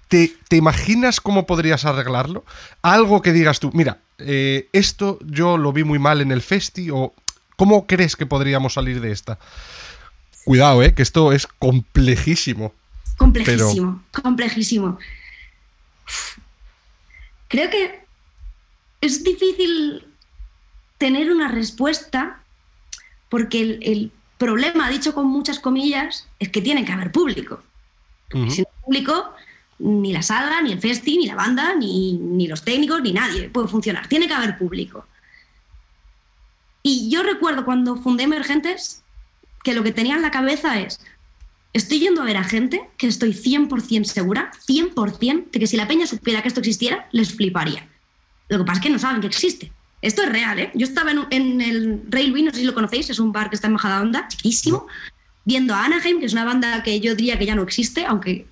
¿Te, 0.07 0.29
imaginas 0.51 1.19
cómo 1.19 1.47
podrías 1.47 1.83
arreglarlo? 1.83 2.45
Algo 2.83 3.23
que 3.23 3.33
digas 3.33 3.59
tú, 3.59 3.71
mira, 3.73 3.97
eh, 4.19 4.69
esto 4.71 5.17
yo 5.25 5.57
lo 5.57 5.73
vi 5.73 5.83
muy 5.83 5.97
mal 5.97 6.21
en 6.21 6.31
el 6.31 6.43
festi, 6.43 6.91
o 6.91 7.15
¿cómo 7.55 7.87
crees 7.87 8.15
que 8.15 8.27
podríamos 8.27 8.75
salir 8.75 9.01
de 9.01 9.11
esta? 9.11 9.39
Cuidado, 10.43 10.83
¿eh? 10.83 10.93
Que 10.93 11.01
esto 11.01 11.31
es 11.31 11.47
complejísimo. 11.47 12.71
Complejísimo, 13.17 14.03
complejísimo. 14.11 14.99
Creo 17.47 17.69
que 17.69 18.05
es 19.01 19.23
difícil 19.23 20.07
tener 20.97 21.31
una 21.31 21.47
respuesta 21.47 22.41
porque 23.29 23.79
el, 23.81 24.11
problema, 24.37 24.89
dicho 24.89 25.13
con 25.13 25.27
muchas 25.27 25.59
comillas, 25.59 26.27
es 26.39 26.49
que 26.49 26.61
tiene 26.61 26.83
que 26.83 26.91
haber 26.91 27.09
público. 27.09 27.63
Si 28.29 28.61
no 28.61 28.67
hay 28.67 28.83
público, 28.83 29.33
ni 29.79 30.11
la 30.11 30.21
sala, 30.21 30.61
ni 30.61 30.73
el 30.73 30.81
festi, 30.81 31.17
ni 31.17 31.25
la 31.25 31.35
banda, 31.35 31.73
ni, 31.73 32.13
ni, 32.13 32.45
los 32.47 32.63
técnicos, 32.63 33.01
ni 33.01 33.13
nadie 33.13 33.49
puede 33.49 33.69
funcionar. 33.69 34.07
Tiene 34.07 34.27
que 34.27 34.33
haber 34.33 34.57
público. 34.57 35.05
Y 36.83 37.09
yo 37.09 37.23
recuerdo 37.23 37.63
cuando 37.63 37.95
fundé 37.95 38.23
Emergentes 38.23 39.03
que 39.63 39.73
lo 39.73 39.83
que 39.83 39.93
tenía 39.93 40.15
en 40.15 40.21
la 40.21 40.31
cabeza 40.31 40.79
es, 40.79 40.99
Estoy 41.75 41.99
yendo 41.99 42.21
a 42.21 42.23
ver 42.23 42.37
a 42.37 42.43
gente 42.45 42.89
que 42.95 43.05
estoy 43.05 43.33
100% 43.33 44.05
segura, 44.05 44.49
100% 44.65 45.51
de 45.51 45.59
que 45.59 45.67
si 45.67 45.75
la 45.75 45.89
peña 45.89 46.07
supiera 46.07 46.41
que 46.41 46.47
esto 46.47 46.61
existiera, 46.61 47.09
les 47.11 47.33
fliparía. 47.35 47.85
Lo 48.47 48.59
que 48.59 48.63
pasa 48.63 48.79
es 48.79 48.83
que 48.85 48.89
no 48.91 48.97
saben 48.97 49.19
que 49.19 49.27
existe. 49.27 49.73
Esto 50.01 50.23
es 50.23 50.29
real, 50.29 50.57
¿eh? 50.57 50.71
Yo 50.73 50.85
estaba 50.87 51.11
en, 51.11 51.59
el 51.59 52.03
Railway, 52.07 52.43
no 52.43 52.51
sé 52.51 52.59
si 52.59 52.63
lo 52.63 52.73
conocéis, 52.73 53.09
es 53.09 53.19
un 53.19 53.33
bar 53.33 53.49
que 53.49 53.57
está 53.57 53.67
en 53.67 53.73
Majadahonda, 53.73 54.29
chiquísimo, 54.29 54.87
viendo 55.43 55.75
a 55.75 55.83
Anaheim, 55.83 56.21
que 56.21 56.27
es 56.27 56.31
una 56.31 56.45
banda 56.45 56.81
que 56.81 57.01
yo 57.01 57.13
diría 57.13 57.37
que 57.37 57.45
ya 57.45 57.55
no 57.55 57.63
existe, 57.63 58.05
aunque 58.05 58.47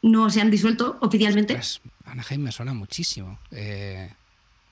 no 0.00 0.30
se 0.30 0.40
han 0.40 0.50
disuelto 0.50 0.96
oficialmente. 1.02 1.60
Anaheim 2.06 2.40
me 2.40 2.52
suena 2.52 2.72
muchísimo. 2.72 3.38
Eh, 3.50 4.10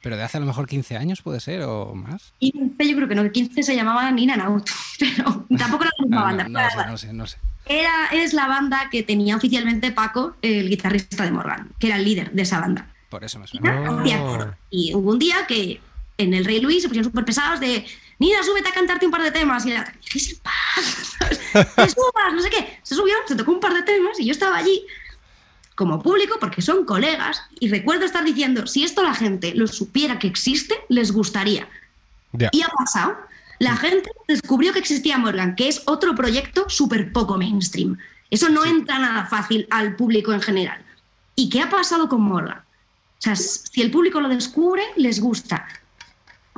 pero 0.03 0.17
de 0.17 0.25
hace 0.25 0.37
a 0.37 0.41
lo 0.41 0.47
mejor 0.47 0.67
15 0.67 0.97
años 0.97 1.23
puede 1.23 1.41
ser 1.41 1.63
o 1.63 1.95
más. 1.95 2.35
15, 2.41 2.89
yo 2.89 2.97
creo 2.97 3.09
que 3.09 3.15
no, 3.15 3.31
15 3.31 3.63
se 3.63 3.77
llamaba 3.77 4.11
Nina 4.11 4.37
Naut, 4.37 4.69
pero 4.99 5.47
tampoco 5.57 5.85
era 5.85 5.93
la 5.97 6.05
misma 6.05 6.23
banda. 6.23 6.49
No, 6.49 6.71
sé, 6.71 6.87
no 6.87 6.99
sé, 6.99 7.13
no 7.13 7.27
sé. 7.27 7.39
Era, 7.65 8.09
es 8.13 8.35
la 8.35 8.49
banda 8.49 8.89
que 8.91 9.05
tenía 9.05 9.37
oficialmente 9.37 9.93
Paco, 9.93 10.35
el 10.43 10.69
guitarrista 10.69 11.25
de 11.25 11.31
Morgan, 11.31 11.71
que 11.79 11.87
era 11.87 11.97
el 11.97 12.05
líder 12.05 12.33
de 12.33 12.43
esa 12.43 12.61
banda. 12.61 12.89
Por 13.09 13.23
eso 13.23 13.39
me 13.39 13.47
suena. 13.47 14.55
Y 14.71 14.93
hubo 14.95 15.13
un 15.13 15.19
día 15.21 15.47
que 15.47 15.81
en 16.19 16.35
el 16.35 16.45
Rey 16.45 16.61
Luis 16.61 16.83
se 16.83 16.89
pusieron 16.89 17.11
súper 17.11 17.25
pesados 17.25 17.61
de 17.61 17.85
Nina, 18.19 18.43
súbete 18.43 18.69
a 18.69 18.73
cantarte 18.73 19.07
un 19.07 19.13
par 19.13 19.23
de 19.23 19.31
temas. 19.31 19.65
Y 19.67 19.73
era, 19.73 19.85
¿qué 20.11 20.19
se 20.19 20.37
pasa? 20.37 21.29
subas? 21.89 22.33
No 22.35 22.43
sé 22.43 22.51
qué. 22.51 22.79
Se 22.83 22.95
subió, 22.95 23.15
se 23.27 23.37
tocó 23.37 23.53
un 23.53 23.61
par 23.61 23.75
de 23.75 23.83
temas 23.83 24.19
y 24.19 24.27
yo 24.27 24.33
estaba 24.33 24.57
allí 24.57 24.85
como 25.83 26.01
público 26.01 26.37
porque 26.39 26.63
son 26.63 26.85
colegas 26.85 27.43
y 27.59 27.69
recuerdo 27.69 28.05
estar 28.05 28.23
diciendo, 28.23 28.69
si 28.69 28.85
esto 28.85 29.03
la 29.03 29.15
gente 29.15 29.53
lo 29.57 29.67
supiera 29.67 30.21
que 30.21 30.29
existe, 30.29 30.77
les 30.89 31.11
gustaría. 31.11 31.67
Y 32.53 32.63
ha 32.63 32.69
pasado. 32.69 33.17
La 33.59 33.75
gente 33.77 34.09
descubrió 34.29 34.73
que 34.73 34.79
existía 34.79 35.19
Morgan, 35.19 35.57
que 35.57 35.67
es 35.67 35.83
otro 35.87 36.15
proyecto 36.15 36.71
súper 36.71 37.13
poco 37.13 37.37
mainstream. 37.37 37.99
Eso 38.31 38.49
no 38.49 38.65
entra 38.65 39.01
nada 39.01 39.27
fácil 39.27 39.67
al 39.71 39.97
público 39.97 40.33
en 40.33 40.41
general. 40.41 40.81
¿Y 41.35 41.49
qué 41.51 41.63
ha 41.63 41.69
pasado 41.69 42.09
con 42.09 42.21
Morgan? 42.21 42.59
O 42.59 43.19
sea, 43.19 43.35
si 43.35 43.83
el 43.83 43.91
público 43.91 44.21
lo 44.21 44.29
descubre, 44.29 44.85
les 44.95 45.21
gusta. 45.21 45.67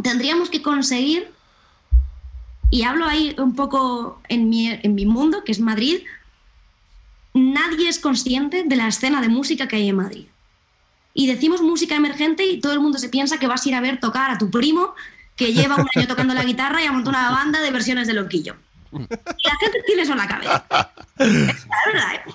Tendríamos 0.02 0.50
que 0.50 0.60
conseguir, 0.60 1.30
y 2.68 2.82
hablo 2.82 3.06
ahí 3.06 3.34
un 3.38 3.54
poco 3.54 4.20
en 4.28 4.50
mi, 4.50 4.68
en 4.68 4.94
mi 4.94 5.06
mundo, 5.06 5.44
que 5.44 5.52
es 5.52 5.60
Madrid, 5.60 6.02
nadie 7.34 7.88
es 7.88 7.98
consciente 7.98 8.62
de 8.64 8.76
la 8.76 8.88
escena 8.88 9.20
de 9.20 9.28
música 9.28 9.68
que 9.68 9.76
hay 9.76 9.88
en 9.88 9.96
Madrid. 9.96 10.26
Y 11.12 11.26
decimos 11.26 11.60
música 11.60 11.94
emergente 11.94 12.44
y 12.46 12.60
todo 12.60 12.72
el 12.72 12.80
mundo 12.80 12.98
se 12.98 13.08
piensa 13.08 13.38
que 13.38 13.46
vas 13.46 13.64
a 13.64 13.68
ir 13.68 13.74
a 13.74 13.80
ver 13.80 14.00
tocar 14.00 14.30
a 14.30 14.38
tu 14.38 14.50
primo 14.50 14.94
que 15.36 15.52
lleva 15.52 15.76
un 15.76 15.88
año 15.94 16.06
tocando 16.06 16.34
la 16.34 16.44
guitarra 16.44 16.82
y 16.82 16.86
ha 16.86 16.92
montado 16.92 17.16
una 17.16 17.30
banda 17.30 17.60
de 17.60 17.70
versiones 17.70 18.06
de 18.06 18.14
Loquillo. 18.14 18.56
Y 18.92 19.48
la 19.48 19.56
gente 19.60 19.82
tiene 19.86 20.02
eso 20.02 20.12
en 20.12 20.18
la 20.18 20.28
cabeza. 20.28 20.64
Es 21.18 21.66
verdad, 21.92 22.14
¿eh? 22.14 22.34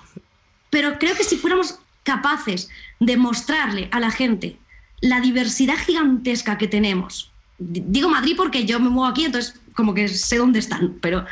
Pero 0.69 0.99
creo 0.99 1.15
que 1.15 1.23
si 1.23 1.37
fuéramos 1.37 1.79
capaces 2.03 2.69
de 2.99 3.17
mostrarle 3.17 3.89
a 3.91 3.99
la 3.99 4.11
gente 4.11 4.57
la 5.01 5.21
diversidad 5.21 5.77
gigantesca 5.77 6.57
que 6.57 6.67
tenemos, 6.67 7.31
digo 7.57 8.09
Madrid 8.09 8.35
porque 8.35 8.65
yo 8.65 8.79
me 8.79 8.89
muevo 8.89 9.09
aquí, 9.09 9.25
entonces 9.25 9.59
como 9.73 9.93
que 9.93 10.07
sé 10.09 10.37
dónde 10.37 10.59
están, 10.59 10.97
pero... 11.01 11.25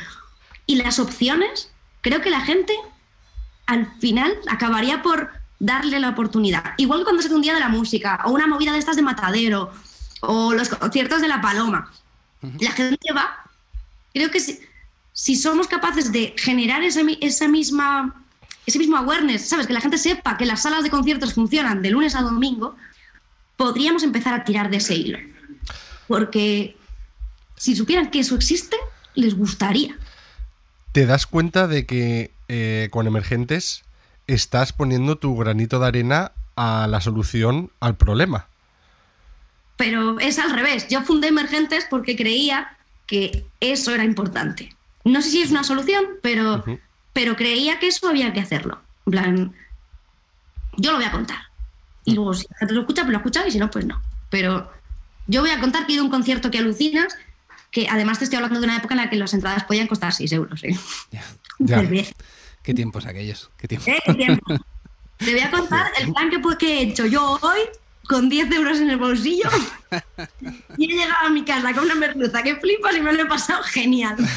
Y 0.66 0.76
las 0.76 1.00
opciones, 1.00 1.72
creo 2.02 2.22
que 2.22 2.30
la 2.30 2.42
gente 2.42 2.74
al 3.68 3.92
final 4.00 4.34
acabaría 4.48 5.02
por 5.02 5.32
darle 5.60 6.00
la 6.00 6.10
oportunidad. 6.10 6.74
Igual 6.78 7.04
cuando 7.04 7.22
se 7.22 7.28
hace 7.28 7.36
un 7.36 7.42
día 7.42 7.54
de 7.54 7.60
la 7.60 7.70
música, 7.70 8.22
o 8.26 8.32
una 8.32 8.48
movida 8.48 8.74
de 8.74 8.80
estas 8.80 8.96
de 8.96 9.02
Matadero, 9.02 9.72
o 10.22 10.54
los 10.54 10.70
conciertos 10.70 11.22
de 11.22 11.28
La 11.28 11.42
Paloma. 11.42 11.92
La 12.60 12.72
gente 12.72 13.14
va. 13.16 13.46
Creo 14.14 14.32
que 14.32 14.40
si, 15.14 15.36
somos 15.36 15.68
capaces 15.68 16.12
de 16.12 16.34
generar 16.38 16.84
esa, 16.84 17.04
misma, 17.48 18.24
ese 18.66 18.80
mismo 18.80 18.98
awareness, 18.98 19.50
¿sabes? 19.50 19.68
Que 19.68 19.74
la 19.74 19.82
gente 19.82 19.98
sepa 19.98 20.38
que 20.38 20.46
las 20.46 20.64
salas 20.64 20.84
de 20.84 20.90
conciertos 20.90 21.34
funcionan 21.34 21.82
de 21.82 21.92
lunes 21.92 22.16
a 22.16 22.22
domingo, 22.22 22.76
podríamos 23.58 24.04
empezar 24.04 24.34
a 24.34 24.44
tirar 24.44 24.70
de 24.70 24.78
ese 24.78 24.96
hilo. 24.96 25.20
Porque 26.08 26.78
si 27.56 27.76
supieran 27.76 28.12
que 28.12 28.20
eso 28.20 28.36
existe, 28.36 28.78
les 29.16 29.36
gustaría 29.36 29.98
te 30.98 31.06
das 31.06 31.28
cuenta 31.28 31.68
de 31.68 31.86
que 31.86 32.32
eh, 32.48 32.90
con 32.92 33.08
emergentes 33.08 33.84
estás 34.28 34.74
poniendo 34.74 35.18
tu 35.18 35.36
granito 35.38 35.80
de 35.80 35.88
arena 35.88 36.32
a 36.56 36.88
la 36.88 37.02
solución 37.02 37.72
al 37.80 37.96
problema. 37.96 38.48
Pero 39.78 40.20
es 40.20 40.40
al 40.40 40.52
revés. 40.52 40.88
Yo 40.90 41.02
fundé 41.04 41.28
Emergentes 41.28 41.86
porque 41.90 42.16
creía 42.16 42.78
que 43.06 43.46
eso 43.60 43.94
era 43.94 44.04
importante. 44.04 44.76
No 45.06 45.22
sé 45.22 45.30
si 45.30 45.42
es 45.42 45.52
una 45.52 45.64
solución, 45.64 46.04
pero, 46.22 46.64
pero 47.14 47.36
creía 47.36 47.80
que 47.80 47.88
eso 47.88 48.10
había 48.10 48.34
que 48.34 48.42
hacerlo. 48.42 48.82
En 49.06 49.12
plan, 49.12 49.54
yo 50.78 50.92
lo 50.92 50.98
voy 50.98 51.06
a 51.06 51.12
contar. 51.12 51.38
Y 52.04 52.16
luego, 52.16 52.34
si 52.34 52.46
la 52.50 52.58
gente 52.58 52.74
lo 52.74 52.82
escucha, 52.82 53.04
pues 53.04 53.12
lo 53.12 53.18
escucha, 53.18 53.48
y 53.48 53.52
si 53.52 53.60
no, 53.60 53.70
pues 53.70 53.86
no. 53.86 54.02
Pero 54.30 54.70
yo 55.28 55.42
voy 55.42 55.52
a 55.52 55.60
contar 55.60 55.86
que 55.86 55.94
he 55.94 55.96
ido 55.96 56.04
a 56.04 56.06
un 56.06 56.12
concierto 56.12 56.52
que 56.52 56.58
alucinas, 56.58 57.16
que 57.72 57.88
además 57.88 58.18
te 58.18 58.26
estoy 58.26 58.38
hablando 58.38 58.60
de 58.60 58.66
una 58.66 58.78
época 58.78 58.96
en 58.96 59.02
la 59.02 59.10
que 59.10 59.16
las 59.16 59.34
entradas 59.34 59.64
podían 59.64 59.88
costar 59.88 60.14
6 60.14 60.32
euros. 60.34 60.64
¿eh? 60.64 60.78
Ya. 61.60 61.84
Qué 62.68 62.74
tiempos 62.74 63.06
aquellos. 63.06 63.50
Qué 63.56 63.66
tiempo. 63.66 63.90
¿Eh? 63.90 63.98
¿Qué 64.06 64.14
tiempo? 64.14 64.46
Te 65.20 65.32
voy 65.32 65.40
a 65.40 65.50
contar 65.50 65.90
el 66.02 66.12
plan 66.12 66.30
que, 66.30 66.42
que 66.58 66.68
he 66.68 66.82
hecho 66.82 67.06
yo 67.06 67.40
hoy 67.42 67.60
con 68.10 68.28
10 68.28 68.52
euros 68.52 68.80
en 68.80 68.90
el 68.90 68.98
bolsillo 68.98 69.50
y 70.78 70.92
he 70.92 70.98
llegado 70.98 71.28
a 71.28 71.30
mi 71.30 71.46
casa 71.46 71.74
con 71.74 71.86
una 71.86 71.96
merluza 71.96 72.44
que 72.44 72.58
flipas 72.58 72.94
y 72.94 73.00
me 73.00 73.14
lo 73.14 73.24
he 73.24 73.26
pasado 73.26 73.64
genial. 73.64 74.18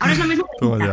Ahora 0.00 0.12
es 0.12 0.18
lo 0.18 0.24
mismo 0.24 0.48
que 0.58 0.92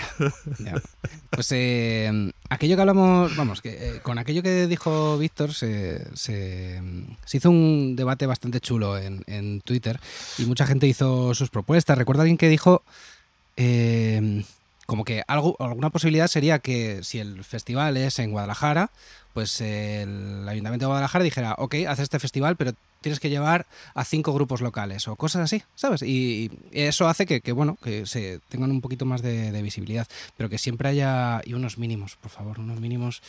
Pues 1.30 1.50
eh, 1.52 2.30
aquello 2.50 2.76
que 2.76 2.80
hablamos, 2.82 3.34
vamos, 3.36 3.62
que 3.62 3.70
eh, 3.70 4.00
con 4.02 4.18
aquello 4.18 4.42
que 4.42 4.66
dijo 4.66 5.16
Víctor 5.16 5.54
se, 5.54 6.06
se, 6.14 6.82
hizo 7.32 7.50
un 7.50 7.96
debate 7.96 8.26
bastante 8.26 8.60
chulo 8.60 8.98
en, 8.98 9.60
Twitter 9.62 9.98
y 10.38 10.44
mucha 10.44 10.66
gente 10.66 10.86
hizo 10.86 11.34
sus 11.34 11.48
propuestas. 11.48 11.96
Recuerdo 11.96 12.22
alguien 12.22 12.36
que 12.36 12.48
dijo 12.48 12.82
eh, 13.56 14.44
como 14.86 15.04
que 15.04 15.22
algo, 15.26 15.56
alguna 15.58 15.90
posibilidad 15.90 16.26
sería 16.26 16.58
que 16.58 17.02
si 17.02 17.18
el 17.18 17.44
festival 17.44 17.96
es 17.96 18.18
en 18.18 18.30
Guadalajara, 18.30 18.90
pues 19.32 19.60
el 19.62 20.46
Ayuntamiento 20.46 20.84
de 20.84 20.88
Guadalajara 20.88 21.24
dijera, 21.24 21.54
ok, 21.56 21.76
haz 21.88 21.98
este 21.98 22.18
festival, 22.18 22.56
pero 22.56 22.72
tienes 23.02 23.20
que 23.20 23.28
llevar 23.28 23.66
a 23.94 24.04
cinco 24.04 24.32
grupos 24.32 24.60
locales 24.60 25.06
o 25.08 25.16
cosas 25.16 25.42
así, 25.42 25.62
¿sabes? 25.74 26.02
Y, 26.02 26.50
eso 26.72 27.08
hace 27.08 27.26
que, 27.26 27.52
bueno, 27.52 27.76
que 27.82 28.06
se 28.06 28.40
tengan 28.48 28.70
un 28.70 28.80
poquito 28.80 29.04
más 29.04 29.20
de, 29.20 29.62
visibilidad, 29.62 30.08
pero 30.36 30.48
que 30.48 30.58
siempre 30.58 30.88
haya, 30.88 31.40
y 31.44 31.54
unos 31.54 31.78
mínimos, 31.78 32.16
por 32.16 32.30
favor, 32.30 32.58
unos 32.58 32.80
mínimos, 32.80 33.22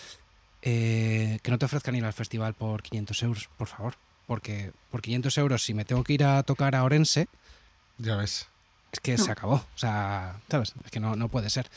eh, 0.61 1.39
que 1.43 1.51
no 1.51 1.57
te 1.57 1.65
ofrezcan 1.65 1.95
ir 1.95 2.05
al 2.05 2.13
festival 2.13 2.53
por 2.53 2.81
500 2.81 3.23
euros, 3.23 3.49
por 3.57 3.67
favor, 3.67 3.95
porque 4.25 4.71
por 4.89 5.01
500 5.01 5.37
euros 5.37 5.63
si 5.63 5.73
me 5.73 5.85
tengo 5.85 6.03
que 6.03 6.13
ir 6.13 6.23
a 6.23 6.43
tocar 6.43 6.75
a 6.75 6.83
Orense, 6.83 7.27
ya 7.97 8.15
ves 8.15 8.47
es 8.93 8.99
que 8.99 9.17
se 9.17 9.31
acabó. 9.31 9.55
O 9.55 9.77
sea, 9.77 10.39
¿sabes? 10.49 10.73
Es 10.85 10.91
que 10.91 10.99
no, 10.99 11.15
no 11.15 11.27
puede 11.27 11.49
ser. 11.49 11.69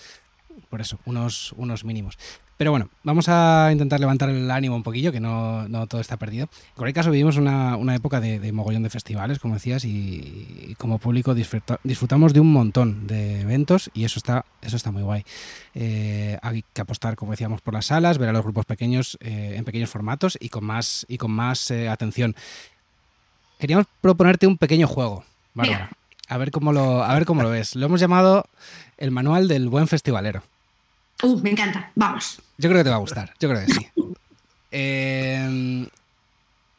Por 0.69 0.81
eso, 0.81 0.99
unos, 1.07 1.53
unos 1.53 1.85
mínimos. 1.85 2.19
Pero 2.57 2.71
bueno, 2.71 2.89
vamos 3.03 3.29
a 3.29 3.69
intentar 3.71 4.01
levantar 4.01 4.31
el 4.31 4.51
ánimo 4.51 4.77
un 4.77 4.83
poquillo, 4.83 5.13
que 5.13 5.21
no, 5.21 5.69
no 5.69 5.87
todo 5.87 6.01
está 6.01 6.17
perdido. 6.17 6.45
En 6.69 6.75
cualquier 6.75 6.95
caso, 6.95 7.11
vivimos 7.11 7.37
una, 7.37 7.77
una 7.77 7.95
época 7.95 8.19
de, 8.19 8.51
mogollón 8.51 8.83
de 8.83 8.89
festivales, 8.89 9.39
como 9.39 9.55
decías, 9.55 9.85
y, 9.85 10.75
como 10.79 10.99
público 10.99 11.35
disfrutamos 11.35 12.33
de 12.33 12.41
un 12.41 12.53
montón 12.53 13.07
de 13.07 13.43
eventos 13.43 13.91
y 13.93 14.05
eso 14.05 14.19
está, 14.19 14.47
eso 14.63 14.77
está 14.77 14.91
muy 14.91 15.03
guay. 15.03 15.25
Eh, 15.75 16.39
hay 16.41 16.65
que 16.73 16.81
apostar, 16.81 17.15
como 17.15 17.33
decíamos, 17.33 17.61
por 17.61 17.75
las 17.75 17.87
salas, 17.87 18.17
ver 18.17 18.31
a 18.31 18.33
los 18.33 18.43
grupos 18.43 18.65
pequeños 18.65 19.19
eh, 19.21 19.55
en 19.57 19.65
pequeños 19.65 19.91
formatos 19.91 20.39
y 20.41 20.49
con 20.49 20.65
más, 20.65 21.05
y 21.11 21.19
con 21.19 21.33
más 21.33 21.71
eh, 21.71 21.91
atención. 21.91 22.35
Queríamos 23.59 23.87
proponerte 24.01 24.47
un 24.47 24.57
pequeño 24.57 24.87
juego, 24.87 25.25
Bárbara. 25.53 25.91
A 26.29 26.39
ver 26.39 26.51
cómo 26.51 26.73
lo, 26.73 27.05
a 27.05 27.13
ver 27.15 27.27
cómo 27.27 27.43
lo 27.43 27.51
ves. 27.51 27.77
Lo 27.77 27.87
hemos 27.87 28.01
llamado 28.01 28.47
el 28.97 29.11
manual 29.11 29.47
del 29.47 29.69
buen 29.69 29.87
festivalero. 29.89 30.43
Uh, 31.23 31.41
me 31.41 31.51
encanta. 31.51 31.91
Vamos. 31.95 32.41
Yo 32.59 32.69
creo 32.69 32.81
que 32.81 32.85
te 32.85 32.91
va 32.91 32.97
a 32.97 33.01
gustar. 33.01 33.35
Yo 33.41 33.49
creo 33.49 33.67
que 33.67 33.73
sí. 33.73 33.87
Eh, 34.79 35.89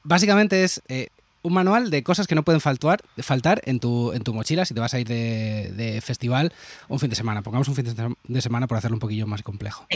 básicamente 0.04 0.64
es 0.64 0.84
eh, 0.88 1.08
un 1.42 1.54
manual 1.54 1.90
de 1.90 2.04
cosas 2.04 2.28
que 2.28 2.36
no 2.36 2.44
pueden 2.44 2.62
faltar, 2.62 3.02
faltar 3.18 3.62
en, 3.66 3.80
tu, 3.80 4.12
en 4.12 4.24
tu 4.24 4.34
mochila 4.36 4.66
si 4.66 4.76
te 4.76 4.80
vas 4.80 4.94
a 4.94 5.00
ir 5.00 5.08
de, 5.08 6.00
festival 6.04 6.54
un 6.90 7.00
fin 7.00 7.10
de 7.10 7.16
semana. 7.16 7.42
Pongamos 7.42 7.68
un 7.70 7.76
fin 7.76 7.86
de 8.24 8.42
semana 8.42 8.68
por 8.68 8.78
hacerlo 8.78 8.96
un 8.96 9.00
poquillo 9.00 9.26
más 9.26 9.42
complejo. 9.42 9.88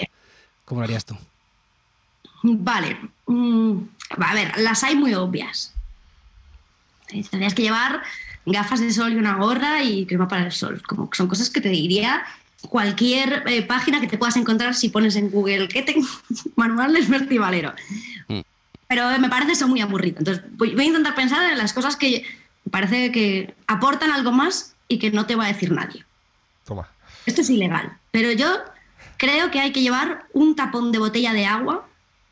¿Cómo 0.66 0.82
lo 0.82 0.86
harías 0.86 1.06
tú? 1.06 1.16
Vale. 2.44 2.98
Mm, 3.28 3.78
a 4.18 4.34
ver, 4.34 4.58
las 4.58 4.84
hay 4.84 4.96
muy 4.96 5.14
obvias. 5.14 5.74
Tendrías 7.08 7.54
que 7.54 7.64
llevar 7.64 8.02
gafas 8.46 8.80
de 8.80 8.92
sol 8.92 9.14
y 9.14 9.18
una 9.18 9.36
gorra 9.36 9.84
y 9.84 10.06
crema 10.06 10.28
para 10.28 10.46
el 10.46 10.52
sol. 10.52 10.82
Como 10.88 11.10
son 11.14 11.28
cosas 11.28 11.50
que 11.50 11.62
te 11.62 11.70
diría 11.70 12.24
cualquier 12.70 13.44
eh, 13.48 13.64
página 13.64 14.00
que 14.00 14.08
te 14.08 14.18
puedas 14.18 14.38
encontrar 14.38 14.76
si 14.76 14.90
pones 14.90 15.16
en 15.16 15.30
Google 15.30 15.68
que 15.68 15.82
tengo 15.82 16.08
manual 16.56 16.94
del 16.94 17.06
festivalero. 17.06 17.74
Mm. 18.28 18.42
Pero 18.88 19.20
me 19.20 19.30
parece 19.30 19.54
eso 19.54 19.68
muy 19.68 19.82
aburrido. 19.82 20.20
Entonces 20.20 20.44
voy, 20.58 20.80
a 20.80 20.84
intentar 20.84 21.16
pensar 21.16 21.52
en 21.52 21.58
las 21.58 21.74
cosas 21.74 21.96
que 21.96 22.26
parece 22.70 23.12
que 23.12 23.54
aportan 23.68 24.12
algo 24.12 24.32
más 24.32 24.76
y 24.88 25.00
que 25.00 25.12
no 25.12 25.26
te 25.26 25.36
va 25.36 25.46
a 25.46 25.48
decir 25.48 25.72
nadie. 25.72 26.06
Toma. 26.66 26.88
Esto 27.26 27.42
es 27.42 27.50
ilegal, 27.50 27.98
pero 28.12 28.32
yo 28.32 28.48
creo 29.18 29.52
que 29.52 29.60
hay 29.60 29.72
que 29.72 29.82
llevar 29.82 30.26
un 30.34 30.56
tapón 30.56 30.92
de 30.92 31.00
botella 31.00 31.34
de 31.34 31.46
agua 31.46 31.88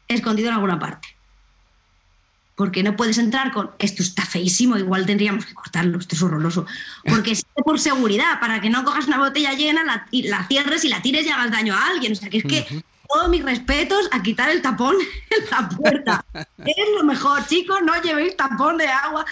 escondido 0.07 0.49
en 0.49 0.55
alguna 0.55 0.79
parte 0.79 1.18
porque 2.59 2.83
no 2.83 2.97
puedes 2.97 3.17
entrar 3.17 3.53
con 3.53 3.71
esto 3.79 4.03
está 4.03 4.25
feísimo, 4.25 4.77
igual 4.77 5.05
tendríamos 5.05 5.45
que 5.45 5.53
cortarlo, 5.53 5.97
esto 5.97 6.13
es 6.13 6.21
horroroso. 6.21 6.65
Porque 7.05 7.31
es 7.31 7.45
por 7.55 7.79
seguridad, 7.79 8.37
para 8.41 8.59
que 8.59 8.69
no 8.69 8.83
cojas 8.83 9.07
una 9.07 9.17
botella 9.17 9.53
llena, 9.53 9.85
la, 9.85 10.05
la, 10.11 10.45
cierres 10.45 10.83
y 10.83 10.89
la 10.89 11.01
tires 11.01 11.25
y 11.25 11.29
hagas 11.29 11.51
daño 11.51 11.73
a 11.73 11.87
alguien. 11.87 12.11
O 12.11 12.15
sea, 12.15 12.29
que 12.29 12.39
es 12.39 12.43
que 12.43 12.83
todos 13.07 13.29
mis 13.29 13.45
respetos 13.45 14.09
a 14.11 14.21
quitar 14.21 14.49
el 14.49 14.61
tapón 14.61 14.97
en 15.29 15.49
la 15.49 15.69
puerta. 15.69 16.25
es 16.33 16.89
lo 16.97 17.05
mejor, 17.05 17.47
chicos, 17.47 17.79
no 17.81 17.93
llevéis 18.01 18.35
tapón 18.35 18.77
de 18.77 18.87
agua. 18.87 19.25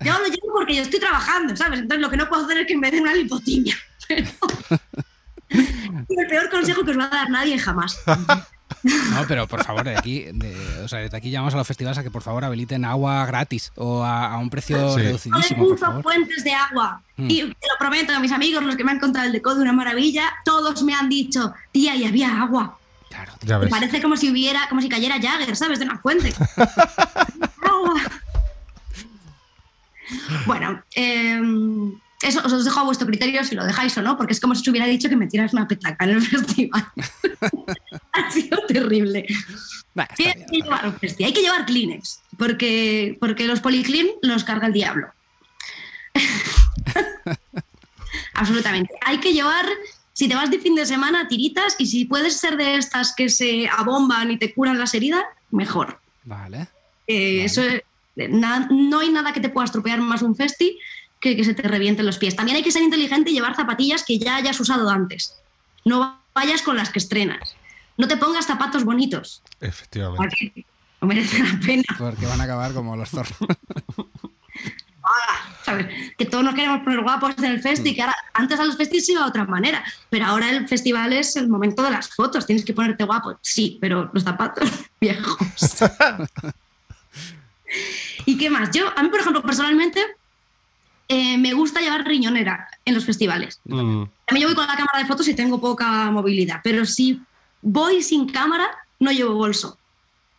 Yo 0.00 0.18
lo 0.18 0.26
llevo 0.26 0.52
porque 0.52 0.74
yo 0.74 0.82
estoy 0.82 0.98
trabajando, 0.98 1.56
¿sabes? 1.56 1.78
Entonces 1.78 2.02
lo 2.02 2.10
que 2.10 2.16
no 2.16 2.28
puedo 2.28 2.44
hacer 2.44 2.58
es 2.58 2.66
que 2.66 2.76
me 2.76 2.90
den 2.90 3.02
una 3.02 3.14
lipotimia. 3.14 3.76
el 4.08 4.26
peor 6.28 6.50
consejo 6.50 6.84
que 6.84 6.90
os 6.90 6.98
va 6.98 7.04
a 7.04 7.10
dar 7.10 7.30
nadie 7.30 7.56
jamás. 7.60 7.96
No, 8.82 9.24
pero 9.28 9.46
por 9.46 9.64
favor, 9.64 9.84
de 9.84 9.96
aquí, 9.96 10.26
o 10.82 10.88
sea, 10.88 11.00
desde 11.00 11.16
aquí 11.16 11.30
llamamos 11.30 11.54
a 11.54 11.56
los 11.56 11.66
festivales 11.66 11.98
a 11.98 12.02
que 12.02 12.10
por 12.10 12.22
favor 12.22 12.44
habiliten 12.44 12.84
agua 12.84 13.24
gratis 13.26 13.72
o 13.76 14.04
a, 14.04 14.36
un 14.38 14.50
precio 14.50 14.96
reducidísimo. 14.96 15.68
Por 15.68 15.78
favor. 15.78 16.02
fuentes 16.02 16.42
de 16.42 16.52
agua. 16.52 17.00
Mm. 17.16 17.30
Y 17.30 17.42
te 17.42 17.68
lo 17.68 17.78
prometo 17.78 18.12
a 18.12 18.18
mis 18.18 18.32
amigos, 18.32 18.64
los 18.64 18.76
que 18.76 18.84
me 18.84 18.90
han 18.90 18.98
contado 18.98 19.26
el 19.26 19.32
decode 19.32 19.56
de 19.56 19.62
una 19.62 19.72
maravilla, 19.72 20.32
todos 20.44 20.82
me 20.82 20.94
han 20.94 21.08
dicho, 21.08 21.54
tía, 21.70 21.94
y 21.94 22.04
había 22.04 22.42
agua. 22.42 22.78
Claro, 23.08 23.60
Me 23.60 23.68
parece 23.68 24.00
como 24.00 24.16
si 24.16 24.30
hubiera, 24.30 24.68
como 24.68 24.80
si 24.80 24.88
cayera 24.88 25.20
Jagger, 25.20 25.54
¿sabes? 25.54 25.78
De 25.78 25.84
una 25.84 25.98
fuente. 25.98 26.32
bueno, 30.46 30.82
eh, 30.94 31.40
eso 32.22 32.40
os 32.44 32.64
dejo 32.64 32.80
a 32.80 32.84
vuestro 32.84 33.06
criterio 33.06 33.44
si 33.44 33.54
lo 33.54 33.66
dejáis 33.66 33.96
o 33.98 34.02
no, 34.02 34.16
porque 34.16 34.32
es 34.32 34.40
como 34.40 34.54
si 34.54 34.62
os 34.62 34.68
hubiera 34.68 34.86
dicho 34.86 35.08
que 35.08 35.16
me 35.16 35.26
tiras 35.26 35.52
una 35.52 35.68
petaca 35.68 36.04
en 36.04 36.10
el 36.10 36.22
festival. 36.22 36.86
ha 38.26 38.30
sido 38.30 38.58
terrible. 38.66 39.26
hay, 39.94 41.32
que 41.32 41.42
llevar, 41.42 41.66
Kleenex, 41.66 42.20
porque, 42.38 43.16
porque 43.20 43.46
los 43.46 43.60
policlean 43.60 44.08
los 44.22 44.44
carga 44.44 44.66
el 44.66 44.72
diablo. 44.72 45.08
Absolutamente. 48.34 48.94
Hay 49.04 49.18
que 49.18 49.32
llevar, 49.32 49.66
si 50.12 50.28
te 50.28 50.34
vas 50.34 50.50
de 50.50 50.58
fin 50.58 50.74
de 50.74 50.86
semana, 50.86 51.28
tiritas 51.28 51.76
y 51.78 51.86
si 51.86 52.04
puedes 52.04 52.36
ser 52.36 52.56
de 52.56 52.76
estas 52.76 53.14
que 53.14 53.28
se 53.28 53.68
abomban 53.68 54.30
y 54.30 54.38
te 54.38 54.52
curan 54.52 54.78
las 54.78 54.94
heridas, 54.94 55.24
mejor. 55.50 55.98
Vale. 56.24 56.68
Eh, 57.06 57.44
Eso 57.44 57.62
no 58.16 58.98
hay 59.00 59.10
nada 59.10 59.32
que 59.32 59.40
te 59.40 59.48
pueda 59.48 59.64
estropear 59.64 60.00
más 60.00 60.22
un 60.22 60.36
festi 60.36 60.78
que, 61.20 61.36
que 61.36 61.44
se 61.44 61.54
te 61.54 61.62
revienten 61.62 62.06
los 62.06 62.18
pies. 62.18 62.36
También 62.36 62.56
hay 62.56 62.62
que 62.62 62.70
ser 62.72 62.82
inteligente 62.82 63.30
y 63.30 63.34
llevar 63.34 63.56
zapatillas 63.56 64.04
que 64.04 64.18
ya 64.18 64.36
hayas 64.36 64.58
usado 64.60 64.88
antes. 64.90 65.36
No 65.84 66.20
vayas 66.34 66.62
con 66.62 66.76
las 66.76 66.90
que 66.90 66.98
estrenas. 66.98 67.56
No 67.96 68.08
te 68.08 68.16
pongas 68.16 68.46
zapatos 68.46 68.84
bonitos. 68.84 69.42
Efectivamente. 69.60 70.66
No 71.00 71.08
merece 71.08 71.42
la 71.42 71.60
pena. 71.64 71.84
Porque 71.98 72.26
van 72.26 72.40
a 72.40 72.44
acabar 72.44 72.72
como 72.72 72.96
los 72.96 73.10
zorros. 73.10 73.36
Ah, 75.04 75.78
que 76.16 76.26
todos 76.26 76.44
nos 76.44 76.54
queremos 76.54 76.82
poner 76.82 77.00
guapos 77.00 77.34
en 77.38 77.44
el 77.46 77.60
festi, 77.60 77.92
que 77.94 78.04
antes 78.34 78.60
a 78.60 78.64
los 78.64 78.76
festis 78.76 79.06
se 79.06 79.12
iba 79.12 79.22
de 79.22 79.28
otra 79.28 79.44
manera, 79.44 79.84
pero 80.10 80.26
ahora 80.26 80.48
el 80.50 80.68
festival 80.68 81.12
es 81.12 81.34
el 81.34 81.48
momento 81.48 81.82
de 81.82 81.90
las 81.90 82.08
fotos, 82.08 82.46
tienes 82.46 82.64
que 82.64 82.72
ponerte 82.72 83.02
guapo, 83.02 83.36
sí, 83.42 83.78
pero 83.80 84.10
los 84.12 84.22
zapatos 84.22 84.70
viejos. 85.00 85.38
¿Y 88.26 88.38
qué 88.38 88.48
más? 88.48 88.70
Yo, 88.70 88.86
a 88.96 89.02
mí, 89.02 89.08
por 89.08 89.20
ejemplo, 89.20 89.42
personalmente, 89.42 90.00
eh, 91.08 91.36
me 91.36 91.52
gusta 91.52 91.80
llevar 91.80 92.06
riñonera 92.06 92.68
en 92.84 92.94
los 92.94 93.04
festivales. 93.04 93.60
Mm. 93.64 94.04
También 94.26 94.42
yo 94.42 94.48
voy 94.48 94.54
con 94.54 94.66
la 94.66 94.76
cámara 94.76 95.00
de 95.00 95.06
fotos 95.06 95.26
y 95.26 95.34
tengo 95.34 95.60
poca 95.60 96.10
movilidad, 96.10 96.60
pero 96.62 96.86
si 96.86 97.20
voy 97.62 98.02
sin 98.02 98.28
cámara, 98.28 98.68
no 99.00 99.10
llevo 99.12 99.34
bolso. 99.34 99.78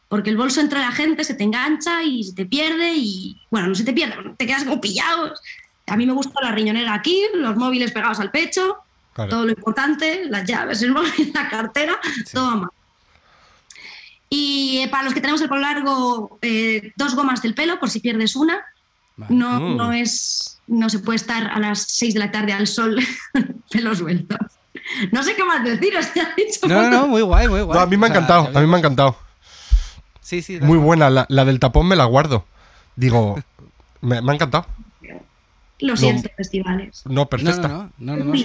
Porque 0.10 0.30
el 0.30 0.38
bolso 0.38 0.62
entre 0.62 0.80
la 0.80 0.92
gente 0.92 1.24
se 1.24 1.34
te 1.34 1.44
engancha 1.44 2.04
y 2.04 2.24
se 2.24 2.34
te 2.36 2.46
pierde 2.46 2.94
y, 2.96 3.42
bueno, 3.50 3.68
no 3.70 3.76
se 3.76 3.84
te 3.84 3.94
pierde, 3.94 4.16
te 4.38 4.46
quedas 4.46 4.64
como 4.64 4.80
pillado. 4.80 5.34
A 5.88 5.98
mí 5.98 6.06
me 6.06 6.14
gusta 6.14 6.40
la 6.42 6.52
riñonera 6.52 6.94
aquí, 6.94 7.20
los 7.34 7.56
móviles 7.56 7.92
pegados 7.92 8.20
al 8.20 8.30
pecho, 8.32 8.78
Claro. 9.14 9.30
todo 9.30 9.46
lo 9.46 9.52
importante, 9.52 10.26
las 10.26 10.46
llaves, 10.48 10.82
el 10.82 10.92
móvil, 10.92 11.32
la 11.34 11.48
cartera, 11.50 12.00
todo 12.32 12.46
a 12.48 12.56
mano. 12.56 12.74
Y 14.30 14.80
eh, 14.84 14.88
para 14.88 15.04
los 15.04 15.14
que 15.14 15.22
tenemos 15.22 15.42
el 15.42 15.50
pelo 15.50 15.62
largo, 15.62 16.40
eh, 16.42 16.92
dos 16.96 17.16
gomas 17.16 17.42
del 17.42 17.54
pelo 17.54 17.80
por 17.80 17.90
si 17.90 18.00
pierdes 18.00 18.36
una. 18.36 18.64
Vale. 19.16 19.36
No, 19.36 19.60
Mm. 19.60 19.78
no 19.78 19.94
es, 19.94 20.60
no 20.68 20.90
se 20.90 21.00
puede 21.00 21.18
estar 21.18 21.46
a 21.52 21.60
las 21.60 21.84
6 21.90 22.16
de 22.16 22.20
la 22.20 22.32
tarde 22.32 22.54
al 22.54 22.66
sol, 22.68 22.98
pelo 23.72 23.96
suelto. 23.96 24.36
No 25.12 25.24
sé 25.24 25.36
qué 25.36 25.44
más 25.44 25.64
deciros, 25.64 26.08
te 26.14 26.22
ha 26.22 26.34
dicho. 26.36 26.68
No, 26.68 26.82
no, 26.84 26.90
no, 26.90 27.08
muy 27.08 27.22
guay, 27.22 27.48
muy 27.48 27.62
guay. 27.62 27.78
No, 27.78 27.84
a 27.84 27.86
mí 27.86 27.98
me 27.98 28.08
ha 28.08 28.10
O 28.10 28.12
sea, 28.14 28.22
encantado, 28.22 28.58
a 28.58 28.62
mí 28.62 28.68
me 28.68 28.76
ha 28.76 28.80
encantado. 28.80 29.18
Sí, 30.22 30.42
sí. 30.42 30.60
Muy 30.62 30.78
buena, 30.78 31.10
la, 31.10 31.26
la 31.30 31.46
del 31.46 31.60
tapón 31.60 31.88
me 31.88 31.96
la 31.96 32.06
guardo. 32.06 32.46
Digo, 32.96 33.42
me, 34.02 34.22
me 34.22 34.32
ha 34.32 34.36
encantado. 34.36 34.66
Lo 35.80 35.98
siento, 35.98 36.30
festivales. 36.38 37.02
No, 37.06 37.14
No, 37.14 37.26
perfecta. 37.30 37.68
no, 37.68 37.92
no, 37.98 38.16
no, 38.18 38.24
no, 38.26 38.34
no. 38.34 38.44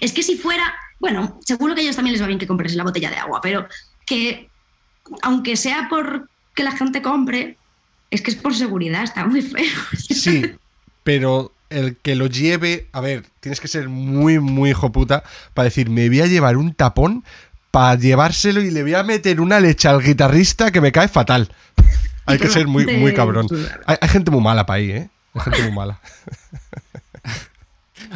Es 0.00 0.12
que 0.12 0.22
si 0.22 0.36
fuera, 0.36 0.74
bueno, 0.98 1.38
seguro 1.44 1.74
que 1.74 1.80
a 1.80 1.84
ellos 1.84 1.96
también 1.96 2.12
les 2.14 2.22
va 2.22 2.26
bien 2.26 2.38
que 2.38 2.46
compres 2.46 2.74
la 2.74 2.84
botella 2.84 3.10
de 3.10 3.16
agua, 3.16 3.40
pero 3.42 3.66
que 4.06 4.48
aunque 5.22 5.56
sea 5.56 5.88
por 5.90 6.28
que 6.54 6.62
la 6.62 6.72
gente 6.72 7.02
compre, 7.02 7.58
es 8.10 8.22
que 8.22 8.30
es 8.30 8.36
por 8.36 8.54
seguridad, 8.54 9.02
está 9.02 9.26
muy 9.26 9.42
feo. 9.42 9.64
Sí, 9.96 10.52
pero 11.02 11.52
el 11.70 11.96
que 11.96 12.14
lo 12.14 12.26
lleve, 12.26 12.88
a 12.92 13.00
ver, 13.00 13.24
tienes 13.40 13.60
que 13.60 13.68
ser 13.68 13.88
muy, 13.88 14.38
muy 14.38 14.70
hijo 14.70 14.92
puta 14.92 15.22
para 15.54 15.64
decir, 15.64 15.90
me 15.90 16.08
voy 16.08 16.20
a 16.20 16.26
llevar 16.26 16.56
un 16.56 16.74
tapón 16.74 17.24
para 17.70 17.94
llevárselo 17.96 18.60
y 18.60 18.70
le 18.70 18.82
voy 18.82 18.94
a 18.94 19.02
meter 19.02 19.40
una 19.40 19.60
leche 19.60 19.88
al 19.88 20.02
guitarrista 20.02 20.70
que 20.70 20.80
me 20.80 20.92
cae 20.92 21.08
fatal. 21.08 21.52
Hay 22.26 22.38
que 22.38 22.48
ser 22.48 22.66
muy, 22.66 22.86
muy 22.98 23.14
cabrón. 23.14 23.46
Hay, 23.86 23.96
hay 24.00 24.08
gente 24.08 24.30
muy 24.30 24.40
mala 24.40 24.66
para 24.66 24.78
ahí, 24.78 24.90
¿eh? 24.90 25.10
Hay 25.34 25.40
gente 25.42 25.62
muy 25.62 25.72
mala. 25.72 26.00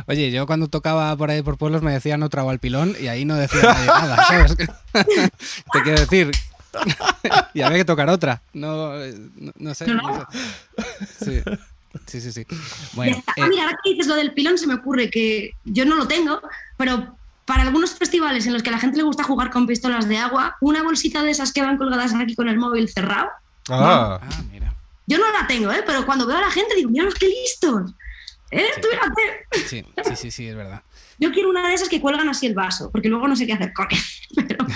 Oye, 0.06 0.30
yo 0.30 0.46
cuando 0.46 0.68
tocaba 0.68 1.14
por 1.16 1.30
ahí 1.30 1.42
por 1.42 1.58
pueblos 1.58 1.82
me 1.82 1.92
decían 1.92 2.22
otra 2.22 2.44
o 2.44 2.50
al 2.50 2.58
pilón 2.58 2.94
y 3.00 3.08
ahí 3.08 3.24
no 3.24 3.34
decía 3.36 3.62
nadie 3.62 3.86
nada, 3.86 4.24
¿sabes? 4.24 4.56
Te 4.92 5.82
quiero 5.82 6.00
decir. 6.00 6.30
y 7.54 7.60
había 7.60 7.78
que 7.78 7.84
tocar 7.84 8.08
otra. 8.08 8.42
No, 8.52 8.94
no, 9.36 9.52
no 9.56 9.74
sé. 9.74 9.86
No, 9.86 9.94
no 9.94 10.02
no. 10.02 10.28
sé. 11.18 11.42
Sí. 11.42 11.50
Sí, 12.06 12.20
sí, 12.20 12.32
sí. 12.32 12.46
Bueno, 12.94 13.22
Ah, 13.26 13.32
eh, 13.36 13.48
mira, 13.48 13.64
ahora 13.64 13.78
que 13.82 13.90
dices 13.90 14.06
lo 14.06 14.14
del 14.16 14.32
pilón, 14.34 14.58
se 14.58 14.66
me 14.66 14.74
ocurre 14.74 15.10
que 15.10 15.52
yo 15.64 15.84
no 15.84 15.96
lo 15.96 16.06
tengo, 16.08 16.40
pero 16.76 17.16
para 17.44 17.62
algunos 17.62 17.94
festivales 17.94 18.46
en 18.46 18.52
los 18.52 18.62
que 18.62 18.68
a 18.70 18.72
la 18.72 18.78
gente 18.78 18.96
le 18.96 19.02
gusta 19.02 19.24
jugar 19.24 19.50
con 19.50 19.66
pistolas 19.66 20.08
de 20.08 20.16
agua, 20.18 20.56
una 20.60 20.82
bolsita 20.82 21.22
de 21.22 21.30
esas 21.30 21.52
que 21.52 21.62
van 21.62 21.76
colgadas 21.76 22.14
aquí 22.14 22.34
con 22.34 22.48
el 22.48 22.56
móvil 22.58 22.88
cerrado, 22.88 23.28
Ah, 23.68 24.18
ah, 24.22 24.42
mira. 24.50 24.74
yo 25.06 25.18
no 25.18 25.30
la 25.32 25.46
tengo, 25.46 25.70
¿eh? 25.72 25.82
pero 25.86 26.04
cuando 26.06 26.26
veo 26.26 26.36
a 26.38 26.40
la 26.40 26.50
gente 26.50 26.74
digo, 26.74 26.90
mira 26.90 27.06
qué 27.18 27.28
listos. 27.28 27.92
¿Eh? 28.50 28.66
Sí. 28.74 28.80
Tú. 28.82 28.88
Sí, 29.66 29.84
sí, 30.04 30.16
sí, 30.16 30.30
sí, 30.30 30.46
es 30.48 30.54
verdad. 30.56 30.82
Yo 31.18 31.30
quiero 31.32 31.48
una 31.50 31.66
de 31.68 31.74
esas 31.74 31.88
que 31.88 32.00
cuelgan 32.00 32.28
así 32.28 32.46
el 32.46 32.54
vaso, 32.54 32.90
porque 32.90 33.08
luego 33.08 33.26
no 33.28 33.36
sé 33.36 33.46
qué 33.46 33.52
hacer 33.54 33.72
con 33.72 33.86
él. 33.90 33.98
Pero 34.48 34.66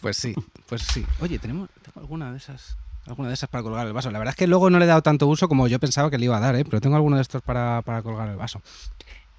Pues 0.00 0.16
sí, 0.16 0.34
pues 0.66 0.82
sí. 0.82 1.04
Oye, 1.20 1.38
tenemos 1.38 1.68
tengo 1.82 2.00
alguna 2.00 2.30
de 2.30 2.38
esas. 2.38 2.76
Alguna 3.10 3.26
de 3.26 3.34
esas 3.34 3.48
para 3.48 3.64
colgar 3.64 3.88
el 3.88 3.92
vaso. 3.92 4.08
La 4.12 4.20
verdad 4.20 4.32
es 4.32 4.36
que 4.36 4.46
luego 4.46 4.70
no 4.70 4.78
le 4.78 4.84
he 4.84 4.88
dado 4.88 5.02
tanto 5.02 5.26
uso 5.26 5.48
como 5.48 5.66
yo 5.66 5.80
pensaba 5.80 6.10
que 6.10 6.18
le 6.18 6.26
iba 6.26 6.36
a 6.36 6.40
dar, 6.40 6.54
¿eh? 6.54 6.64
pero 6.64 6.80
tengo 6.80 6.94
alguno 6.94 7.16
de 7.16 7.22
estos 7.22 7.42
para, 7.42 7.82
para 7.82 8.02
colgar 8.02 8.28
el 8.28 8.36
vaso. 8.36 8.62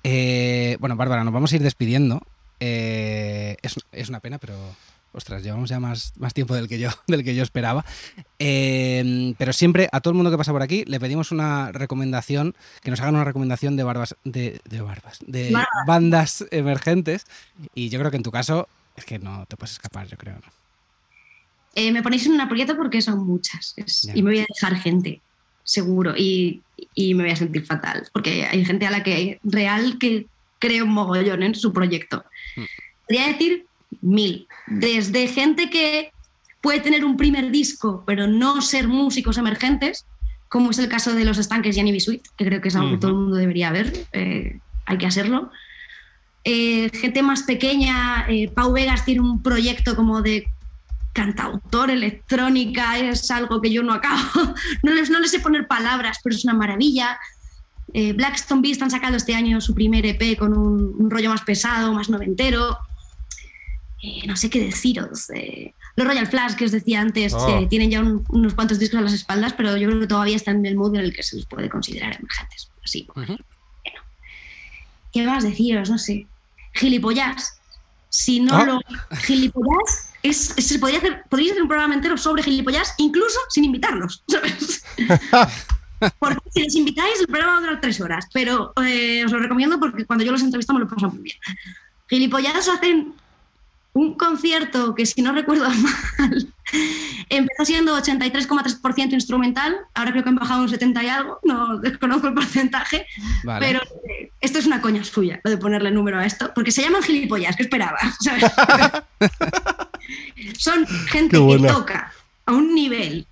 Eh, 0.04 0.76
bueno, 0.82 0.98
Bárbara, 0.98 1.24
nos 1.24 1.34
vamos 1.34 1.54
a 1.54 1.56
ir 1.56 1.64
despidiendo. 1.64 2.22
Eh, 2.60 3.56
es, 3.62 3.76
es 3.94 4.10
una 4.10 4.20
pena, 4.20 4.40
pero 4.40 4.56
ostras, 5.14 5.42
llevamos 5.42 5.70
ya 5.70 5.80
más, 5.80 6.12
más 6.18 6.34
tiempo 6.34 6.54
del 6.54 6.68
que 6.68 6.80
yo, 6.80 6.90
del 7.08 7.24
que 7.24 7.34
yo 7.34 7.44
esperaba. 7.44 7.86
Eh, 8.40 9.34
pero 9.38 9.54
siempre 9.54 9.88
a 9.94 10.02
todo 10.02 10.12
el 10.12 10.16
mundo 10.16 10.32
que 10.32 10.38
pasa 10.38 10.52
por 10.52 10.64
aquí 10.64 10.84
le 10.86 11.00
pedimos 11.00 11.32
una 11.32 11.72
recomendación, 11.72 12.54
que 12.84 12.92
nos 12.92 13.00
hagan 13.00 13.16
una 13.16 13.24
recomendación 13.24 13.78
de 13.78 13.84
barbas, 13.84 14.18
de, 14.26 14.60
de 14.70 14.82
barbas, 14.82 15.20
de 15.26 15.56
bandas 15.88 16.46
emergentes. 16.52 17.26
Y 17.74 17.88
yo 17.88 18.00
creo 18.00 18.12
que 18.12 18.18
en 18.18 18.24
tu 18.24 18.32
caso 18.32 18.68
es 18.98 19.06
que 19.06 19.18
no 19.18 19.46
te 19.46 19.56
puedes 19.56 19.72
escapar, 19.72 20.08
yo 20.08 20.18
creo. 20.18 20.36
¿no? 20.36 20.61
Eh, 21.76 21.92
me 21.92 22.04
ponéis 22.04 22.26
en 22.26 22.34
un 22.34 22.42
aprieto 22.42 22.76
porque 22.76 23.02
son 23.02 23.26
muchas. 23.26 23.74
es- 23.78 24.10
y 24.14 24.22
me 24.24 24.32
voy 24.32 24.40
a 24.40 24.46
dejar 24.54 24.78
gente, 24.80 25.22
seguro. 25.64 26.14
Y, 26.18 26.62
y 26.96 27.14
me 27.14 27.24
voy 27.24 27.32
a 27.32 27.36
sentir 27.36 27.66
fatal. 27.66 28.08
Porque 28.14 28.46
hay 28.46 28.66
gente 28.66 28.86
a 28.86 28.92
la 28.92 29.04
que 29.04 29.40
real 29.44 29.98
que 30.00 30.28
creo 30.60 30.86
un 30.86 30.92
mogollón 30.94 31.44
en 31.44 31.56
su 31.56 31.72
proyecto. 31.74 32.24
Mm. 32.56 32.62
Podría 33.08 33.28
decir 33.28 33.66
mil. 34.02 34.48
Desde 34.68 35.28
gente 35.28 35.70
que 35.70 36.12
puede 36.62 36.80
tener 36.82 37.04
un 37.06 37.18
primer 37.18 37.52
disco, 37.52 38.04
pero 38.06 38.28
no 38.28 38.62
ser 38.62 38.88
músicos 38.88 39.38
emergentes, 39.38 40.06
como 40.50 40.72
es 40.72 40.80
el 40.80 40.90
caso 40.90 41.14
de 41.16 41.26
los 41.26 41.38
estanques 41.38 41.76
Gianni 41.76 41.92
Bisuit, 41.92 42.22
que 42.38 42.46
creo 42.46 42.62
que 42.62 42.68
es 42.68 42.76
algo 42.76 42.90
que 42.90 42.94
Ujú. 42.96 43.00
todo 43.02 43.12
el 43.12 43.18
mundo 43.18 43.36
debería 43.38 43.72
ver. 43.72 43.92
eh, 44.14 44.60
hay 44.86 44.98
que 44.98 45.06
hacerlo. 45.06 45.52
Eh, 46.44 46.90
gente 46.94 47.22
más 47.22 47.44
pequeña, 47.44 48.26
eh, 48.28 48.50
Pau 48.54 48.74
Vegas 48.74 49.06
tiene 49.06 49.22
un 49.22 49.42
proyecto 49.44 49.96
como 49.96 50.22
de 50.22 50.46
cantautor, 51.14 51.90
electrónica, 51.92 52.98
es 53.00 53.30
algo 53.32 53.62
que 53.62 53.72
yo 53.72 53.84
no 53.84 53.94
acabo, 53.94 54.22
no 54.84 54.92
les, 54.94 55.10
no 55.10 55.20
les 55.20 55.32
sé 55.32 55.40
poner 55.40 55.68
palabras, 55.68 56.20
pero 56.24 56.36
es 56.36 56.44
una 56.46 56.54
maravilla. 56.54 57.20
Eh, 57.94 58.14
Blackstone 58.14 58.62
Beast 58.62 58.82
han 58.82 58.92
sacado 58.92 59.18
este 59.18 59.36
año 59.36 59.60
su 59.60 59.74
primer 59.76 60.06
EP 60.06 60.38
con 60.38 60.58
un, 60.58 60.96
un 60.98 61.10
rollo 61.12 61.30
más 61.30 61.42
pesado, 61.42 61.94
más 61.94 62.10
noventero. 62.10 62.78
Eh, 64.02 64.26
no 64.26 64.36
sé 64.38 64.50
qué 64.50 64.60
deciros. 64.64 65.30
eh, 65.32 65.74
los 65.98 66.08
Royal 66.08 66.26
Flash, 66.28 66.54
que 66.56 66.64
os 66.66 66.72
decía 66.72 67.02
antes, 67.02 67.34
Oh. 67.34 67.60
eh, 67.60 67.68
tienen 67.70 67.92
ya 67.92 68.00
un- 68.00 68.24
unos 68.30 68.54
cuantos 68.54 68.80
discos 68.80 68.98
a 69.00 69.02
las 69.02 69.12
espaldas, 69.14 69.52
pero 69.54 69.76
yo 69.76 69.90
creo 69.90 70.00
que 70.00 70.08
todavía 70.08 70.38
están 70.38 70.56
en 70.60 70.66
el 70.68 70.76
mood 70.78 70.96
en 70.96 71.02
el 71.02 71.14
que 71.14 71.22
se 71.22 71.36
les 71.36 71.46
puede 71.46 71.70
considerar 71.70 72.16
emergentes. 72.18 72.70
Así, 72.84 73.08
Ujú. 73.16 73.36
¿Qué 75.12 75.26
más 75.26 75.44
deciros? 75.44 75.90
No 75.90 75.98
sé. 75.98 76.26
Gilipollas. 76.74 77.60
Si 78.08 78.40
no 78.40 78.56
Ah. 78.56 78.64
lo. 78.66 78.80
Gilipollas. 79.18 80.11
Es, 80.24 80.54
se 80.58 80.80
podría 80.80 81.00
hacer, 81.00 81.24
podríais 81.30 81.54
hacer 81.54 81.64
un 81.64 81.68
programa 81.68 81.94
entero 81.94 82.18
sobre 82.18 82.44
gilipollas, 82.44 82.94
incluso 82.98 83.40
sin 83.50 83.66
invitarlos. 83.66 84.24
¿sabes? 84.30 84.84
porque 86.20 86.50
si 86.52 86.62
les 86.64 86.76
invitáis, 86.76 87.20
el 87.20 87.28
programa 87.28 87.54
va 87.54 87.58
a 87.58 87.62
durar 87.62 87.82
tres 87.82 88.02
horas. 88.02 88.28
Pero 88.34 88.74
eh, 88.84 89.24
os 89.26 89.32
lo 89.32 89.40
recomiendo 89.40 89.80
porque 89.80 90.06
cuando 90.06 90.24
yo 90.24 90.32
los 90.32 90.42
entrevisto 90.42 90.74
me 90.74 90.80
lo 90.80 90.88
paso 90.88 91.10
muy 91.10 91.24
bien. 91.24 91.38
Gilipollas 92.10 92.68
hacen 92.68 93.14
un 93.94 94.16
concierto 94.16 94.96
que, 94.96 95.06
si 95.06 95.22
no 95.22 95.34
recuerdo 95.34 95.70
mal, 96.18 96.48
empezó 97.30 97.66
siendo 97.66 97.98
83,3% 97.98 99.14
instrumental. 99.14 99.76
Ahora 99.94 100.12
creo 100.12 100.24
que 100.24 100.30
han 100.30 100.36
bajado 100.36 100.62
un 100.62 100.70
70 100.70 101.04
y 101.04 101.08
algo. 101.08 101.40
No 101.44 101.78
desconozco 101.78 102.28
el 102.28 102.34
porcentaje. 102.34 103.06
Vale. 103.44 103.66
Pero 103.66 103.82
eh, 104.10 104.32
esto 104.40 104.60
es 104.60 104.66
una 104.66 104.82
coña 104.82 105.04
suya, 105.04 105.42
lo 105.44 105.52
de 105.52 105.58
ponerle 105.58 105.92
número 105.92 106.20
a 106.20 106.26
esto, 106.26 106.52
porque 106.54 106.72
se 106.72 106.82
llaman 106.82 107.04
gilipollas, 107.04 107.56
¿qué 107.56 107.64
esperaba? 107.64 108.00
¿Sabes? 108.20 108.44
Son 110.58 110.86
gente 110.88 111.38
que 111.38 111.68
toca 111.68 112.14
a 112.46 112.54
un 112.54 112.74
nivel 112.74 113.26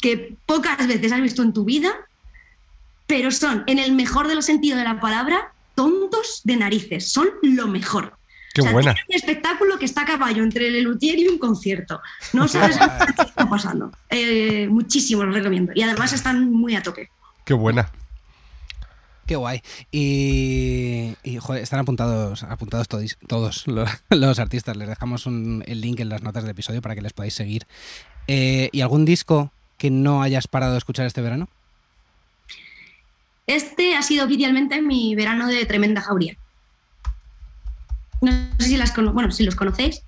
que 0.00 0.34
pocas 0.46 0.86
veces 0.86 1.12
has 1.12 1.20
visto 1.20 1.42
en 1.42 1.52
tu 1.52 1.64
vida, 1.64 1.92
pero 3.06 3.30
son, 3.30 3.64
en 3.66 3.78
el 3.78 3.92
mejor 3.92 4.28
de 4.28 4.34
los 4.34 4.46
sentidos 4.46 4.78
de 4.78 4.84
la 4.84 5.00
palabra, 5.00 5.52
tontos 5.74 6.40
de 6.44 6.56
narices. 6.56 7.10
Son 7.10 7.28
lo 7.42 7.66
mejor. 7.68 8.16
qué 8.54 8.62
O 8.62 8.64
sea, 8.64 8.72
buena. 8.72 8.94
un 9.08 9.14
espectáculo 9.14 9.78
que 9.78 9.84
está 9.84 10.02
a 10.02 10.06
caballo 10.06 10.42
entre 10.42 10.68
el 10.68 10.82
Luthier 10.82 11.18
y 11.18 11.28
un 11.28 11.38
concierto. 11.38 12.00
No 12.32 12.48
sabes 12.48 12.78
qué 12.78 13.22
está 13.22 13.48
pasando. 13.48 13.92
Eh, 14.08 14.66
muchísimo 14.68 15.24
lo 15.24 15.32
recomiendo. 15.32 15.72
Y 15.74 15.82
además 15.82 16.12
están 16.12 16.50
muy 16.50 16.74
a 16.74 16.82
tope. 16.82 17.10
Qué 17.44 17.54
buena. 17.54 17.90
Qué 19.26 19.36
guay. 19.36 19.62
Y, 19.90 21.14
y, 21.22 21.38
joder, 21.38 21.62
están 21.62 21.78
apuntados, 21.80 22.42
apuntados 22.42 22.88
todos, 22.88 23.16
todos 23.28 23.66
los, 23.66 23.88
los 24.10 24.38
artistas. 24.38 24.76
Les 24.76 24.88
dejamos 24.88 25.26
un- 25.26 25.62
el 25.66 25.80
link 25.80 26.00
en 26.00 26.08
las 26.08 26.22
notas 26.22 26.42
del 26.42 26.50
episodio 26.50 26.82
para 26.82 26.94
que 26.94 27.02
les 27.02 27.12
podáis 27.12 27.34
seguir. 27.34 27.66
Eh, 28.26 28.68
¿Y 28.72 28.80
algún 28.80 29.04
disco 29.04 29.52
que 29.78 29.90
no 29.90 30.22
hayas 30.22 30.48
parado 30.48 30.72
de 30.72 30.78
escuchar 30.78 31.06
este 31.06 31.20
verano? 31.22 31.48
Este 33.46 33.96
ha 33.96 34.02
sido 34.02 34.24
oficialmente 34.24 34.80
mi 34.82 35.14
verano 35.14 35.48
de 35.48 35.64
tremenda 35.66 36.00
jauría. 36.00 36.36
No 38.20 38.30
sé 38.58 38.68
si, 38.68 38.76
las 38.76 38.94
bueno, 39.12 39.30
si 39.32 39.44
los 39.44 39.56
conocéis. 39.56 40.02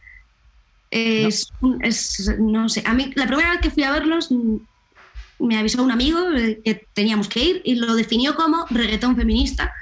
Es, 0.91 1.49
un- 1.61 1.85
es- 1.85 2.33
no 2.39 2.69
sé, 2.69 2.83
a 2.87 2.95
mí 2.95 3.13
la 3.17 3.27
primera 3.27 3.51
vez 3.51 3.61
que 3.61 3.71
fui 3.71 3.83
a 3.83 3.91
verlos 3.91 4.29
me 5.39 5.59
avisó 5.59 5.83
un 5.83 5.91
amigo 5.91 6.19
eh, 6.37 6.61
que 6.65 6.87
teníamos 6.95 7.29
que 7.29 7.43
ir 7.43 7.63
y 7.65 7.75
lo 7.77 7.95
definió 7.95 8.35
como 8.35 8.67
reggaetón 8.71 9.17
feminista. 9.17 9.73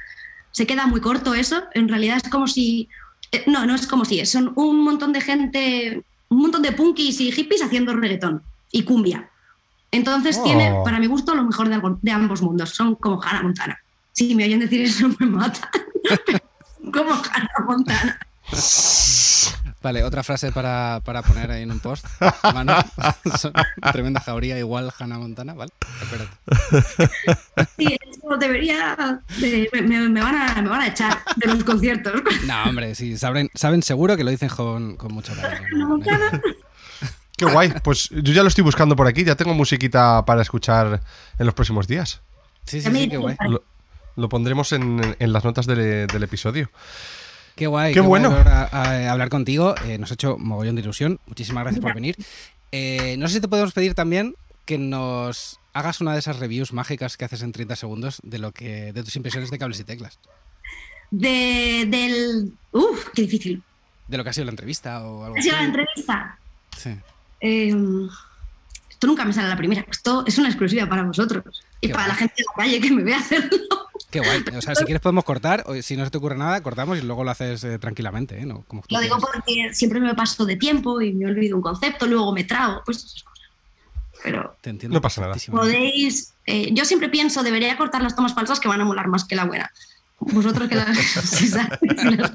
Se 0.51 0.67
queda 0.67 0.87
muy 0.87 1.01
corto 1.01 1.35
eso. 1.35 1.65
En 1.75 1.89
realidad 1.89 2.19
es 2.23 2.31
como 2.31 2.47
si... 2.47 2.89
eh, 3.33 3.45
no, 3.47 3.65
no 3.67 3.75
es 3.75 3.87
como 3.87 4.05
si, 4.05 4.25
son 4.27 4.53
un 4.57 4.83
montón 4.83 5.13
de 5.13 5.21
gente, 5.21 6.03
un 6.29 6.39
montón 6.39 6.63
de 6.63 6.73
punkis 6.73 7.21
y 7.21 7.33
hippies 7.33 7.63
haciendo 7.63 7.95
reggaetón 7.95 8.43
y 8.71 8.83
cumbia. 8.83 9.29
Entonces 9.91 10.39
Oh. 10.39 10.45
tiene, 10.45 10.75
para 10.85 10.99
mi 10.99 11.07
gusto, 11.07 11.35
lo 11.35 11.45
mejor 11.45 11.69
de, 11.69 12.11
ambos 12.11 12.43
mundos. 12.43 12.71
Son 12.71 12.95
como 12.95 13.23
Hannah 13.23 13.43
Montana. 13.43 13.79
Si 14.13 14.35
me 14.35 14.45
oyen 14.45 14.61
decir 14.61 14.83
eso, 14.83 15.09
me 15.19 15.27
matan. 15.27 15.69
como 16.93 17.13
Hannah 17.13 17.67
Montana. 17.67 18.19
Vale, 19.83 20.05
otra 20.05 20.23
frase 20.23 20.53
para, 20.53 21.01
para 21.05 21.23
poner 21.23 21.51
ahí 21.51 21.63
en 21.63 21.73
un 21.73 21.81
post. 21.81 22.07
Manu, 22.55 22.73
son 23.39 23.53
tremenda 23.93 24.21
jauría, 24.21 24.59
igual 24.59 24.93
Hannah 24.97 25.19
Montana, 25.19 25.55
¿vale? 25.55 25.73
Acuérdate. 26.07 27.17
Sí, 27.77 27.97
eso 28.01 28.37
debería. 28.39 29.21
de- 29.41 29.69
me, 29.73 30.09
me 30.09 30.21
van 30.23 30.35
a, 30.37 30.63
me 30.63 30.69
van 30.69 30.81
a 30.83 30.87
echar 30.87 31.19
de 31.37 31.49
los 31.49 31.65
conciertos. 31.65 32.13
No, 32.47 32.65
hombre, 32.65 32.95
sí, 32.95 33.19
saben, 33.19 33.51
saben 33.55 33.83
seguro 33.83 34.17
que 34.17 34.25
lo 34.25 34.31
dicen 34.31 34.49
con, 34.51 34.97
con 34.97 35.13
mucho 35.13 35.35
cariño. 35.35 35.67
Hannah 35.73 35.87
Montana. 35.87 36.43
Qué 37.37 37.47
guay. 37.47 37.73
Pues 37.83 38.09
yo 38.11 38.33
ya 38.33 38.43
lo 38.43 38.49
estoy 38.49 38.63
buscando 38.63 38.95
por 38.95 39.09
aquí, 39.09 39.25
ya 39.25 39.35
tengo 39.35 39.53
musiquita 39.55 40.25
para 40.25 40.43
escuchar 40.43 41.01
en 41.39 41.47
los 41.47 41.55
próximos 41.55 41.89
días. 41.89 42.21
Sí, 42.65 42.81
sí, 42.81 42.89
sí, 42.93 43.09
qué 43.09 43.17
guay. 43.17 43.35
Lo, 43.49 43.65
lo 44.15 44.29
pondremos 44.29 44.71
en, 44.73 45.17
en 45.19 45.33
las 45.33 45.43
notas 45.43 45.67
del, 45.67 46.07
del 46.07 46.23
episodio. 46.23 46.71
Qué 47.57 47.67
guay. 47.67 47.93
Qué 47.95 48.01
bueno. 48.01 48.29
guay 48.31 48.43
volver 48.43 48.53
a- 48.55 48.69
a 49.09 49.13
hablar 49.13 49.29
contigo. 49.29 49.75
Eh, 49.87 49.99
nos 49.99 50.11
ha 50.11 50.15
hecho 50.15 50.37
mogollón 50.39 50.75
de 50.77 50.83
ilusión. 50.83 51.21
Muchísimas 51.27 51.65
gracias 51.65 51.83
por 51.83 51.95
venir. 51.95 52.17
Eh, 52.73 53.17
no 53.19 53.29
sé 53.29 53.35
si 53.35 53.41
te 53.41 53.49
podemos 53.49 53.73
pedir 53.73 53.95
también 53.95 54.35
que 54.65 54.79
nos 54.79 55.59
hagas 55.75 56.01
una 56.01 56.13
de 56.13 56.19
esas 56.21 56.39
reviews 56.39 56.73
mágicas 56.73 57.17
que 57.17 57.25
haces 57.25 57.43
en 57.43 57.53
30 57.53 57.77
segundos 57.77 58.21
de 58.23 58.39
lo 58.39 58.53
que 58.53 58.93
de 58.93 59.03
tus 59.03 59.17
impresiones 59.17 59.51
de 59.51 59.59
cables 59.59 59.81
y 59.81 59.85
teclas. 59.85 60.19
De, 61.11 61.85
del. 61.89 62.53
Uf, 62.73 63.09
qué 63.15 63.23
difícil. 63.23 63.63
De 64.09 64.17
lo 64.17 64.25
que 64.25 64.31
ha 64.31 64.33
sido 64.33 64.47
la 64.47 64.53
entrevista 64.53 65.03
o 65.07 65.25
algo 65.25 65.37
Ha 65.37 65.39
así. 65.39 65.49
sido 65.49 65.57
la 65.61 65.65
entrevista. 65.65 66.39
Sí. 66.77 66.91
Eh, 67.41 67.75
esto 69.03 69.09
nunca 69.09 69.25
me 69.25 69.33
sale 69.33 69.49
a 69.49 69.51
la 69.51 69.57
primera. 69.57 69.85
Esto 69.91 70.23
es 70.29 70.39
una 70.39 70.47
exclusiva 70.49 70.87
para 70.89 71.03
vosotros. 71.03 71.65
Y 71.81 71.89
Qué 71.89 71.93
para 71.93 72.05
guay. 72.05 72.13
la 72.13 72.15
gente 72.21 72.35
de 72.39 72.45
la 72.49 72.63
calle 72.65 72.81
que 72.81 72.91
me 72.93 73.03
ve 73.03 73.15
hacerlo. 73.17 73.59
Qué 74.13 74.21
guay. 74.21 74.45
O 74.57 74.63
sea, 74.63 74.77
si 74.77 74.85
quieres 74.85 75.01
podemos 75.03 75.25
cortar, 75.25 75.65
o 75.67 75.75
si 75.83 75.97
no 75.97 76.05
se 76.05 76.11
te 76.13 76.19
ocurre 76.19 76.37
nada, 76.37 76.61
cortamos 76.63 76.97
y 76.99 77.03
luego 77.03 77.25
lo 77.25 77.33
haces 77.33 77.65
eh, 77.65 77.81
tranquilamente, 77.81 78.39
¿eh? 78.41 78.47
No, 78.47 78.63
como 78.69 78.85
Lo 78.89 79.01
digo 79.01 79.19
porque 79.19 79.75
siempre 79.75 79.99
me 79.99 80.15
paso 80.15 80.45
de 80.47 80.55
tiempo 80.55 81.01
y 81.01 81.13
me 81.15 81.27
olvido 81.27 81.57
un 81.57 81.63
concepto, 81.63 82.07
luego 82.07 82.33
me 82.33 82.45
trago, 82.45 82.81
pues 82.85 82.99
esas 82.99 83.25
cosas. 83.25 83.49
Pero 84.23 84.57
Te 84.61 84.71
entiendo 84.71 84.95
No 84.99 85.01
pasa 85.01 85.21
nada. 85.23 85.35
podéis. 85.51 86.35
eh, 86.47 86.69
yo 86.73 86.85
siempre 86.85 87.09
pienso, 87.09 87.43
debería 87.43 87.77
cortar 87.77 88.03
las 88.05 88.15
tomas 88.15 88.35
falsas 88.35 88.61
que 88.61 88.69
van 88.69 88.81
a 88.81 88.85
molar 88.85 89.09
más 89.09 89.25
que 89.25 89.35
la 89.35 89.47
buena. 89.47 89.69
Vosotros 90.21 90.69
que 90.69 90.77
las. 90.77 90.97
si 90.97 91.49
sabéis, 91.49 92.19
las- 92.19 92.33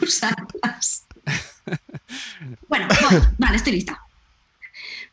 usarlas. 0.00 1.04
Bueno, 2.68 2.88
bueno, 3.02 3.26
vale, 3.38 3.56
estoy 3.56 3.74
lista. 3.74 4.00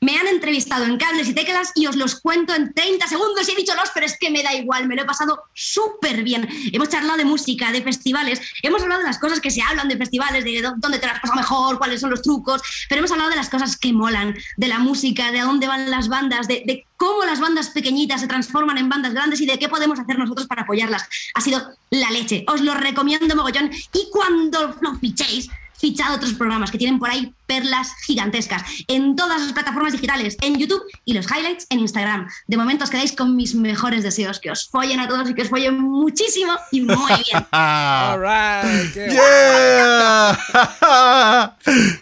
Me 0.02 0.18
han 0.18 0.28
entrevistado 0.28 0.86
en 0.86 0.98
cables 0.98 1.28
y 1.28 1.34
teclas 1.34 1.72
y 1.76 1.86
os 1.88 1.98
los 1.98 2.22
cuento 2.22 2.56
en 2.56 2.74
30 2.74 3.06
segundos 3.08 3.48
y 3.48 3.52
he 3.52 3.56
dicho 3.56 3.76
los, 3.76 3.90
pero 3.94 4.06
es 4.06 4.18
que 4.18 4.30
me 4.32 4.42
da 4.44 4.54
igual, 4.54 4.88
me 4.88 4.96
lo 4.96 5.02
he 5.02 5.06
pasado 5.06 5.44
súper 5.54 6.24
bien. 6.24 6.48
Hemos 6.72 6.88
charlado 6.88 7.18
de 7.18 7.26
música, 7.26 7.72
de 7.74 7.82
festivales, 7.82 8.40
hemos 8.64 8.82
hablado 8.82 9.02
de 9.02 9.08
las 9.08 9.20
cosas 9.20 9.42
que 9.42 9.52
se 9.52 9.62
hablan 9.62 9.90
de 9.90 9.98
festivales, 9.98 10.46
de 10.46 10.62
dó- 10.62 10.76
dónde 10.78 11.00
te 11.00 11.06
las 11.08 11.20
pasado 11.20 11.36
mejor, 11.38 11.78
cuáles 11.78 12.00
son 12.00 12.12
los 12.12 12.22
trucos, 12.22 12.62
pero 12.88 13.00
hemos 13.00 13.12
hablado 13.12 13.30
de 13.30 13.36
las 13.36 13.50
cosas 13.50 13.76
que 13.78 13.92
molan, 13.92 14.38
de 14.56 14.68
la 14.70 14.80
música, 14.80 15.32
de 15.32 15.42
a 15.42 15.44
dónde 15.44 15.68
van 15.68 15.92
las 15.92 16.08
bandas, 16.08 16.48
de, 16.48 16.64
de 16.66 16.86
cómo 16.96 17.26
las 17.26 17.42
bandas 17.42 17.70
pequeñitas 17.70 18.22
se 18.22 18.28
transforman 18.28 18.78
en 18.78 18.88
bandas 18.88 19.14
grandes 19.14 19.42
y 19.42 19.46
de 19.46 19.60
qué 19.60 19.68
podemos 19.68 20.00
hacer 20.00 20.18
nosotros 20.18 20.48
para 20.48 20.62
apoyarlas. 20.62 21.08
Ha 21.34 21.42
sido 21.42 21.62
la 21.90 22.10
leche, 22.12 22.46
os 22.48 22.62
lo 22.62 22.74
recomiendo 22.74 23.36
mogollón 23.36 23.70
y 23.94 24.10
cuando 24.12 24.78
lo 24.82 24.96
fichéis, 24.96 25.50
fichad 25.80 26.14
otros 26.14 26.34
programas 26.34 26.72
que 26.72 26.78
tienen 26.78 27.00
por 27.00 27.10
ahí 27.10 27.34
perlas 27.48 27.94
gigantescas 28.06 28.64
en 28.88 29.16
todas 29.16 29.42
las 29.42 29.54
plataformas 29.54 29.94
digitales, 29.94 30.38
en 30.42 30.58
YouTube 30.58 30.84
y 31.06 31.14
los 31.14 31.26
highlights 31.26 31.66
en 31.70 31.80
Instagram. 31.80 32.28
De 32.48 32.58
momento 32.58 32.84
os 32.84 32.90
quedáis 32.90 33.14
con 33.14 33.36
mis 33.36 33.56
mejores 33.56 34.04
deseos, 34.04 34.40
que 34.40 34.52
os 34.52 34.68
follen 34.68 35.00
a 35.00 35.08
todos 35.08 35.30
y 35.30 35.34
que 35.34 35.42
os 35.44 35.50
follen 35.50 35.80
muchísimo 35.80 36.54
y 36.72 36.82
muy 36.82 36.96
bien. 36.96 37.46
All 37.52 38.20
right, 38.20 38.94
qué 38.94 39.10
¡Yeah! 39.14 40.38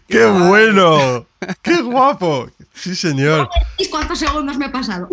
¡Qué 0.07 0.25
bueno! 0.25 1.27
¡Qué 1.61 1.81
guapo! 1.81 2.49
Sí, 2.73 2.95
señor. 2.95 3.49
¿Y 3.77 3.87
cuántos 3.87 4.19
segundos 4.19 4.57
me 4.57 4.67
he 4.67 4.69
pasado? 4.69 5.09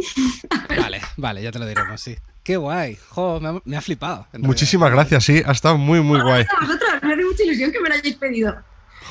Vale, 0.68 1.00
vale, 1.16 1.42
ya 1.42 1.50
te 1.52 1.58
lo 1.58 1.66
diremos, 1.66 2.00
sí. 2.00 2.16
Qué 2.44 2.58
guay. 2.58 2.98
Jo, 3.08 3.40
me 3.40 3.48
ha, 3.48 3.62
me 3.64 3.76
ha 3.76 3.80
flipado. 3.80 4.26
Muchísimas 4.34 4.92
gracias, 4.92 5.24
sí. 5.24 5.42
Ha 5.44 5.52
estado 5.52 5.78
muy, 5.78 6.00
muy 6.02 6.20
guay. 6.20 6.44
A 6.56 6.60
vosotros, 6.60 6.90
me 7.02 7.14
hace 7.14 7.24
mucha 7.24 7.42
ilusión 7.42 7.72
que 7.72 7.80
me 7.80 7.88
lo 7.88 7.94
hayáis 7.94 8.16
pedido. 8.16 8.54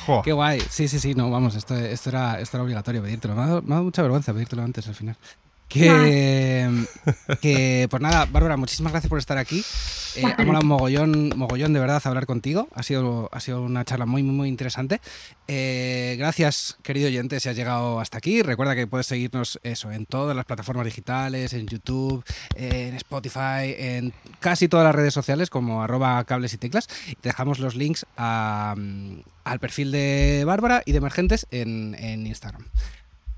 Jo. 0.06 0.22
Qué 0.22 0.32
guay. 0.32 0.62
Sí, 0.70 0.86
sí, 0.86 1.00
sí, 1.00 1.14
no, 1.14 1.30
vamos, 1.30 1.56
esto, 1.56 1.74
esto, 1.74 2.10
era, 2.10 2.40
esto 2.40 2.56
era 2.56 2.64
obligatorio 2.64 3.02
pedírtelo. 3.02 3.34
Me 3.34 3.42
ha, 3.42 3.46
dado, 3.46 3.62
me 3.62 3.68
ha 3.68 3.74
dado 3.74 3.84
mucha 3.84 4.02
vergüenza 4.02 4.32
pedírtelo 4.32 4.62
antes 4.62 4.86
al 4.86 4.94
final. 4.94 5.16
Que, 5.68 6.86
que, 7.40 7.86
pues 7.90 8.02
nada, 8.02 8.26
Bárbara, 8.26 8.56
muchísimas 8.56 8.92
gracias 8.92 9.08
por 9.08 9.18
estar 9.18 9.38
aquí. 9.38 9.64
Eh, 10.16 10.22
ha 10.24 10.44
molado 10.44 10.62
un 10.62 10.68
mogollón, 10.68 11.32
mogollón 11.36 11.72
de 11.72 11.80
verdad 11.80 12.00
hablar 12.04 12.26
contigo. 12.26 12.68
Ha 12.74 12.82
sido, 12.82 13.28
ha 13.32 13.40
sido 13.40 13.62
una 13.62 13.84
charla 13.84 14.06
muy, 14.06 14.22
muy, 14.22 14.34
muy 14.34 14.48
interesante. 14.48 15.00
Eh, 15.48 16.14
gracias, 16.18 16.78
querido 16.82 17.08
oyente, 17.08 17.40
si 17.40 17.48
has 17.48 17.56
llegado 17.56 17.98
hasta 17.98 18.18
aquí. 18.18 18.42
Recuerda 18.42 18.76
que 18.76 18.86
puedes 18.86 19.06
seguirnos 19.06 19.58
eso 19.62 19.90
en 19.90 20.06
todas 20.06 20.36
las 20.36 20.44
plataformas 20.44 20.84
digitales, 20.84 21.52
en 21.52 21.66
YouTube, 21.66 22.24
en 22.54 22.94
Spotify, 22.94 23.74
en 23.76 24.12
casi 24.40 24.68
todas 24.68 24.84
las 24.84 24.94
redes 24.94 25.14
sociales 25.14 25.50
como 25.50 25.82
arroba 25.82 26.22
cables 26.24 26.54
y 26.54 26.58
teclas. 26.58 26.86
Te 27.20 27.30
dejamos 27.30 27.58
los 27.58 27.74
links 27.74 28.06
a, 28.16 28.76
al 29.44 29.58
perfil 29.58 29.90
de 29.90 30.44
Bárbara 30.46 30.82
y 30.86 30.92
de 30.92 30.98
Emergentes 30.98 31.46
en, 31.50 31.96
en 31.98 32.26
Instagram. 32.26 32.64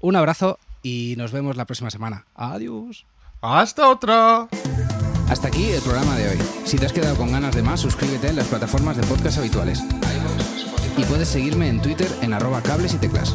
Un 0.01 0.17
abrazo 0.17 0.59
y 0.87 1.17
nos 1.17 1.33
vemos 1.33 1.57
la 1.57 1.65
próxima 1.65 1.91
semana. 1.91 2.27
Adiós. 2.37 3.07
Hasta 3.41 3.89
otra. 3.89 4.47
Hasta 5.29 5.49
aquí 5.49 5.65
el 5.65 5.83
programa 5.83 6.15
de 6.17 6.29
hoy. 6.29 6.39
Si 6.65 6.77
te 6.77 6.87
has 6.87 6.93
quedado 6.93 7.17
con 7.17 7.33
ganas 7.33 7.57
de 7.57 7.63
más, 7.63 7.81
suscríbete 7.81 8.29
en 8.29 8.37
las 8.37 8.47
plataformas 8.47 8.97
de 8.97 9.03
podcast 9.03 9.39
habituales. 9.39 9.83
Y 10.97 11.05
puedes 11.05 11.29
seguirme 11.29 11.69
en 11.69 11.83
Twitter 11.83 12.09
en 12.23 12.33
arroba 12.33 12.63
cables 12.63 12.95
y 12.95 12.99
teclas. 12.99 13.35